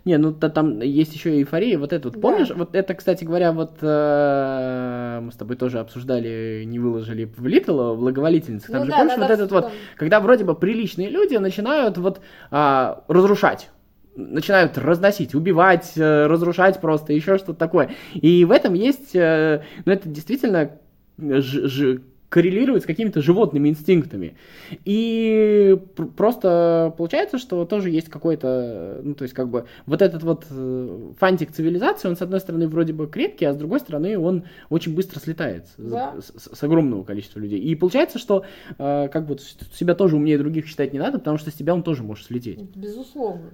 Не, 0.05 0.17
ну 0.17 0.33
то, 0.33 0.49
там 0.49 0.81
есть 0.81 1.13
еще 1.13 1.31
эйфория, 1.37 1.77
вот 1.77 1.93
это 1.93 2.09
вот, 2.09 2.21
помнишь, 2.21 2.49
да. 2.49 2.55
вот 2.55 2.75
это, 2.75 2.93
кстати 2.93 3.23
говоря, 3.23 3.51
вот 3.51 3.73
э, 3.81 5.19
тобой 5.37 5.55
тоже 5.55 5.79
обсуждали, 5.79 6.63
не 6.65 6.79
выложили 6.79 7.25
в 7.25 7.45
Литл, 7.45 7.93
в 7.93 7.99
благоволительницах, 7.99 8.71
там 8.71 8.79
ну, 8.79 8.85
же, 8.85 8.91
да, 8.91 8.97
помнишь, 8.97 9.17
вот 9.17 9.29
этот 9.29 9.51
вот, 9.51 9.71
когда 9.95 10.19
вроде 10.19 10.43
бы 10.43 10.55
приличные 10.55 11.09
люди 11.09 11.35
начинают 11.35 11.97
вот 11.97 12.21
а, 12.51 13.03
разрушать 13.07 13.69
начинают 14.17 14.77
разносить, 14.77 15.35
убивать, 15.35 15.93
э, 15.95 16.25
разрушать 16.25 16.81
просто, 16.81 17.13
еще 17.13 17.37
что-то 17.37 17.59
такое. 17.59 17.91
И 18.15 18.45
в 18.45 18.51
этом 18.51 18.73
есть, 18.73 19.15
э, 19.15 19.63
ну 19.85 19.91
это 19.93 20.09
действительно 20.09 20.71
ж, 21.19 21.67
ж, 21.69 22.01
коррелирует 22.29 22.83
с 22.83 22.85
какими-то 22.85 23.21
животными 23.21 23.69
инстинктами. 23.69 24.35
И 24.83 25.77
просто 26.17 26.93
получается, 26.97 27.37
что 27.37 27.65
тоже 27.65 27.89
есть 27.89 28.09
какой-то, 28.09 28.99
ну, 29.03 29.15
то 29.15 29.23
есть, 29.23 29.33
как 29.33 29.49
бы, 29.49 29.65
вот 29.85 30.01
этот 30.01 30.23
вот 30.23 30.45
э, 30.49 31.11
фантик 31.19 31.51
цивилизации, 31.51 32.09
он, 32.09 32.17
с 32.17 32.21
одной 32.21 32.41
стороны, 32.41 32.67
вроде 32.67 32.93
бы 32.93 33.07
крепкий, 33.07 33.45
а 33.45 33.53
с 33.53 33.57
другой 33.57 33.79
стороны, 33.79 34.19
он 34.19 34.43
очень 34.69 34.93
быстро 34.93 35.19
слетает 35.19 35.67
да. 35.77 36.15
с, 36.19 36.33
с, 36.37 36.55
с 36.57 36.63
огромного 36.63 37.03
количества 37.03 37.39
людей. 37.39 37.59
И 37.59 37.75
получается, 37.75 38.19
что, 38.19 38.43
э, 38.77 39.07
как 39.07 39.25
бы, 39.25 39.37
себя 39.73 39.95
тоже 39.95 40.17
умнее 40.17 40.37
других 40.37 40.67
считать 40.67 40.91
не 40.91 40.99
надо, 40.99 41.19
потому 41.19 41.37
что 41.37 41.49
с 41.49 41.53
тебя 41.53 41.73
он 41.73 41.83
тоже 41.83 42.03
может 42.03 42.25
слететь. 42.25 42.59
Безусловно. 42.75 43.51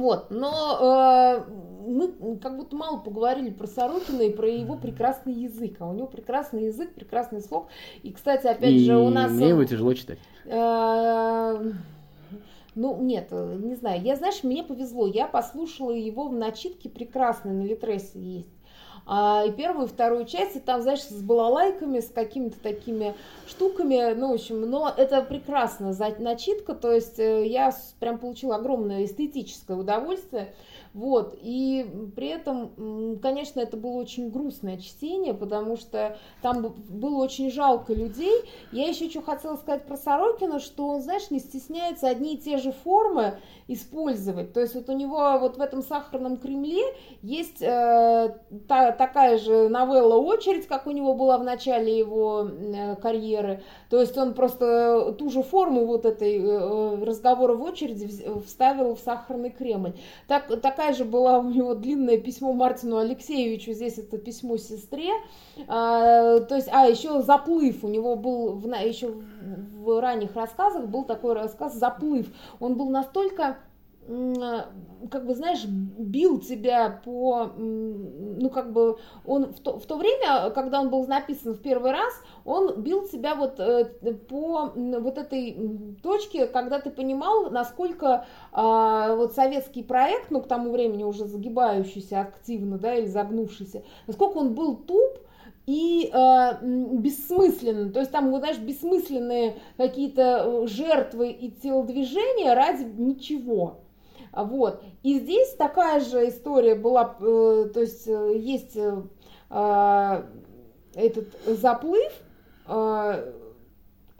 Вот, 0.00 0.30
но 0.30 1.44
э, 1.46 1.50
мы 1.86 2.38
как 2.38 2.56
будто 2.56 2.76
мало 2.76 2.98
поговорили 2.98 3.50
про 3.50 3.66
Сорокина 3.66 4.22
и 4.22 4.32
про 4.32 4.48
его 4.48 4.76
прекрасный 4.76 5.34
язык. 5.34 5.76
А 5.80 5.88
у 5.88 5.94
него 5.94 6.06
прекрасный 6.06 6.66
язык, 6.66 6.94
прекрасный 6.94 7.40
слог. 7.40 7.68
И, 8.02 8.12
кстати, 8.12 8.46
опять 8.46 8.72
и 8.72 8.84
же, 8.84 8.96
у 8.96 9.10
нас... 9.10 9.30
мне 9.30 9.50
его 9.50 9.64
тяжело 9.64 9.94
читать. 9.94 10.18
Э, 10.44 11.72
ну, 12.74 13.00
нет, 13.00 13.30
не 13.30 13.76
знаю. 13.76 14.02
Я, 14.02 14.16
знаешь, 14.16 14.42
мне 14.42 14.62
повезло. 14.64 15.06
Я 15.06 15.26
послушала 15.26 15.92
его 15.92 16.28
в 16.28 16.34
начитке 16.34 16.88
прекрасной 16.88 17.52
на 17.52 17.62
Литресе 17.62 18.18
есть. 18.18 18.53
А, 19.06 19.44
и 19.46 19.52
первую, 19.52 19.86
и 19.86 19.90
вторую 19.90 20.24
часть, 20.24 20.56
и 20.56 20.60
там, 20.60 20.80
знаешь, 20.80 21.02
с 21.02 21.22
балалайками, 21.22 22.00
с 22.00 22.08
какими-то 22.08 22.58
такими 22.58 23.14
штуками, 23.46 24.14
ну, 24.14 24.30
в 24.30 24.34
общем, 24.34 24.62
но 24.62 24.92
это 24.96 25.20
прекрасно 25.20 25.92
начитка, 26.18 26.74
то 26.74 26.90
есть 26.90 27.18
э, 27.18 27.46
я 27.46 27.74
прям 28.00 28.18
получила 28.18 28.56
огромное 28.56 29.04
эстетическое 29.04 29.76
удовольствие. 29.76 30.54
Вот, 30.94 31.36
и 31.42 32.12
при 32.14 32.28
этом, 32.28 33.18
конечно, 33.20 33.58
это 33.58 33.76
было 33.76 33.94
очень 33.94 34.30
грустное 34.30 34.78
чтение, 34.78 35.34
потому 35.34 35.76
что 35.76 36.16
там 36.40 36.72
было 36.88 37.16
очень 37.16 37.50
жалко 37.50 37.92
людей. 37.92 38.44
Я 38.70 38.88
еще 38.88 39.10
что 39.10 39.20
хотела 39.20 39.56
сказать 39.56 39.86
про 39.86 39.96
Сорокина, 39.96 40.60
что 40.60 40.86
он, 40.86 41.02
знаешь, 41.02 41.30
не 41.30 41.40
стесняется 41.40 42.08
одни 42.08 42.34
и 42.34 42.38
те 42.38 42.58
же 42.58 42.70
формы 42.70 43.38
использовать. 43.66 44.52
То 44.52 44.60
есть 44.60 44.76
вот 44.76 44.88
у 44.88 44.92
него 44.92 45.36
вот 45.40 45.56
в 45.56 45.60
этом 45.60 45.82
«Сахарном 45.82 46.36
Кремле» 46.36 46.84
есть 47.22 47.60
э, 47.60 48.36
та, 48.68 48.92
такая 48.92 49.38
же 49.38 49.68
новелла 49.68 50.16
«Очередь», 50.16 50.68
как 50.68 50.86
у 50.86 50.92
него 50.92 51.14
была 51.14 51.38
в 51.38 51.44
начале 51.44 51.98
его 51.98 52.46
э, 52.48 52.94
карьеры. 52.96 53.62
То 53.90 54.00
есть 54.00 54.16
он 54.16 54.34
просто 54.34 55.12
ту 55.18 55.28
же 55.28 55.42
форму 55.42 55.86
вот 55.86 56.04
этой 56.04 56.38
э, 56.38 57.04
разговора 57.04 57.54
в 57.54 57.62
очереди 57.62 58.08
вставил 58.46 58.94
в 58.94 59.00
«Сахарный 59.00 59.50
Кремль». 59.50 59.94
Так, 60.28 60.60
такая 60.60 60.83
же 60.92 61.04
была 61.04 61.38
у 61.38 61.50
него 61.50 61.74
длинное 61.74 62.18
письмо 62.18 62.52
Мартину 62.52 62.98
Алексеевичу, 62.98 63.72
здесь 63.72 63.98
это 63.98 64.18
письмо 64.18 64.56
сестре. 64.56 65.10
А, 65.66 66.40
то 66.40 66.56
есть, 66.56 66.68
а, 66.72 66.86
еще 66.86 67.22
«Заплыв» 67.22 67.84
у 67.84 67.88
него 67.88 68.16
был 68.16 68.52
в, 68.52 68.66
еще 68.66 69.14
в 69.84 70.00
ранних 70.00 70.34
рассказах 70.34 70.86
был 70.86 71.04
такой 71.04 71.34
рассказ 71.34 71.74
«Заплыв». 71.74 72.26
Он 72.60 72.76
был 72.76 72.90
настолько 72.90 73.58
как 74.06 75.26
бы, 75.26 75.34
знаешь, 75.34 75.64
бил 75.64 76.38
тебя 76.38 77.00
по, 77.04 77.52
ну, 77.56 78.50
как 78.50 78.72
бы, 78.72 78.98
он 79.24 79.52
в 79.52 79.60
то, 79.60 79.78
в 79.78 79.86
то 79.86 79.96
время, 79.96 80.50
когда 80.50 80.80
он 80.80 80.90
был 80.90 81.06
написан 81.06 81.54
в 81.54 81.62
первый 81.62 81.92
раз, 81.92 82.12
он 82.44 82.82
бил 82.82 83.08
тебя 83.08 83.34
вот 83.34 83.58
э, 83.58 83.86
по 84.28 84.72
вот 84.74 85.18
этой 85.18 85.96
точке, 86.02 86.46
когда 86.46 86.80
ты 86.80 86.90
понимал, 86.90 87.50
насколько 87.50 88.26
а, 88.52 89.14
вот 89.14 89.32
советский 89.32 89.82
проект, 89.82 90.30
ну, 90.30 90.42
к 90.42 90.48
тому 90.48 90.70
времени 90.70 91.04
уже 91.04 91.26
загибающийся 91.26 92.20
активно, 92.20 92.78
да, 92.78 92.94
или 92.94 93.06
загнувшийся, 93.06 93.84
насколько 94.06 94.38
он 94.38 94.54
был 94.54 94.76
туп, 94.76 95.18
и 95.66 96.10
э, 96.12 96.58
бессмысленно, 96.62 97.90
то 97.90 98.00
есть 98.00 98.12
там, 98.12 98.30
вот, 98.30 98.40
знаешь, 98.40 98.58
бессмысленные 98.58 99.56
какие-то 99.78 100.44
э, 100.44 100.66
жертвы 100.66 101.30
и 101.30 101.50
телодвижения 101.50 102.54
ради 102.54 102.84
ничего. 102.84 103.83
Вот. 104.36 104.82
И 105.02 105.20
здесь 105.20 105.54
такая 105.54 106.00
же 106.00 106.28
история 106.28 106.74
была, 106.74 107.16
э, 107.20 107.70
то 107.72 107.80
есть 107.80 108.08
э, 108.08 108.38
есть 108.38 108.76
э, 108.76 109.02
а, 109.50 110.24
этот 110.94 111.28
заплыв, 111.46 112.12
а, 112.66 113.32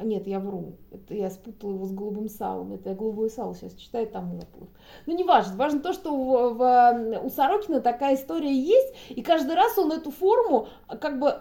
нет, 0.01 0.27
я 0.27 0.41
вру. 0.41 0.77
Это 0.91 1.15
я 1.15 1.31
спутала 1.31 1.73
его 1.73 1.87
с 1.87 1.93
голубым 1.93 2.29
салом. 2.29 2.73
Это 2.73 2.91
я 2.91 2.97
голубое 2.97 3.29
сало 3.29 3.55
сейчас 3.55 3.75
читаю, 3.75 4.09
там 4.09 4.37
наплыв. 4.37 4.69
Ну, 5.07 5.17
не 5.17 5.23
важно. 5.23 5.57
Важно 5.57 5.81
то, 5.81 5.93
что 5.93 6.15
в, 6.15 6.55
в, 6.55 7.21
у 7.25 7.31
Сорокина 7.31 7.81
такая 7.81 8.17
история 8.17 8.53
есть, 8.53 8.95
и 9.11 9.23
каждый 9.23 9.55
раз 9.55 9.79
он 9.79 9.93
эту 9.93 10.11
форму 10.11 10.69
как 11.01 11.21
бы 11.21 11.37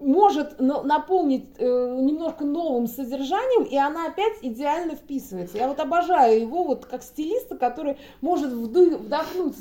может 0.00 0.60
наполнить 0.60 1.46
э, 1.58 1.64
немножко 1.64 2.44
новым 2.44 2.86
содержанием, 2.86 3.64
и 3.64 3.76
она 3.76 4.06
опять 4.06 4.38
идеально 4.42 4.94
вписывается. 4.94 5.58
Я 5.58 5.68
вот 5.68 5.80
обожаю 5.80 6.40
его 6.40 6.64
вот 6.64 6.86
как 6.86 7.02
стилиста, 7.02 7.56
который 7.56 7.96
может 8.20 8.52
вдохнуть 8.52 9.56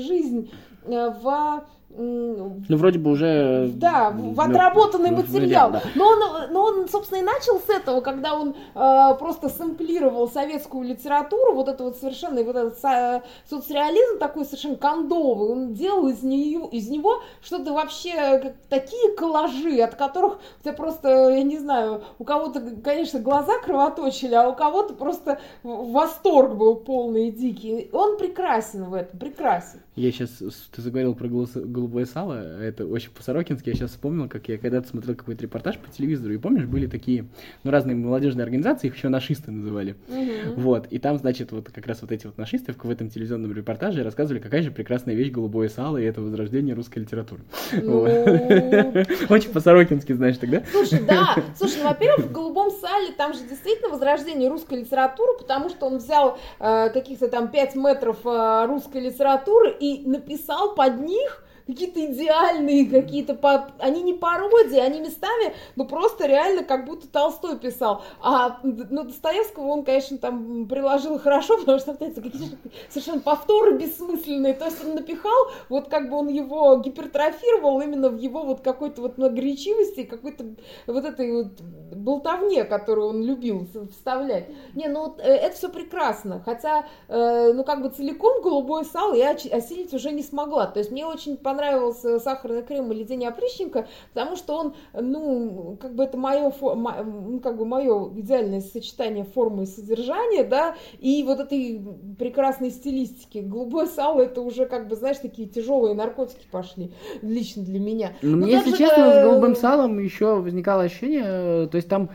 жизнь 0.00 0.50
э, 0.84 1.10
в 1.10 1.68
ну, 1.90 2.62
вроде 2.68 2.98
бы 2.98 3.10
уже... 3.10 3.70
Да, 3.74 4.10
в 4.10 4.40
отработанный 4.40 5.10
материал. 5.10 5.72
Да. 5.72 5.82
Но, 5.94 6.06
он, 6.06 6.52
но 6.52 6.62
он, 6.64 6.88
собственно, 6.88 7.20
и 7.20 7.22
начал 7.22 7.58
с 7.58 7.68
этого, 7.70 8.02
когда 8.02 8.34
он 8.34 8.54
э, 8.74 9.14
просто 9.18 9.48
сэмплировал 9.48 10.28
советскую 10.28 10.86
литературу, 10.86 11.54
вот 11.54 11.68
это 11.68 11.84
вот 11.84 11.96
совершенно, 11.96 12.42
вот 12.42 12.56
этот 12.56 12.78
со, 12.78 13.22
соцреализм 13.48 14.18
такой 14.18 14.44
совершенно 14.44 14.76
кондовый, 14.76 15.50
он 15.50 15.72
делал 15.72 16.08
из, 16.08 16.22
нее, 16.22 16.68
из 16.70 16.88
него 16.88 17.22
что-то 17.40 17.72
вообще, 17.72 18.38
как, 18.38 18.54
такие 18.68 19.14
коллажи, 19.16 19.80
от 19.80 19.94
которых 19.94 20.38
у 20.60 20.62
тебя 20.62 20.74
просто, 20.74 21.30
я 21.30 21.42
не 21.42 21.58
знаю, 21.58 22.02
у 22.18 22.24
кого-то, 22.24 22.60
конечно, 22.84 23.18
глаза 23.18 23.54
кровоточили, 23.64 24.34
а 24.34 24.48
у 24.48 24.54
кого-то 24.54 24.92
просто 24.92 25.40
восторг 25.62 26.54
был 26.54 26.76
полный 26.76 27.28
и 27.28 27.32
дикий. 27.32 27.88
Он 27.92 28.18
прекрасен 28.18 28.84
в 28.84 28.94
этом, 28.94 29.18
прекрасен. 29.18 29.80
Я 29.98 30.12
сейчас, 30.12 30.30
ты 30.30 30.80
заговорил 30.80 31.14
про 31.14 31.28
голубое 31.28 32.06
сало, 32.06 32.34
это 32.62 32.86
очень 32.86 33.10
по-сорокински, 33.10 33.68
я 33.68 33.74
сейчас 33.74 33.90
вспомнил, 33.90 34.28
как 34.28 34.48
я 34.48 34.56
когда-то 34.56 34.88
смотрел 34.88 35.16
какой-то 35.16 35.42
репортаж 35.42 35.76
по 35.78 35.90
телевизору, 35.90 36.32
и 36.32 36.38
помнишь, 36.38 36.66
были 36.66 36.86
такие, 36.86 37.26
ну, 37.64 37.70
разные 37.72 37.96
молодежные 37.96 38.44
организации, 38.44 38.86
их 38.86 38.96
еще 38.96 39.08
нашисты 39.08 39.50
называли, 39.50 39.96
угу. 40.08 40.60
вот, 40.60 40.86
и 40.90 41.00
там, 41.00 41.18
значит, 41.18 41.50
вот 41.50 41.70
как 41.70 41.86
раз 41.86 42.02
вот 42.02 42.12
эти 42.12 42.26
вот 42.26 42.38
нашисты 42.38 42.72
в 42.72 42.90
этом 42.90 43.10
телевизионном 43.10 43.52
репортаже 43.52 44.04
рассказывали, 44.04 44.40
какая 44.40 44.62
же 44.62 44.70
прекрасная 44.70 45.16
вещь 45.16 45.32
голубое 45.32 45.68
сало, 45.68 45.96
и 45.96 46.04
это 46.04 46.20
возрождение 46.20 46.76
русской 46.76 47.00
литературы. 47.00 47.42
Ну. 47.72 48.02
Очень 49.28 49.50
по-сорокински, 49.52 50.12
знаешь, 50.12 50.38
тогда. 50.38 50.62
Слушай, 50.70 51.02
да, 51.02 51.36
слушай, 51.58 51.78
ну, 51.82 51.88
во-первых, 51.88 52.26
в 52.26 52.32
голубом 52.32 52.70
сале 52.70 53.12
там 53.16 53.34
же 53.34 53.40
действительно 53.40 53.88
возрождение 53.88 54.48
русской 54.48 54.78
литературы, 54.80 55.32
потому 55.38 55.68
что 55.70 55.86
он 55.86 55.98
взял 55.98 56.38
э, 56.60 56.90
каких-то 56.90 57.28
там 57.28 57.48
5 57.48 57.74
метров 57.74 58.18
э, 58.24 58.66
русской 58.66 59.00
литературы 59.00 59.74
и 59.78 59.87
написал 60.04 60.74
под 60.74 61.00
них 61.00 61.44
какие-то 61.68 62.04
идеальные, 62.06 62.86
какие-то, 62.86 63.34
по... 63.34 63.70
они 63.78 64.02
не 64.02 64.14
пародии, 64.14 64.78
они 64.78 65.00
местами, 65.00 65.54
ну, 65.76 65.84
просто 65.84 66.26
реально 66.26 66.64
как 66.64 66.86
будто 66.86 67.06
Толстой 67.06 67.58
писал. 67.58 68.02
А, 68.22 68.58
ну, 68.62 69.04
Достоевского 69.04 69.66
он, 69.66 69.84
конечно, 69.84 70.16
там 70.16 70.66
приложил 70.66 71.18
хорошо, 71.18 71.56
потому 71.60 71.78
что, 71.78 71.92
знаете, 71.92 72.22
какие-то 72.22 72.56
совершенно 72.88 73.20
повторы 73.20 73.76
бессмысленные. 73.76 74.54
То 74.54 74.64
есть 74.64 74.82
он 74.82 74.94
напихал, 74.94 75.50
вот 75.68 75.88
как 75.88 76.08
бы 76.08 76.16
он 76.16 76.28
его 76.28 76.76
гипертрофировал 76.76 77.80
именно 77.82 78.08
в 78.08 78.16
его 78.16 78.44
вот 78.44 78.62
какой-то 78.62 79.02
вот 79.02 79.18
многоречивости, 79.18 80.04
какой-то 80.04 80.46
вот 80.86 81.04
этой 81.04 81.30
вот 81.30 81.60
болтовне, 81.94 82.64
которую 82.64 83.08
он 83.08 83.22
любил 83.22 83.66
вставлять. 83.92 84.46
Не, 84.74 84.88
ну, 84.88 85.14
э, 85.18 85.34
это 85.34 85.54
все 85.54 85.68
прекрасно. 85.68 86.40
Хотя, 86.42 86.86
э, 87.08 87.52
ну, 87.52 87.62
как 87.62 87.82
бы 87.82 87.90
целиком 87.90 88.40
голубое 88.40 88.84
сало 88.84 89.12
я 89.12 89.32
осилить 89.32 89.92
уже 89.92 90.12
не 90.12 90.22
смогла. 90.22 90.66
То 90.66 90.78
есть 90.78 90.90
мне 90.90 91.04
очень 91.04 91.36
понравилось 91.36 91.57
понравился 91.58 92.20
«Сахарный 92.20 92.62
крем» 92.62 92.92
или 92.92 93.02
«День 93.02 93.26
опричника», 93.26 93.88
потому 94.14 94.36
что 94.36 94.54
он, 94.54 94.74
ну, 94.94 95.76
как 95.80 95.94
бы 95.94 96.04
это 96.04 96.16
мое, 96.16 96.52
ну, 96.60 97.40
как 97.40 97.58
бы 97.58 97.66
мое 97.66 98.10
идеальное 98.16 98.60
сочетание 98.60 99.24
формы 99.24 99.64
и 99.64 99.66
содержания, 99.66 100.44
да, 100.44 100.76
и 101.00 101.24
вот 101.24 101.40
этой 101.40 101.82
прекрасной 102.16 102.70
стилистики. 102.70 103.38
Голубое 103.38 103.86
сало, 103.86 104.20
это 104.20 104.40
уже, 104.40 104.66
как 104.66 104.86
бы, 104.88 104.94
знаешь, 104.94 105.18
такие 105.18 105.48
тяжелые 105.48 105.94
наркотики 105.94 106.46
пошли 106.50 106.92
лично 107.22 107.64
для 107.64 107.80
меня. 107.80 108.12
Ну, 108.22 108.36
мне, 108.36 108.52
если 108.52 108.70
честно, 108.70 109.20
с 109.20 109.24
голубым 109.24 109.56
салом 109.56 109.98
еще 109.98 110.36
возникало 110.40 110.84
ощущение, 110.84 111.66
то 111.66 111.76
есть 111.76 111.88
там 111.88 112.10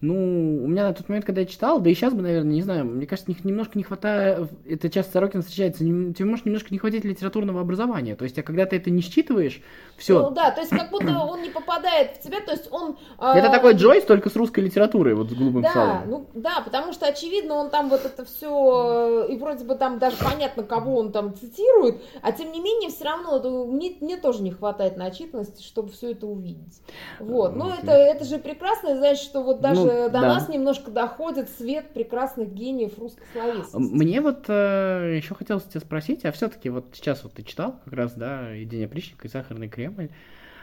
ну, 0.00 0.14
у 0.14 0.68
меня 0.68 0.84
на 0.84 0.94
тот 0.94 1.08
момент, 1.08 1.24
когда 1.26 1.40
я 1.40 1.46
читал, 1.46 1.80
да 1.80 1.90
и 1.90 1.94
сейчас 1.94 2.14
бы, 2.14 2.22
наверное, 2.22 2.52
не 2.52 2.62
знаю, 2.62 2.84
мне 2.84 3.04
кажется, 3.04 3.32
немножко 3.42 3.76
не 3.76 3.82
хватает, 3.82 4.48
это 4.64 4.88
часто 4.88 5.14
Сорокин 5.14 5.42
встречается, 5.42 5.80
тебе 5.82 6.24
может 6.24 6.46
немножко 6.46 6.68
не 6.70 6.78
хватить 6.78 7.04
литературного 7.04 7.60
образования. 7.60 8.14
То 8.14 8.22
есть, 8.22 8.38
а 8.38 8.44
когда 8.44 8.64
ты 8.64 8.76
это 8.76 8.90
не 8.90 9.02
считываешь, 9.02 9.60
все. 9.96 10.22
Ну 10.22 10.30
да, 10.30 10.52
то 10.52 10.60
есть 10.60 10.70
как 10.70 10.90
будто 10.90 11.18
он 11.18 11.42
не 11.42 11.50
попадает 11.50 12.16
в 12.16 12.20
тебя, 12.20 12.40
то 12.40 12.52
есть 12.52 12.68
он... 12.70 12.96
Это 13.18 13.48
э, 13.48 13.50
такой 13.50 13.74
Джойс, 13.74 14.04
только 14.04 14.30
с 14.30 14.36
русской 14.36 14.60
литературой, 14.60 15.14
вот 15.14 15.30
с 15.30 15.34
голубым 15.34 15.62
да, 15.62 15.72
салом. 15.72 16.02
Ну, 16.06 16.26
да, 16.34 16.60
потому 16.64 16.92
что, 16.92 17.06
очевидно, 17.06 17.54
он 17.54 17.70
там 17.70 17.88
вот 17.88 18.04
это 18.04 18.24
все, 18.24 19.26
и 19.28 19.36
вроде 19.36 19.64
бы 19.64 19.74
там 19.74 19.98
даже 19.98 20.16
понятно, 20.22 20.62
кого 20.62 20.96
он 20.96 21.10
там 21.10 21.34
цитирует, 21.34 22.00
а 22.22 22.30
тем 22.30 22.52
не 22.52 22.60
менее, 22.60 22.90
все 22.90 23.04
равно 23.04 23.38
это, 23.38 23.50
мне, 23.50 23.96
мне 24.00 24.16
тоже 24.16 24.42
не 24.42 24.52
хватает 24.52 24.96
начитанности, 24.96 25.64
чтобы 25.64 25.90
все 25.90 26.12
это 26.12 26.28
увидеть. 26.28 26.82
Вот, 27.18 27.56
ну 27.56 27.70
это, 27.70 27.90
это 27.90 28.24
же 28.24 28.38
прекрасно, 28.38 28.96
значит, 28.96 29.24
что 29.24 29.42
вот 29.42 29.60
даже 29.60 29.80
ну, 29.80 29.87
до 29.88 30.10
да. 30.10 30.20
нас 30.20 30.48
немножко 30.48 30.90
доходит 30.90 31.48
свет 31.50 31.92
прекрасных 31.92 32.52
гениев 32.52 32.98
русской 32.98 33.24
словесности. 33.32 33.76
Мне 33.76 34.20
вот 34.20 34.44
э, 34.48 35.14
еще 35.16 35.34
хотелось 35.34 35.64
тебя 35.64 35.80
спросить, 35.80 36.24
а 36.24 36.32
все-таки 36.32 36.70
вот 36.70 36.86
сейчас 36.92 37.24
вот 37.24 37.34
ты 37.34 37.42
читал 37.42 37.80
как 37.84 37.92
раз, 37.92 38.14
да, 38.14 38.54
и 38.54 38.64
День 38.64 38.84
опричника, 38.84 39.26
и 39.26 39.30
Сахарный 39.30 39.68
Кремль, 39.68 40.10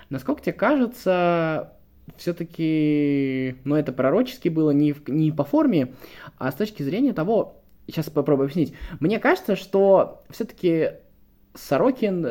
насколько 0.10 0.42
тебе 0.42 0.54
кажется, 0.54 1.74
все-таки, 2.18 3.56
ну, 3.64 3.76
это 3.76 3.92
пророчески 3.92 4.50
было 4.50 4.72
не, 4.72 4.94
в, 4.94 5.08
не 5.10 5.32
по 5.32 5.44
форме, 5.44 5.94
а 6.38 6.52
с 6.52 6.56
точки 6.56 6.84
зрения 6.84 7.14
того, 7.14 7.62
сейчас 7.88 8.10
попробую 8.10 8.46
объяснить. 8.46 8.74
Мне 9.00 9.20
кажется, 9.20 9.56
что 9.56 10.24
все-таки 10.30 10.92
Сорокин, 11.54 12.28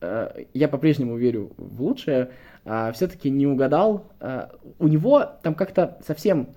э, 0.00 0.44
я 0.54 0.68
по-прежнему 0.68 1.16
верю 1.16 1.52
в 1.56 1.82
лучшее, 1.82 2.32
э, 2.64 2.92
все-таки 2.92 3.30
не 3.30 3.46
угадал. 3.46 4.10
Э, 4.20 4.48
у 4.78 4.88
него 4.88 5.24
там 5.42 5.54
как-то 5.54 5.98
совсем 6.06 6.48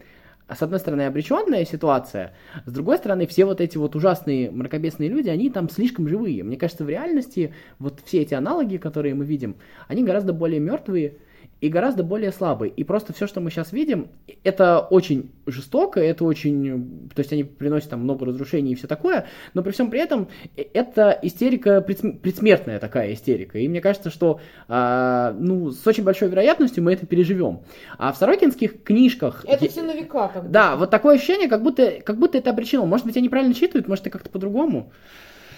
с 0.49 0.61
одной 0.61 0.79
стороны, 0.79 1.03
обреченная 1.03 1.65
ситуация, 1.65 2.33
с 2.65 2.71
другой 2.71 2.97
стороны, 2.97 3.25
все 3.27 3.45
вот 3.45 3.61
эти 3.61 3.77
вот 3.77 3.95
ужасные 3.95 4.51
мракобесные 4.51 5.09
люди, 5.09 5.29
они 5.29 5.49
там 5.49 5.69
слишком 5.69 6.07
живые. 6.07 6.43
Мне 6.43 6.57
кажется, 6.57 6.83
в 6.83 6.89
реальности 6.89 7.53
вот 7.79 8.01
все 8.05 8.21
эти 8.21 8.33
аналоги, 8.33 8.77
которые 8.77 9.15
мы 9.15 9.25
видим, 9.25 9.55
они 9.87 10.03
гораздо 10.03 10.33
более 10.33 10.59
мертвые, 10.59 11.17
и 11.63 11.69
гораздо 11.69 12.03
более 12.03 12.33
слабый. 12.33 12.73
И 12.75 12.83
просто 12.83 13.13
все, 13.13 13.25
что 13.25 13.39
мы 13.39 13.49
сейчас 13.49 13.71
видим, 13.71 14.09
это 14.43 14.79
очень 14.81 15.31
жестоко, 15.45 16.01
это 16.01 16.25
очень... 16.25 17.07
То 17.15 17.21
есть 17.21 17.31
они 17.31 17.45
приносят 17.45 17.89
там 17.89 18.01
много 18.01 18.25
разрушений 18.25 18.73
и 18.73 18.75
все 18.75 18.85
такое, 18.85 19.27
но 19.53 19.63
при 19.63 19.71
всем 19.71 19.89
при 19.89 20.01
этом 20.01 20.27
э, 20.57 20.65
это 20.73 21.17
истерика, 21.21 21.79
предсмертная 21.79 22.79
такая 22.79 23.13
истерика. 23.13 23.59
И 23.59 23.69
мне 23.69 23.79
кажется, 23.79 24.09
что 24.09 24.41
а, 24.67 25.33
ну, 25.39 25.71
с 25.71 25.87
очень 25.87 26.03
большой 26.03 26.27
вероятностью 26.27 26.83
мы 26.83 26.91
это 26.91 27.05
переживем. 27.05 27.61
А 27.97 28.11
в 28.11 28.17
Сорокинских 28.17 28.83
книжках... 28.83 29.45
Это 29.47 29.69
все 29.69 29.83
на 29.83 29.93
века 29.93 30.27
как 30.33 30.43
будто. 30.43 30.53
Да, 30.53 30.75
вот 30.75 30.89
такое 30.89 31.15
ощущение, 31.15 31.47
как 31.47 31.63
будто, 31.63 32.01
как 32.03 32.17
будто 32.17 32.37
это 32.37 32.49
обречено. 32.49 32.85
Может 32.85 33.05
быть, 33.05 33.15
они 33.15 33.29
правильно 33.29 33.53
читают, 33.53 33.87
может, 33.87 34.05
это 34.05 34.09
как-то 34.09 34.29
по-другому. 34.29 34.91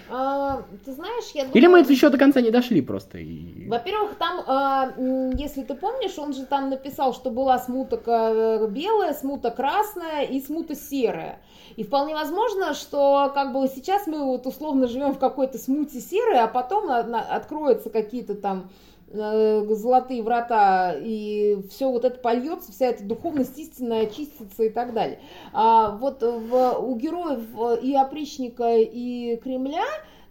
А, 0.09 0.63
ты 0.83 0.93
знаешь, 0.93 1.31
я 1.33 1.43
думаю... 1.43 1.57
Или 1.57 1.67
мы 1.67 1.79
еще 1.79 2.09
до 2.09 2.17
конца 2.17 2.41
не 2.41 2.51
дошли 2.51 2.81
просто? 2.81 3.17
И... 3.17 3.67
Во-первых, 3.67 4.15
там, 4.15 4.43
а, 4.45 4.93
если 5.35 5.63
ты 5.63 5.73
помнишь, 5.73 6.17
он 6.17 6.33
же 6.33 6.45
там 6.45 6.69
написал, 6.69 7.13
что 7.13 7.31
была 7.31 7.57
смута 7.59 7.97
белая, 8.69 9.13
смута 9.13 9.51
красная 9.51 10.23
и 10.23 10.41
смута 10.41 10.75
серая. 10.75 11.39
И 11.75 11.83
вполне 11.83 12.13
возможно, 12.13 12.73
что 12.73 13.31
как 13.33 13.53
бы 13.53 13.67
сейчас 13.67 14.07
мы 14.07 14.23
вот 14.23 14.45
условно 14.45 14.87
живем 14.87 15.13
в 15.13 15.19
какой-то 15.19 15.57
смуте 15.57 15.99
серой, 15.99 16.39
а 16.39 16.47
потом 16.47 16.89
откроются 16.89 17.89
какие-то 17.89 18.35
там 18.35 18.69
золотые 19.15 20.21
врата, 20.21 20.95
и 20.97 21.59
все 21.69 21.89
вот 21.89 22.05
это 22.05 22.19
польется, 22.19 22.71
вся 22.71 22.87
эта 22.87 23.03
духовность 23.03 23.57
истинная 23.57 24.03
очистится 24.03 24.63
и 24.63 24.69
так 24.69 24.93
далее. 24.93 25.19
А 25.53 25.91
вот 25.91 26.21
в, 26.21 26.79
у 26.79 26.95
героев 26.95 27.81
и 27.81 27.95
опричника, 27.95 28.77
и 28.77 29.37
Кремля 29.37 29.85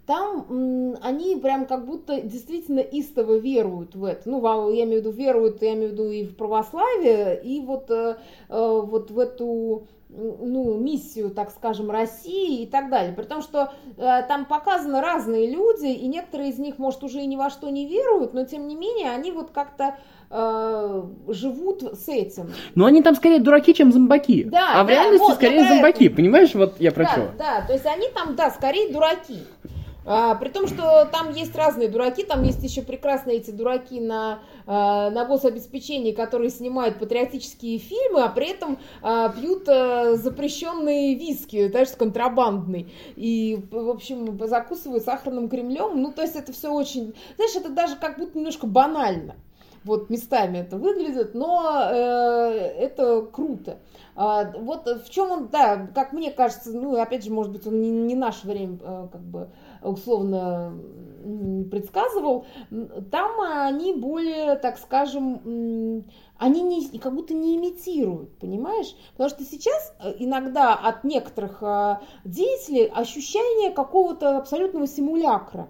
там 0.06 0.96
они 1.02 1.36
прям 1.36 1.66
как 1.66 1.86
будто 1.86 2.20
действительно 2.20 2.80
истово 2.80 3.38
веруют 3.38 3.94
в 3.94 4.04
это. 4.04 4.28
Ну, 4.28 4.70
я 4.70 4.84
имею 4.84 5.02
в 5.02 5.06
виду, 5.06 5.10
веруют, 5.10 5.62
я 5.62 5.74
имею 5.74 5.90
в 5.90 5.92
виду 5.92 6.10
и 6.10 6.24
в 6.24 6.36
православие, 6.36 7.40
и 7.42 7.60
вот, 7.60 7.90
э, 7.90 8.16
э 8.48 8.80
вот 8.84 9.10
в 9.10 9.18
эту 9.18 9.86
ну, 10.16 10.78
миссию, 10.78 11.30
так 11.30 11.50
скажем, 11.50 11.90
России 11.90 12.62
и 12.62 12.66
так 12.66 12.88
далее. 12.88 13.12
При 13.12 13.24
том, 13.24 13.42
что 13.42 13.72
э, 13.96 14.22
там 14.28 14.44
показаны 14.44 15.00
разные 15.00 15.50
люди, 15.50 15.86
и 15.86 16.06
некоторые 16.06 16.50
из 16.50 16.58
них, 16.58 16.78
может, 16.78 17.02
уже 17.02 17.20
и 17.20 17.26
ни 17.26 17.36
во 17.36 17.50
что 17.50 17.68
не 17.70 17.86
веруют, 17.86 18.32
но 18.32 18.44
тем 18.44 18.68
не 18.68 18.76
менее 18.76 19.10
они 19.10 19.32
вот 19.32 19.50
как-то 19.50 19.96
э, 20.30 21.02
живут 21.28 21.82
с 21.82 22.08
этим. 22.08 22.52
Но 22.74 22.86
они 22.86 23.02
там 23.02 23.16
скорее 23.16 23.40
дураки, 23.40 23.74
чем 23.74 23.92
зомбаки. 23.92 24.44
Да, 24.44 24.80
а 24.80 24.84
в 24.84 24.86
да, 24.86 24.92
реальности 24.92 25.26
вот, 25.26 25.34
скорее 25.34 25.66
зомбаки, 25.66 26.06
это... 26.06 26.16
понимаешь, 26.16 26.54
вот 26.54 26.74
я 26.78 26.92
про 26.92 27.04
да, 27.04 27.10
что. 27.10 27.30
Да, 27.38 27.64
то 27.66 27.72
есть 27.72 27.86
они 27.86 28.08
там, 28.14 28.36
да, 28.36 28.50
скорее 28.50 28.92
дураки. 28.92 29.42
А, 30.06 30.34
при 30.34 30.50
том, 30.50 30.66
что 30.66 31.06
там 31.10 31.32
есть 31.32 31.54
разные 31.56 31.88
дураки, 31.88 32.24
там 32.24 32.42
есть 32.42 32.62
еще 32.62 32.82
прекрасные 32.82 33.38
эти 33.38 33.50
дураки 33.50 34.00
на, 34.00 34.40
а, 34.66 35.10
на 35.10 35.24
гособеспечении, 35.24 36.12
которые 36.12 36.50
снимают 36.50 36.98
патриотические 36.98 37.78
фильмы, 37.78 38.22
а 38.22 38.28
при 38.28 38.50
этом 38.50 38.78
а, 39.02 39.30
пьют 39.30 39.68
а, 39.68 40.14
запрещенные 40.16 41.14
виски, 41.14 41.68
знаешь, 41.68 41.88
контрабандный. 41.96 42.92
И, 43.16 43.64
в 43.70 43.88
общем, 43.90 44.38
закусывают 44.46 45.04
сахарным 45.04 45.48
кремлем. 45.48 46.00
Ну, 46.00 46.12
то 46.12 46.22
есть 46.22 46.36
это 46.36 46.52
все 46.52 46.72
очень... 46.72 47.14
Знаешь, 47.36 47.56
это 47.56 47.70
даже 47.70 47.96
как 47.96 48.18
будто 48.18 48.36
немножко 48.36 48.66
банально. 48.66 49.36
Вот 49.84 50.08
местами 50.08 50.58
это 50.58 50.78
выглядит, 50.78 51.34
но 51.34 51.90
э, 51.90 51.94
это 52.78 53.20
круто. 53.20 53.78
А, 54.16 54.50
вот 54.52 54.86
в 54.86 55.10
чем 55.10 55.30
он, 55.30 55.48
да, 55.48 55.88
как 55.94 56.12
мне 56.14 56.30
кажется, 56.30 56.72
ну, 56.72 56.98
опять 56.98 57.24
же, 57.24 57.30
может 57.30 57.52
быть, 57.52 57.66
он 57.66 57.82
не, 57.82 57.90
не 57.90 58.14
наше 58.14 58.46
время, 58.46 58.78
э, 58.80 59.08
как 59.12 59.20
бы, 59.20 59.50
условно 59.84 60.74
предсказывал, 61.70 62.46
там 63.10 63.40
они 63.40 63.94
более, 63.94 64.56
так 64.56 64.78
скажем, 64.78 66.04
они 66.36 66.62
не, 66.62 66.98
как 66.98 67.14
будто 67.14 67.34
не 67.34 67.56
имитируют, 67.56 68.38
понимаешь? 68.38 68.94
Потому 69.12 69.30
что 69.30 69.44
сейчас 69.44 69.94
э, 70.00 70.14
иногда 70.18 70.74
от 70.74 71.04
некоторых 71.04 71.62
э, 71.62 71.98
деятелей 72.24 72.90
ощущение 72.94 73.70
какого-то 73.70 74.38
абсолютного 74.38 74.86
симулякра, 74.86 75.68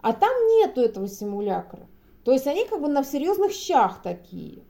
а 0.00 0.12
там 0.12 0.30
нету 0.58 0.80
этого 0.80 1.08
симулякра. 1.08 1.88
То 2.24 2.32
есть 2.32 2.46
они 2.46 2.64
как 2.66 2.80
бы 2.80 2.88
на 2.88 3.02
серьезных 3.04 3.52
щах 3.52 4.02
такие. 4.02 4.62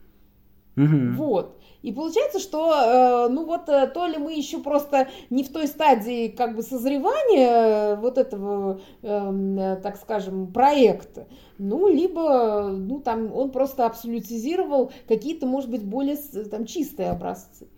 Угу. 0.77 1.17
Вот. 1.17 1.56
И 1.83 1.93
получается, 1.93 2.39
что, 2.39 2.73
э, 2.75 3.29
ну 3.29 3.45
вот, 3.45 3.69
э, 3.69 3.87
то 3.87 4.07
ли 4.07 4.19
мы 4.19 4.35
еще 4.35 4.59
просто 4.59 5.09
не 5.31 5.45
в 5.45 5.53
той 5.53 5.67
стадии 5.67 6.29
как 6.29 6.57
бы 6.57 6.63
созревания 6.63 7.97
вот 7.97 8.19
этого, 8.19 8.81
эм, 9.03 9.81
так 9.83 9.97
скажем, 9.97 10.53
проекта, 10.53 11.27
ну, 11.59 11.89
либо, 11.89 12.69
ну, 12.69 13.01
там, 13.01 13.33
он 13.33 13.51
просто 13.51 13.87
абсолютизировал 13.87 14.93
какие-то, 15.09 15.47
может 15.47 15.71
быть, 15.71 15.85
более 15.85 16.17
там 16.51 16.67
чистые 16.67 17.11
образцы, 17.11 17.69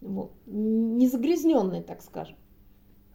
вот, 0.00 0.32
не 0.46 1.08
загрязненные, 1.08 1.82
так 1.82 2.02
скажем. 2.02 2.36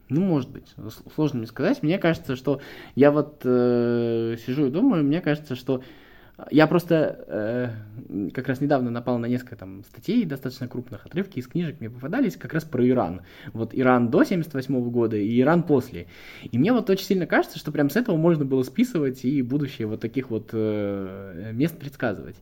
Ну, 0.10 0.22
может 0.22 0.52
быть, 0.52 0.76
сложно 1.16 1.40
мне 1.40 1.48
сказать. 1.48 1.82
Мне 1.82 1.98
кажется, 1.98 2.36
что 2.36 2.62
я 2.96 3.12
вот 3.12 3.42
э, 3.46 4.36
сижу 4.46 4.68
и 4.68 4.70
думаю, 4.70 5.04
мне 5.04 5.22
кажется, 5.22 5.56
что 5.56 5.82
я 6.50 6.66
просто 6.66 7.26
э, 7.28 8.30
как 8.32 8.48
раз 8.48 8.60
недавно 8.60 8.90
напал 8.90 9.20
на 9.20 9.28
несколько 9.28 9.56
там 9.56 9.84
статей 9.84 10.26
достаточно 10.26 10.68
крупных, 10.68 11.06
отрывки 11.06 11.38
из 11.38 11.48
книжек 11.48 11.80
мне 11.80 11.92
попадались 11.92 12.38
как 12.38 12.54
раз 12.54 12.64
про 12.64 12.88
Иран. 12.88 13.22
Вот 13.54 13.70
Иран 13.74 14.10
до 14.10 14.24
78 14.24 14.90
года 14.90 15.16
и 15.16 15.40
Иран 15.40 15.62
после. 15.62 16.08
И 16.44 16.58
мне 16.58 16.74
вот 16.74 16.90
очень 16.90 17.06
сильно 17.06 17.28
кажется, 17.28 17.60
что 17.60 17.72
прям 17.72 17.92
с 17.92 17.96
этого 17.96 18.18
можно 18.18 18.46
было 18.46 18.64
списывать 18.64 19.24
и 19.26 19.44
будущее 19.44 19.88
вот 19.88 20.02
таких 20.02 20.32
вот 20.32 20.50
э, 20.54 21.52
мест 21.54 21.78
предсказывать. 21.78 22.38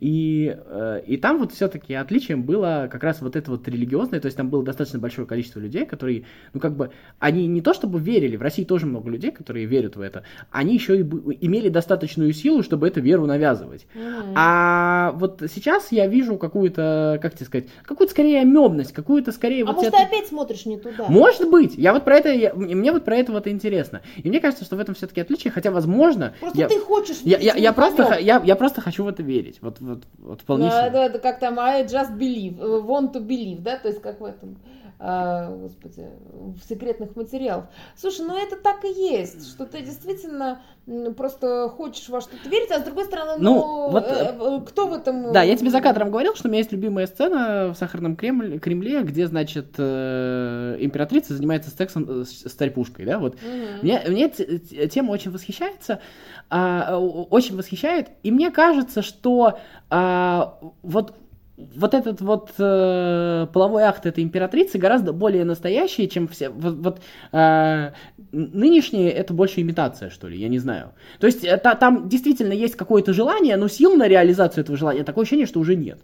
И, 0.00 0.56
э, 0.66 1.02
и 1.06 1.18
там 1.18 1.38
вот 1.38 1.52
все-таки 1.52 1.92
отличием 1.92 2.44
было 2.44 2.88
как 2.90 3.02
раз 3.02 3.20
вот 3.20 3.36
это 3.36 3.50
вот 3.50 3.68
религиозное, 3.68 4.20
то 4.20 4.26
есть 4.26 4.38
там 4.38 4.48
было 4.48 4.64
достаточно 4.64 4.98
большое 4.98 5.26
количество 5.26 5.60
людей, 5.60 5.84
которые, 5.84 6.24
ну 6.54 6.60
как 6.60 6.76
бы, 6.76 6.92
они 7.18 7.46
не 7.46 7.60
то 7.60 7.74
чтобы 7.74 8.00
верили, 8.00 8.36
в 8.36 8.42
России 8.42 8.64
тоже 8.64 8.86
много 8.86 9.10
людей, 9.10 9.32
которые 9.32 9.66
верят 9.66 9.96
в 9.96 10.00
это, 10.00 10.24
они 10.50 10.74
еще 10.74 10.98
и 10.98 11.02
имели 11.02 11.68
достаточную 11.68 12.32
силу, 12.32 12.62
чтобы 12.62 12.88
эту 12.88 13.02
веру 13.02 13.26
навязывать. 13.34 13.86
Mm-hmm. 13.94 14.32
А 14.36 15.12
вот 15.16 15.42
сейчас 15.52 15.92
я 15.92 16.06
вижу 16.06 16.36
какую-то, 16.36 17.18
как 17.20 17.34
тебе 17.34 17.46
сказать, 17.46 17.68
какую-то 17.82 18.12
скорее 18.12 18.40
амебность, 18.40 18.92
какую-то 18.92 19.32
скорее... 19.32 19.64
А 19.64 19.66
вот 19.66 19.76
может, 19.76 19.92
это... 19.92 19.98
ты 19.98 20.04
опять 20.04 20.28
смотришь 20.28 20.66
не 20.66 20.78
туда? 20.78 21.06
Может 21.08 21.50
быть. 21.50 21.74
Я 21.76 21.92
вот 21.92 22.04
про 22.04 22.16
это, 22.16 22.30
я, 22.30 22.54
мне 22.54 22.92
вот 22.92 23.04
про 23.04 23.16
это 23.16 23.32
вот 23.32 23.46
интересно. 23.46 24.02
И 24.16 24.28
мне 24.28 24.40
кажется, 24.40 24.64
что 24.64 24.76
в 24.76 24.80
этом 24.80 24.94
все-таки 24.94 25.20
отличие, 25.20 25.50
хотя, 25.50 25.70
возможно... 25.70 26.34
Просто 26.40 26.58
я, 26.58 26.68
ты 26.68 26.78
хочешь 26.80 27.18
я, 27.22 27.38
я, 27.38 27.54
я, 27.54 27.72
просто, 27.72 28.18
я, 28.18 28.40
я 28.44 28.56
просто 28.56 28.80
хочу 28.80 29.04
в 29.04 29.08
это 29.08 29.22
верить. 29.22 29.58
Вот, 29.60 29.80
вот, 29.80 30.04
вот 30.18 30.40
вполне 30.40 30.66
ну, 30.66 30.72
это, 30.72 30.98
это 30.98 31.18
как 31.18 31.38
там 31.38 31.58
I 31.58 31.84
just 31.84 32.16
believe, 32.16 32.58
want 32.58 33.12
to 33.12 33.20
believe, 33.20 33.60
да, 33.60 33.78
то 33.78 33.88
есть 33.88 34.00
как 34.00 34.20
в 34.20 34.24
этом 34.24 34.56
а, 34.98 35.50
господи, 35.50 36.08
в 36.32 36.68
секретных 36.68 37.16
материалах. 37.16 37.66
Слушай, 37.96 38.26
ну 38.26 38.36
это 38.36 38.56
так 38.56 38.84
и 38.84 38.88
есть, 38.88 39.48
что 39.48 39.66
ты 39.66 39.80
действительно 39.82 40.62
просто 41.16 41.68
хочешь 41.68 42.08
во 42.08 42.20
что-то 42.20 42.48
верить, 42.48 42.70
а 42.70 42.80
с 42.80 42.82
другой 42.82 43.04
стороны, 43.04 43.36
ну, 43.38 43.54
ну 43.54 43.90
вот, 43.90 44.04
э, 44.06 44.36
э, 44.38 44.60
кто 44.66 44.86
в 44.86 44.92
этом... 44.92 45.32
Да, 45.32 45.42
я 45.42 45.56
тебе 45.56 45.70
за 45.70 45.80
кадром 45.80 46.10
говорил, 46.10 46.34
что 46.34 46.48
у 46.48 46.50
меня 46.50 46.58
есть 46.58 46.72
любимая 46.72 47.06
сцена 47.06 47.72
в 47.72 47.78
Сахарном 47.78 48.16
Кремле, 48.16 48.58
Кремле 48.58 49.02
где, 49.02 49.26
значит, 49.26 49.74
э, 49.78 50.76
императрица 50.80 51.34
занимается 51.34 51.70
сексом 51.70 52.24
с 52.24 52.54
царь-пушкой, 52.54 53.06
да, 53.06 53.18
вот. 53.18 53.34
Угу. 53.34 53.82
Мне, 53.82 54.02
мне 54.06 54.28
тема 54.28 55.10
очень 55.12 55.30
восхищается, 55.30 56.00
а, 56.50 56.98
очень 56.98 57.56
восхищает, 57.56 58.08
и 58.22 58.30
мне 58.30 58.50
кажется, 58.50 59.02
что 59.02 59.58
а, 59.90 60.58
вот 60.82 61.14
вот 61.56 61.94
этот 61.94 62.20
вот 62.20 62.50
э, 62.58 63.46
половой 63.52 63.84
акт 63.84 64.06
этой 64.06 64.24
императрицы 64.24 64.78
гораздо 64.78 65.12
более 65.12 65.44
настоящий, 65.44 66.08
чем 66.08 66.26
все. 66.26 66.48
Вот, 66.48 66.74
вот 66.74 67.00
э, 67.32 67.92
нынешние 68.32 69.10
это 69.10 69.32
больше 69.34 69.60
имитация, 69.60 70.10
что 70.10 70.28
ли, 70.28 70.38
я 70.38 70.48
не 70.48 70.58
знаю. 70.58 70.92
То 71.20 71.26
есть 71.26 71.44
это, 71.44 71.76
там 71.76 72.08
действительно 72.08 72.52
есть 72.52 72.74
какое-то 72.74 73.12
желание, 73.12 73.56
но 73.56 73.68
сил 73.68 73.94
на 73.94 74.08
реализацию 74.08 74.62
этого 74.62 74.76
желания 74.76 75.04
такое 75.04 75.22
ощущение, 75.22 75.46
что 75.46 75.60
уже 75.60 75.76
нет. 75.76 76.00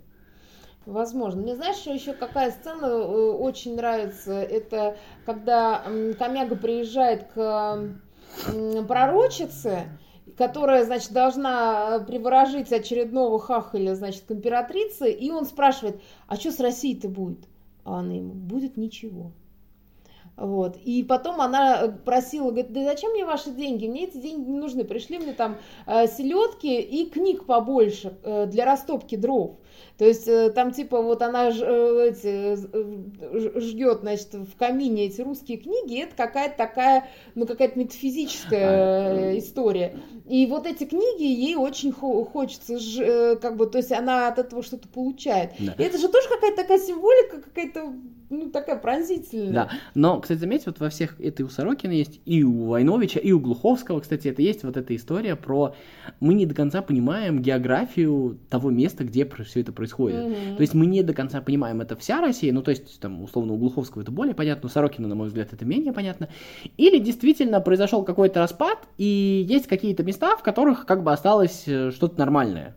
Возможно. 0.86 1.42
Мне 1.42 1.56
знаешь, 1.56 1.76
что 1.76 1.92
еще 1.92 2.12
какая 2.12 2.52
сцена 2.52 2.86
э, 2.86 3.30
очень 3.32 3.74
нравится? 3.74 4.32
Это 4.32 4.96
когда 5.26 5.82
Комяга 6.18 6.54
приезжает 6.54 7.24
к 7.34 7.90
пророчице, 8.86 9.88
которая, 10.36 10.84
значит, 10.84 11.12
должна 11.12 11.96
э, 11.96 12.04
приворожить 12.04 12.72
очередного 12.72 13.38
хахаля, 13.38 13.94
значит, 13.94 14.24
к 14.26 14.32
императрице, 14.32 15.10
и 15.10 15.30
он 15.30 15.44
спрашивает, 15.44 16.00
а 16.26 16.36
что 16.36 16.52
с 16.52 16.60
Россией-то 16.60 17.08
будет? 17.08 17.46
А 17.84 18.00
она 18.00 18.14
ему, 18.14 18.32
будет 18.34 18.76
ничего. 18.76 19.32
Вот. 20.36 20.78
И 20.78 21.02
потом 21.02 21.40
она 21.40 21.94
просила, 22.04 22.50
говорит, 22.50 22.72
да 22.72 22.84
зачем 22.84 23.12
мне 23.12 23.26
ваши 23.26 23.50
деньги? 23.50 23.86
Мне 23.86 24.04
эти 24.04 24.16
деньги 24.16 24.48
не 24.48 24.58
нужны. 24.58 24.84
Пришли 24.84 25.18
мне 25.18 25.34
там 25.34 25.58
э, 25.86 26.06
селедки 26.06 26.80
и 26.80 27.10
книг 27.10 27.44
побольше 27.44 28.16
э, 28.22 28.46
для 28.46 28.64
растопки 28.64 29.16
дров. 29.16 29.56
То 29.98 30.06
есть 30.06 30.26
э, 30.28 30.50
там 30.50 30.72
типа 30.72 31.02
вот 31.02 31.20
она 31.20 31.50
ж, 31.50 31.60
э, 31.60 32.08
эти, 32.08 32.56
э, 32.72 33.60
ждет, 33.60 34.00
значит, 34.00 34.32
в 34.32 34.56
камине 34.56 35.06
эти 35.06 35.20
русские 35.20 35.58
книги, 35.58 36.02
это 36.02 36.16
какая-то 36.16 36.56
такая, 36.56 37.08
ну 37.34 37.46
какая-то 37.46 37.78
метафизическая 37.78 39.38
история. 39.38 39.96
И 40.28 40.46
вот 40.46 40.66
эти 40.66 40.84
книги 40.84 41.24
ей 41.24 41.56
очень 41.56 41.92
хочется, 41.92 42.78
как 43.42 43.56
бы, 43.56 43.66
то 43.66 43.78
есть 43.78 43.92
она 43.92 44.28
от 44.28 44.38
этого 44.38 44.62
что-то 44.62 44.88
получает. 44.88 45.50
Да. 45.58 45.72
И 45.72 45.82
это 45.82 45.98
же 45.98 46.08
тоже 46.08 46.28
какая-то 46.28 46.62
такая 46.62 46.78
символика, 46.78 47.42
какая-то, 47.42 47.92
ну 48.30 48.50
такая 48.50 48.76
пронзительная. 48.76 49.52
Да, 49.52 49.70
но, 49.94 50.20
кстати, 50.20 50.38
заметьте, 50.38 50.70
вот 50.70 50.78
во 50.78 50.88
всех, 50.88 51.20
это 51.20 51.42
и 51.42 51.44
у 51.44 51.48
Сорокина 51.48 51.92
есть, 51.92 52.20
и 52.24 52.44
у 52.44 52.66
Войновича, 52.66 53.18
и 53.18 53.32
у 53.32 53.40
Глуховского, 53.40 54.00
кстати, 54.00 54.28
это 54.28 54.40
есть 54.40 54.62
вот 54.62 54.76
эта 54.76 54.94
история 54.94 55.36
про, 55.36 55.74
мы 56.20 56.34
не 56.34 56.46
до 56.46 56.54
конца 56.54 56.80
понимаем 56.80 57.42
географию 57.42 58.38
того 58.48 58.70
места, 58.70 59.04
где 59.04 59.26
все 59.26 59.59
это 59.60 59.72
происходит. 59.72 60.18
Mm-hmm. 60.18 60.56
То 60.56 60.60
есть 60.60 60.74
мы 60.74 60.86
не 60.86 61.02
до 61.02 61.14
конца 61.14 61.40
понимаем, 61.40 61.80
это 61.80 61.96
вся 61.96 62.20
Россия, 62.20 62.52
ну 62.52 62.62
то 62.62 62.70
есть 62.70 63.00
там 63.00 63.22
условно 63.22 63.52
у 63.52 63.56
Глуховского 63.56 64.02
это 64.02 64.10
более 64.10 64.34
понятно, 64.34 64.66
у 64.66 64.70
Сорокина, 64.70 65.08
на 65.08 65.14
мой 65.14 65.28
взгляд, 65.28 65.52
это 65.52 65.64
менее 65.64 65.92
понятно. 65.92 66.28
Или 66.76 66.98
действительно 66.98 67.60
произошел 67.60 68.04
какой-то 68.04 68.40
распад, 68.40 68.78
и 68.98 69.46
есть 69.48 69.66
какие-то 69.66 70.02
места, 70.02 70.36
в 70.36 70.42
которых 70.42 70.86
как 70.86 71.02
бы 71.02 71.12
осталось 71.12 71.64
э, 71.66 71.90
что-то 71.90 72.18
нормальное. 72.18 72.76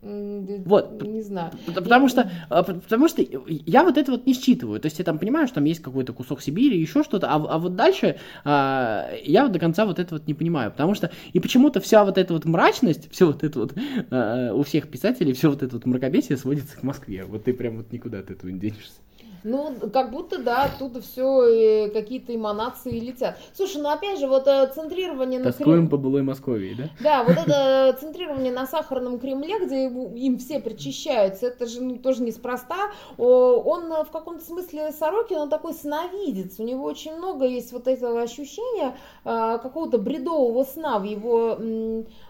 Вот. 0.00 1.02
Не 1.02 1.22
знаю. 1.22 1.52
Потому 1.66 2.04
я... 2.04 2.08
что, 2.08 2.30
а, 2.48 2.62
потому 2.62 3.08
что 3.08 3.24
я 3.48 3.84
вот 3.84 3.98
это 3.98 4.12
вот 4.12 4.26
не 4.26 4.34
считываю. 4.34 4.80
То 4.80 4.86
есть 4.86 4.98
я 4.98 5.04
там 5.04 5.18
понимаю, 5.18 5.46
что 5.46 5.56
там 5.56 5.64
есть 5.64 5.80
какой-то 5.80 6.12
кусок 6.12 6.40
Сибири, 6.40 6.78
еще 6.78 7.02
что-то, 7.02 7.28
а, 7.28 7.34
а 7.34 7.58
вот 7.58 7.74
дальше 7.74 8.16
а, 8.44 9.10
я 9.24 9.42
вот 9.42 9.52
до 9.52 9.58
конца 9.58 9.86
вот 9.86 9.98
это 9.98 10.14
вот 10.14 10.26
не 10.26 10.34
понимаю. 10.34 10.70
Потому 10.70 10.94
что 10.94 11.10
и 11.32 11.40
почему-то 11.40 11.80
вся 11.80 12.04
вот 12.04 12.16
эта 12.16 12.32
вот 12.32 12.44
мрачность, 12.44 13.10
все 13.10 13.26
вот 13.26 13.42
это 13.42 13.58
вот 13.58 13.74
а, 14.10 14.52
у 14.54 14.62
всех 14.62 14.88
писателей, 14.88 15.32
все 15.32 15.50
вот 15.50 15.62
это 15.62 15.74
вот 15.74 15.86
мракобесие 15.86 16.38
сводится 16.38 16.76
к 16.76 16.82
Москве. 16.82 17.24
Вот 17.24 17.44
ты 17.44 17.52
прям 17.52 17.78
вот 17.78 17.92
никуда 17.92 18.20
от 18.20 18.30
этого 18.30 18.50
не 18.50 18.58
денешься. 18.60 19.00
Ну, 19.44 19.74
как 19.92 20.10
будто, 20.10 20.38
да, 20.42 20.64
оттуда 20.64 21.00
все 21.00 21.90
какие-то 21.90 22.34
эманации 22.34 22.98
летят. 22.98 23.38
Слушай, 23.54 23.82
ну 23.82 23.90
опять 23.90 24.18
же, 24.18 24.26
вот 24.26 24.46
э, 24.46 24.70
центрирование 24.74 25.38
на 25.38 25.52
Тоскуем 25.52 25.88
по 25.88 25.96
былой 25.96 26.22
Московии, 26.22 26.74
да? 26.74 26.90
Да, 27.00 27.24
вот 27.24 27.36
это 27.36 27.96
центрирование 28.00 28.52
на 28.52 28.66
Сахарном 28.66 29.18
Кремле, 29.18 29.64
где 29.64 29.86
им 29.86 30.38
все 30.38 30.60
причащаются, 30.60 31.46
это 31.46 31.66
же 31.66 31.82
ну, 31.82 31.96
тоже 31.96 32.22
неспроста. 32.22 32.90
Он 33.16 34.04
в 34.04 34.10
каком-то 34.10 34.44
смысле 34.44 34.92
Сорокин, 34.92 35.38
он 35.38 35.50
такой 35.50 35.74
сновидец, 35.74 36.58
у 36.58 36.64
него 36.64 36.84
очень 36.84 37.16
много 37.16 37.46
есть 37.46 37.72
вот 37.72 37.88
этого 37.88 38.22
ощущения 38.22 38.96
какого-то 39.24 39.98
бредового 39.98 40.64
сна 40.64 40.98
в 40.98 41.04
его 41.04 41.58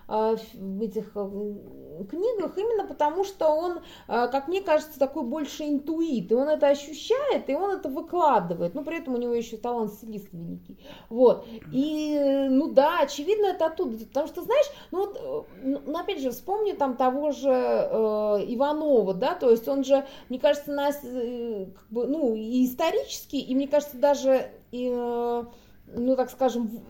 в 0.08 0.82
этих 0.82 1.12
книгах 2.04 2.56
именно 2.56 2.86
потому, 2.86 3.24
что 3.24 3.48
он, 3.48 3.80
а, 4.06 4.28
как 4.28 4.48
мне 4.48 4.60
кажется, 4.60 4.98
такой 4.98 5.22
больше 5.22 5.64
интуит, 5.64 6.30
и 6.30 6.34
он 6.34 6.48
это 6.48 6.68
ощущает, 6.68 7.48
и 7.48 7.54
он 7.54 7.76
это 7.76 7.88
выкладывает, 7.88 8.74
но 8.74 8.82
при 8.82 8.98
этом 8.98 9.14
у 9.14 9.18
него 9.18 9.34
еще 9.34 9.56
талант 9.56 9.92
стилист 9.92 10.28
великий, 10.32 10.78
вот, 11.08 11.46
и, 11.72 12.46
ну 12.50 12.72
да, 12.72 13.00
очевидно 13.00 13.46
это 13.46 13.66
оттуда, 13.66 14.04
потому 14.04 14.26
что, 14.26 14.42
знаешь, 14.42 14.66
ну 14.90 15.06
вот, 15.06 15.20
э, 15.20 15.78
ну, 15.86 15.98
опять 15.98 16.20
же, 16.20 16.30
вспомни 16.30 16.72
там 16.72 16.96
того 16.96 17.32
же 17.32 17.50
э, 17.50 18.44
Иванова, 18.48 19.14
да, 19.14 19.34
то 19.34 19.50
есть 19.50 19.68
он 19.68 19.84
же, 19.84 20.06
мне 20.28 20.38
кажется, 20.38 20.72
нас, 20.72 21.00
э, 21.02 21.66
как 21.74 21.88
бы, 21.90 22.06
ну, 22.06 22.34
и 22.34 22.64
исторически, 22.64 23.36
и 23.36 23.54
мне 23.54 23.68
кажется, 23.68 23.96
даже, 23.96 24.50
э, 24.72 25.44
ну, 25.94 26.16
так 26.16 26.30
скажем, 26.30 26.82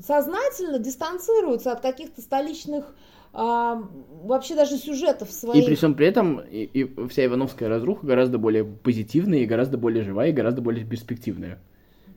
сознательно 0.00 0.78
дистанцируется 0.78 1.72
от 1.72 1.80
каких-то 1.80 2.20
столичных 2.20 2.94
а, 3.32 3.82
вообще 4.22 4.54
даже 4.54 4.76
сюжетов 4.76 5.30
своих. 5.30 5.62
И 5.62 5.66
при 5.66 5.74
всем 5.74 5.94
при 5.94 6.06
этом 6.06 6.40
и, 6.40 6.64
и 6.64 7.08
вся 7.08 7.24
Ивановская 7.26 7.68
разруха 7.68 8.06
гораздо 8.06 8.38
более 8.38 8.64
позитивная, 8.64 9.40
и 9.40 9.46
гораздо 9.46 9.78
более 9.78 10.02
живая, 10.02 10.30
и 10.30 10.32
гораздо 10.32 10.62
более 10.62 10.84
перспективная. 10.84 11.58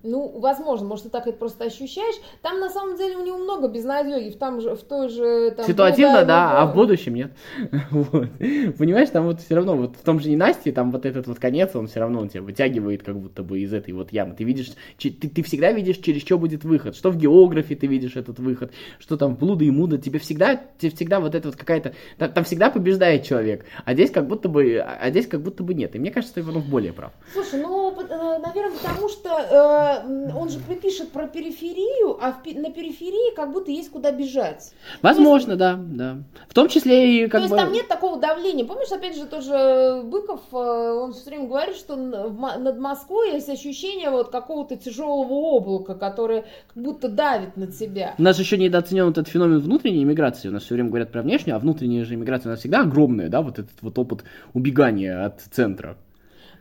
Ну, 0.04 0.40
возможно, 0.40 0.88
может, 0.88 1.06
ты 1.06 1.10
так 1.10 1.28
это 1.28 1.38
просто 1.38 1.66
ощущаешь. 1.66 2.16
Там, 2.42 2.60
на 2.60 2.70
самом 2.70 2.98
деле, 2.98 3.18
у 3.18 3.26
него 3.26 3.38
много 3.38 3.68
безнадеги. 3.68 4.32
В, 4.32 4.38
там 4.38 4.62
же, 4.62 4.76
в 4.76 4.82
той 4.82 5.10
же... 5.10 5.52
Там, 5.52 5.66
Ситуативно, 5.66 6.26
да, 6.26 6.62
а 6.62 6.66
в 6.66 6.74
будущем 6.74 7.16
нет. 7.16 7.32
вот. 7.92 8.30
Понимаешь, 8.78 9.10
там 9.10 9.26
вот 9.26 9.42
все 9.42 9.56
равно, 9.56 9.76
вот 9.76 9.96
в 9.96 10.04
том 10.04 10.20
же 10.20 10.30
ненастье, 10.30 10.72
там 10.72 10.92
вот 10.92 11.06
этот 11.06 11.28
вот 11.28 11.40
конец, 11.40 11.76
он 11.76 11.88
все 11.88 12.00
равно 12.00 12.22
он 12.22 12.30
тебя 12.30 12.42
вытягивает 12.42 13.04
как 13.04 13.18
будто 13.18 13.44
бы 13.44 13.60
из 13.60 13.74
этой 13.74 13.94
вот 13.94 14.12
ямы. 14.12 14.36
Ты 14.36 14.44
видишь, 14.44 14.72
ты, 14.98 15.12
ты 15.12 15.44
всегда 15.44 15.72
видишь, 15.72 15.98
через 15.98 16.22
что 16.22 16.38
будет 16.38 16.64
выход. 16.64 16.96
Что 16.96 17.12
в 17.12 17.18
географии 17.18 17.76
ты 17.76 17.88
видишь 17.88 18.16
этот 18.16 18.40
выход, 18.40 18.72
что 19.00 19.18
там 19.18 19.36
в 19.36 19.40
блуда 19.40 19.64
и 19.66 19.72
муда. 19.72 19.98
Тебе 19.98 20.20
всегда, 20.20 20.60
тебе 20.80 20.92
всегда 20.92 21.20
вот 21.20 21.36
это 21.36 21.50
вот 21.50 21.58
какая-то... 21.58 21.94
Там, 22.18 22.32
там 22.32 22.44
всегда 22.44 22.72
побеждает 22.72 23.24
человек. 23.24 23.66
А 23.86 23.94
здесь 23.94 24.10
как 24.10 24.28
будто 24.28 24.50
бы, 24.50 24.80
а 24.80 25.10
здесь 25.10 25.28
как 25.28 25.42
будто 25.42 25.64
бы 25.64 25.74
нет. 25.74 25.96
И 25.96 26.00
мне 26.00 26.12
кажется, 26.12 26.32
что 26.34 26.42
Иванов 26.42 26.66
более 26.66 26.94
прав. 26.94 27.12
Слушай, 27.34 27.62
ну, 27.62 27.92
э, 28.00 28.40
наверное, 28.40 28.78
потому 28.78 29.10
что 29.10 29.30
э, 29.30 29.91
он 30.00 30.50
же 30.50 30.60
припишет 30.60 31.12
про 31.12 31.28
периферию, 31.28 32.18
а 32.22 32.32
в, 32.32 32.46
на 32.46 32.72
периферии 32.72 33.36
как 33.36 33.52
будто 33.52 33.72
есть 33.72 33.92
куда 33.92 34.12
бежать. 34.12 34.74
Возможно, 35.02 35.52
есть, 35.52 35.60
да, 35.60 35.80
да. 35.80 36.18
В 36.48 36.54
том 36.54 36.68
числе 36.68 37.26
и 37.26 37.28
как 37.28 37.44
То 37.44 37.50
бы... 37.50 37.56
есть 37.56 37.66
там 37.66 37.74
нет 37.74 37.88
такого 37.88 38.20
давления. 38.20 38.66
Помнишь, 38.66 38.92
опять 38.92 39.16
же, 39.16 39.26
тоже 39.26 40.02
Быков, 40.04 40.42
э, 40.52 40.56
он 40.56 41.14
все 41.14 41.26
время 41.30 41.48
говорит, 41.48 41.76
что 41.76 41.96
над 41.96 42.80
Москвой 42.80 43.34
есть 43.34 43.50
ощущение 43.50 44.10
вот 44.10 44.30
какого-то 44.30 44.76
тяжелого 44.76 45.34
облака, 45.58 45.96
которое 45.96 46.46
как 46.74 46.84
будто 46.84 47.10
давит 47.10 47.58
на 47.58 47.68
тебя. 47.68 48.16
У 48.18 48.22
нас 48.22 48.40
еще 48.40 48.58
недооценен 48.58 49.10
этот 49.10 49.28
феномен 49.28 49.60
внутренней 49.60 50.04
иммиграции. 50.04 50.50
У 50.50 50.52
нас 50.52 50.64
все 50.64 50.76
время 50.76 50.90
говорят 50.90 51.12
про 51.12 51.22
внешнюю, 51.22 51.56
а 51.56 51.60
внутренняя 51.60 52.06
же 52.06 52.16
иммиграция 52.16 52.50
у 52.50 52.52
нас 52.52 52.60
всегда 52.60 52.82
огромная, 52.82 53.30
да, 53.30 53.42
вот 53.42 53.60
этот 53.60 53.82
вот 53.82 53.98
опыт 53.98 54.24
убегания 54.54 55.26
от 55.26 55.42
центра. 55.42 55.98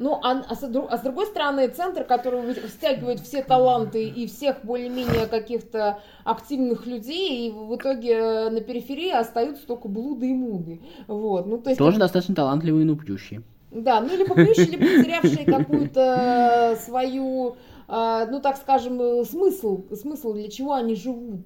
Ну, 0.00 0.18
а, 0.22 0.42
а, 0.48 0.54
с, 0.54 0.62
а 0.62 0.96
с 0.96 1.02
другой 1.02 1.26
стороны, 1.26 1.68
центр, 1.68 2.04
который 2.04 2.54
стягивает 2.68 3.20
все 3.20 3.42
таланты 3.42 4.08
и 4.08 4.26
всех 4.26 4.64
более-менее 4.64 5.26
каких-то 5.26 6.00
активных 6.24 6.86
людей, 6.86 7.48
и 7.48 7.50
в 7.50 7.76
итоге 7.76 8.48
на 8.48 8.62
периферии 8.62 9.10
остаются 9.10 9.66
только 9.66 9.88
блуды 9.88 10.30
и 10.30 10.32
муды. 10.32 10.80
Вот. 11.06 11.46
Ну, 11.46 11.58
то 11.58 11.68
есть, 11.68 11.78
Тоже 11.78 11.98
достаточно 11.98 12.34
талантливые, 12.34 12.86
но 12.86 12.96
пьющие. 12.96 13.42
Да, 13.70 14.00
ну 14.00 14.16
либо 14.16 14.34
пьющие, 14.34 14.68
либо 14.68 14.86
потерявшие 14.86 15.44
какую-то 15.44 16.78
свою, 16.82 17.56
а, 17.86 18.24
ну 18.24 18.40
так 18.40 18.56
скажем, 18.56 19.22
смысл, 19.26 19.84
смысл, 19.94 20.32
для 20.32 20.48
чего 20.48 20.72
они 20.72 20.94
живут. 20.94 21.42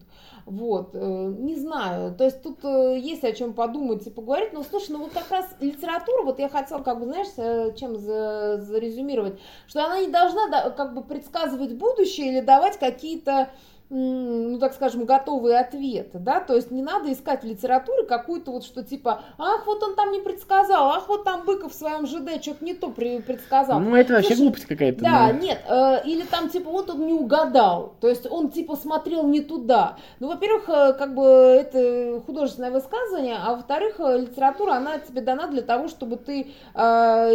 Вот, 0.47 0.91
э, 0.93 1.35
не 1.39 1.57
знаю, 1.57 2.15
то 2.15 2.25
есть 2.25 2.43
тут 2.43 2.63
э, 2.65 2.99
есть 2.99 3.25
о 3.25 3.33
чем 3.33 3.55
подумать 3.55 4.07
и 4.07 4.11
поговорить, 4.11 4.53
но 4.53 4.63
слушай, 4.63 4.91
ну 4.91 4.99
вот 4.99 5.13
как 5.13 5.31
раз 5.31 5.47
литература, 5.59 6.23
вот 6.23 6.39
я 6.39 6.51
хотела, 6.51 6.83
как 6.83 7.01
бы, 7.01 7.07
знаешь, 7.07 7.29
э, 7.39 7.75
чем 7.75 7.97
за, 7.97 8.59
зарезюмировать, 8.61 9.41
что 9.67 9.87
она 9.87 10.03
не 10.03 10.09
должна 10.09 10.71
как 10.71 10.93
бы 10.93 11.03
предсказывать 11.03 11.73
будущее 11.73 12.29
или 12.29 12.41
давать 12.41 12.79
какие-то 12.79 13.49
ну, 13.91 14.59
так 14.59 14.72
скажем, 14.72 15.05
готовые 15.05 15.59
ответы, 15.59 16.18
да, 16.18 16.41
то 16.41 16.57
есть 16.57 16.70
не 16.70 16.82
надо 16.82 17.12
искать 17.12 17.43
в 17.43 17.47
литературе 17.47 18.05
какую-то 18.05 18.51
вот, 18.51 18.64
что 18.64 18.82
типа, 18.82 19.22
ах, 19.37 19.66
вот 19.66 19.82
он 19.82 19.95
там 19.95 20.11
не 20.11 20.20
предсказал, 20.20 20.91
ах, 20.91 21.09
вот 21.09 21.24
там 21.24 21.45
Быков 21.45 21.72
в 21.72 21.74
своем 21.74 22.07
ЖД 22.07 22.43
что-то 22.43 22.64
не 22.64 22.72
то 22.72 22.89
предсказал. 22.89 23.80
Ну, 23.80 23.95
это 23.95 24.14
вообще 24.14 24.28
Слушай, 24.28 24.43
глупость 24.43 24.66
какая-то. 24.66 25.03
Да, 25.03 25.26
но... 25.32 25.39
нет, 25.39 25.61
э, 25.68 26.03
или 26.07 26.22
там 26.22 26.49
типа, 26.49 26.70
вот 26.70 26.89
он 26.89 27.07
не 27.07 27.12
угадал, 27.12 27.95
то 28.01 28.09
есть 28.09 28.26
он 28.30 28.51
типа 28.51 28.76
смотрел 28.76 29.26
не 29.26 29.43
туда. 29.43 29.99
Ну, 30.18 30.28
во-первых, 30.28 30.68
э, 30.68 30.95
как 30.95 31.14
бы 31.14 31.24
это 31.24 32.22
художественное 32.24 32.70
высказывание, 32.70 33.37
а 33.37 33.55
во-вторых, 33.55 34.01
э, 34.01 34.18
литература, 34.18 34.72
она 34.74 34.99
тебе 34.99 35.20
дана 35.20 35.47
для 35.47 35.62
того, 35.62 35.89
чтобы 35.89 36.16
ты 36.16 36.47
э, 36.74 36.78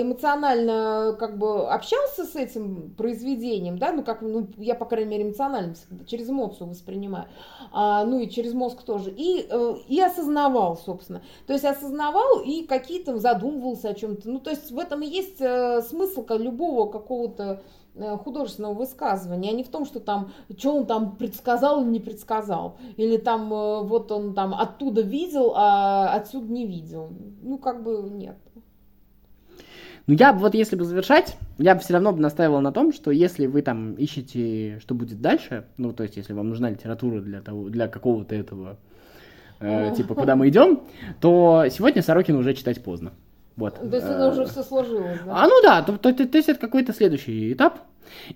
эмоционально 0.02 1.16
как 1.20 1.38
бы 1.38 1.70
общался 1.70 2.26
с 2.26 2.36
этим 2.36 2.96
произведением, 2.98 3.78
да, 3.78 3.92
ну, 3.92 4.02
как, 4.02 4.22
ну, 4.22 4.48
я, 4.58 4.74
по 4.74 4.86
крайней 4.86 5.12
мере, 5.12 5.24
эмоционально 5.26 5.76
через 6.08 6.28
эмоции 6.28 6.39
эмоцию 6.40 6.70
воспринимаю, 6.70 7.26
а, 7.72 8.06
ну 8.06 8.20
и 8.20 8.30
через 8.30 8.54
мозг 8.54 8.84
тоже, 8.84 9.12
и, 9.12 9.46
э, 9.50 9.76
и 9.88 10.00
осознавал, 10.00 10.78
собственно. 10.78 11.22
То 11.48 11.54
есть 11.54 11.66
осознавал 11.66 12.42
и 12.46 12.64
какие-то 12.64 13.18
задумывался 13.18 13.90
о 13.90 13.94
чем-то. 13.94 14.30
Ну, 14.30 14.40
то 14.40 14.50
есть 14.50 14.72
в 14.72 14.80
этом 14.80 15.02
и 15.02 15.08
есть 15.08 15.42
э, 15.42 15.82
смысл 15.82 16.26
любого 16.30 16.90
какого-то 16.90 17.62
э, 17.96 18.18
художественного 18.18 18.74
высказывания, 18.74 19.50
а 19.50 19.54
не 19.54 19.64
в 19.64 19.70
том, 19.70 19.86
что 19.86 20.00
там, 20.00 20.32
что 20.58 20.76
он 20.76 20.86
там 20.86 21.16
предсказал 21.16 21.82
или 21.82 21.90
не 21.90 22.00
предсказал, 22.00 22.78
или 22.98 23.18
там 23.18 23.50
вот 23.50 24.12
он 24.12 24.34
там 24.34 24.54
оттуда 24.54 25.02
видел, 25.02 25.54
а 25.56 26.14
отсюда 26.14 26.52
не 26.52 26.66
видел. 26.66 27.10
Ну, 27.42 27.58
как 27.58 27.84
бы 27.84 28.10
нет. 28.12 28.38
Ну, 30.08 30.14
я 30.14 30.34
вот 30.34 30.56
если 30.56 30.76
бы 30.76 30.86
завершать, 30.86 31.38
я 31.58 31.76
бы 31.76 31.82
все 31.82 31.94
равно 31.94 32.12
бы 32.12 32.20
настаивал 32.20 32.62
на 32.62 32.72
том, 32.72 32.94
что 32.94 33.12
если 33.12 33.46
вы 33.46 33.62
там 33.62 33.94
ищете, 33.94 34.80
что 34.80 34.96
будет 34.96 35.22
дальше, 35.22 35.66
ну, 35.78 35.94
то 35.94 36.04
есть, 36.04 36.18
если 36.18 36.34
вам 36.34 36.50
нужна 36.50 36.70
литература 36.70 37.22
для 37.22 37.42
того, 37.42 37.70
для 37.70 37.88
какого-то 37.88 38.36
этого, 38.36 38.78
э, 39.60 39.94
типа, 39.96 40.16
куда 40.16 40.36
мы 40.36 40.50
идем, 40.50 40.82
то 41.22 41.66
сегодня 41.70 42.02
Сорокина 42.02 42.40
уже 42.40 42.54
читать 42.54 42.84
поздно. 42.84 43.12
Вот. 43.56 43.76
То 43.76 43.96
есть 43.96 44.08
это 44.08 44.30
уже 44.30 44.46
все 44.46 44.64
сложилось, 44.64 45.20
да? 45.26 45.44
А 45.44 45.48
ну 45.48 45.62
да, 45.62 45.82
то, 45.82 45.98
то, 45.98 46.14
то, 46.14 46.26
то 46.26 46.38
есть 46.38 46.48
это 46.48 46.60
какой-то 46.60 46.94
следующий 46.94 47.52
этап. 47.52 47.80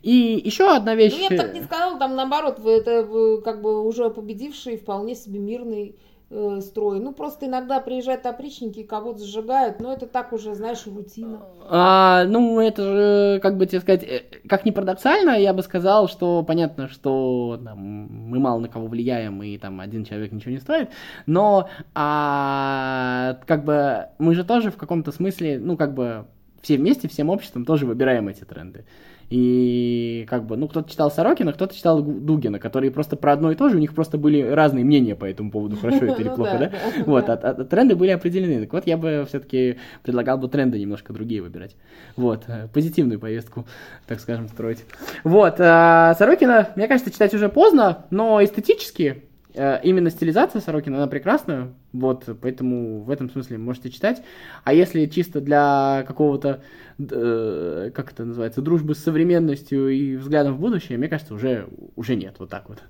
И 0.01 0.41
еще 0.43 0.76
одна 0.76 0.95
вещь. 0.95 1.14
Ну, 1.14 1.24
я 1.24 1.30
бы 1.30 1.38
так 1.38 1.53
не 1.53 1.61
сказала, 1.61 1.97
там 1.97 2.16
наоборот, 2.16 2.59
это 2.66 3.41
как 3.43 3.61
бы 3.61 3.84
уже 3.88 4.09
победивший, 4.09 4.78
вполне 4.78 5.16
себе 5.16 5.39
мирный 5.39 5.95
э. 6.34 7.00
Ну, 7.00 7.14
просто 7.14 7.46
иногда 7.46 7.80
приезжают 7.80 8.26
опричники 8.26 8.80
и 8.80 8.84
кого-то 8.84 9.24
сжигают, 9.24 9.80
но 9.80 9.94
это 9.94 10.08
так 10.08 10.34
уже, 10.34 10.56
знаешь, 10.56 10.86
рутина. 10.86 11.42
А, 11.70 12.26
ну, 12.26 12.60
это 12.60 12.84
же, 12.84 13.40
как 13.42 13.58
бы 13.58 13.66
тебе 13.66 13.82
сказать, 13.82 14.04
э, 14.04 14.24
как 14.48 14.66
ни 14.66 14.72
парадоксально, 14.72 15.32
я 15.40 15.54
бы 15.54 15.62
сказал, 15.62 16.08
что 16.08 16.44
понятно, 16.44 16.88
что 16.88 17.60
там, 17.64 17.80
мы 17.80 18.40
мало 18.40 18.60
на 18.60 18.68
кого 18.68 18.88
влияем, 18.88 19.42
и 19.44 19.58
там 19.58 19.80
один 19.80 20.06
человек 20.06 20.32
ничего 20.32 20.52
не 20.52 20.60
стоит, 20.60 20.90
но 21.26 21.70
а, 21.94 23.38
как 23.46 23.64
бы 23.64 24.08
мы 24.18 24.36
же 24.36 24.44
тоже 24.44 24.72
в 24.72 24.78
каком-то 24.78 25.12
смысле, 25.12 25.60
ну, 25.60 25.78
как 25.78 25.94
бы 25.94 26.26
все 26.64 26.78
вместе, 26.78 27.07
всем 27.07 27.30
обществом 27.30 27.66
тоже 27.66 27.86
выбираем 27.86 28.28
эти 28.30 28.43
тренды. 28.45 28.86
И 29.30 30.26
как 30.30 30.45
бы, 30.45 30.57
ну, 30.57 30.68
кто-то 30.68 30.89
читал 30.89 31.11
Сорокина, 31.11 31.53
кто-то 31.53 31.76
читал 31.76 32.01
Дугина, 32.01 32.59
которые 32.59 32.91
просто 32.91 33.16
про 33.16 33.34
одно 33.34 33.51
и 33.51 33.55
то 33.55 33.70
же, 33.70 33.78
у 33.78 33.80
них 33.80 33.93
просто 33.93 34.18
были 34.18 34.41
разные 34.41 34.86
мнения 34.86 35.16
по 35.16 35.26
этому 35.26 35.51
поводу, 35.51 35.76
хорошо 35.76 36.05
это 36.05 36.22
или 36.22 36.30
ну 36.30 36.36
плохо, 36.36 36.57
да? 36.59 37.03
Вот, 37.05 37.30
а, 37.30 37.34
а 37.34 37.64
тренды 37.64 37.95
были 37.95 38.11
определены. 38.11 38.61
Так 38.61 38.74
вот, 38.74 38.88
я 38.88 38.97
бы 38.97 39.26
все-таки 39.28 39.78
предлагал 40.03 40.38
бы 40.38 40.47
тренды 40.49 40.80
немножко 40.80 41.14
другие 41.14 41.41
выбирать. 41.41 41.76
Вот, 42.16 42.43
э, 42.47 42.68
позитивную 42.74 43.20
повестку, 43.20 43.66
так 44.07 44.20
скажем, 44.20 44.47
строить. 44.47 44.86
Вот, 45.24 45.55
а 45.59 46.14
Сорокина, 46.16 46.70
мне 46.76 46.88
кажется, 46.88 47.11
читать 47.11 47.34
уже 47.34 47.49
поздно, 47.49 48.05
но 48.11 48.43
эстетически 48.43 49.24
именно 49.56 50.10
стилизация 50.10 50.62
Сорокина, 50.62 50.97
она 50.97 51.08
прекрасная, 51.08 51.74
вот, 51.91 52.28
поэтому 52.41 53.01
в 53.04 53.10
этом 53.10 53.30
смысле 53.30 53.58
можете 53.58 53.89
читать. 53.89 54.24
А 54.64 54.74
если 54.74 55.06
чисто 55.06 55.41
для 55.41 56.04
какого-то, 56.08 56.64
э, 56.97 57.91
как 57.93 58.12
это 58.12 58.26
называется, 58.26 58.62
дружбы 58.62 58.95
с 58.95 58.99
современностью 58.99 59.89
и 59.89 60.16
взглядом 60.16 60.56
в 60.56 60.60
будущее, 60.60 60.97
мне 60.97 61.08
кажется, 61.08 61.34
уже, 61.34 61.68
уже 61.95 62.16
нет, 62.16 62.36
вот 62.39 62.49
так 62.49 62.68
вот. 62.70 62.84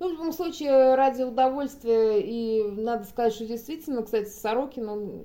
Ну, 0.00 0.08
в 0.08 0.12
любом 0.12 0.32
случае, 0.32 0.94
ради 0.94 1.22
удовольствия, 1.22 2.20
и 2.20 2.62
надо 2.62 3.04
сказать, 3.04 3.34
что 3.34 3.44
действительно, 3.44 4.02
кстати, 4.02 4.30
Сорокин, 4.30 4.88
он 4.88 5.24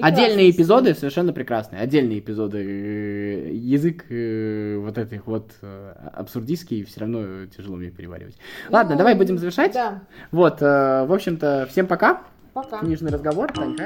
Отдельные 0.00 0.50
эпизоды 0.50 0.94
совершенно 0.94 1.32
прекрасные. 1.32 1.80
Отдельные 1.80 2.18
эпизоды. 2.18 2.58
Э, 2.58 3.52
язык 3.52 4.06
э, 4.08 4.78
вот 4.78 4.98
этих 4.98 5.28
вот 5.28 5.52
э, 5.62 5.92
абсурдистский 6.14 6.84
все 6.84 7.00
равно 7.00 7.46
тяжело 7.46 7.76
мне 7.76 7.90
переваривать. 7.90 8.36
Ладно, 8.68 8.92
ну, 8.92 8.98
давай 8.98 9.14
будем 9.14 9.38
завершать. 9.38 9.72
Да. 9.74 10.02
Вот, 10.32 10.60
в 10.60 11.12
общем-то, 11.12 11.68
всем 11.70 11.86
пока. 11.86 12.22
Пока. 12.52 12.78
Книжный 12.78 13.12
разговор. 13.12 13.52
Тань. 13.52 13.76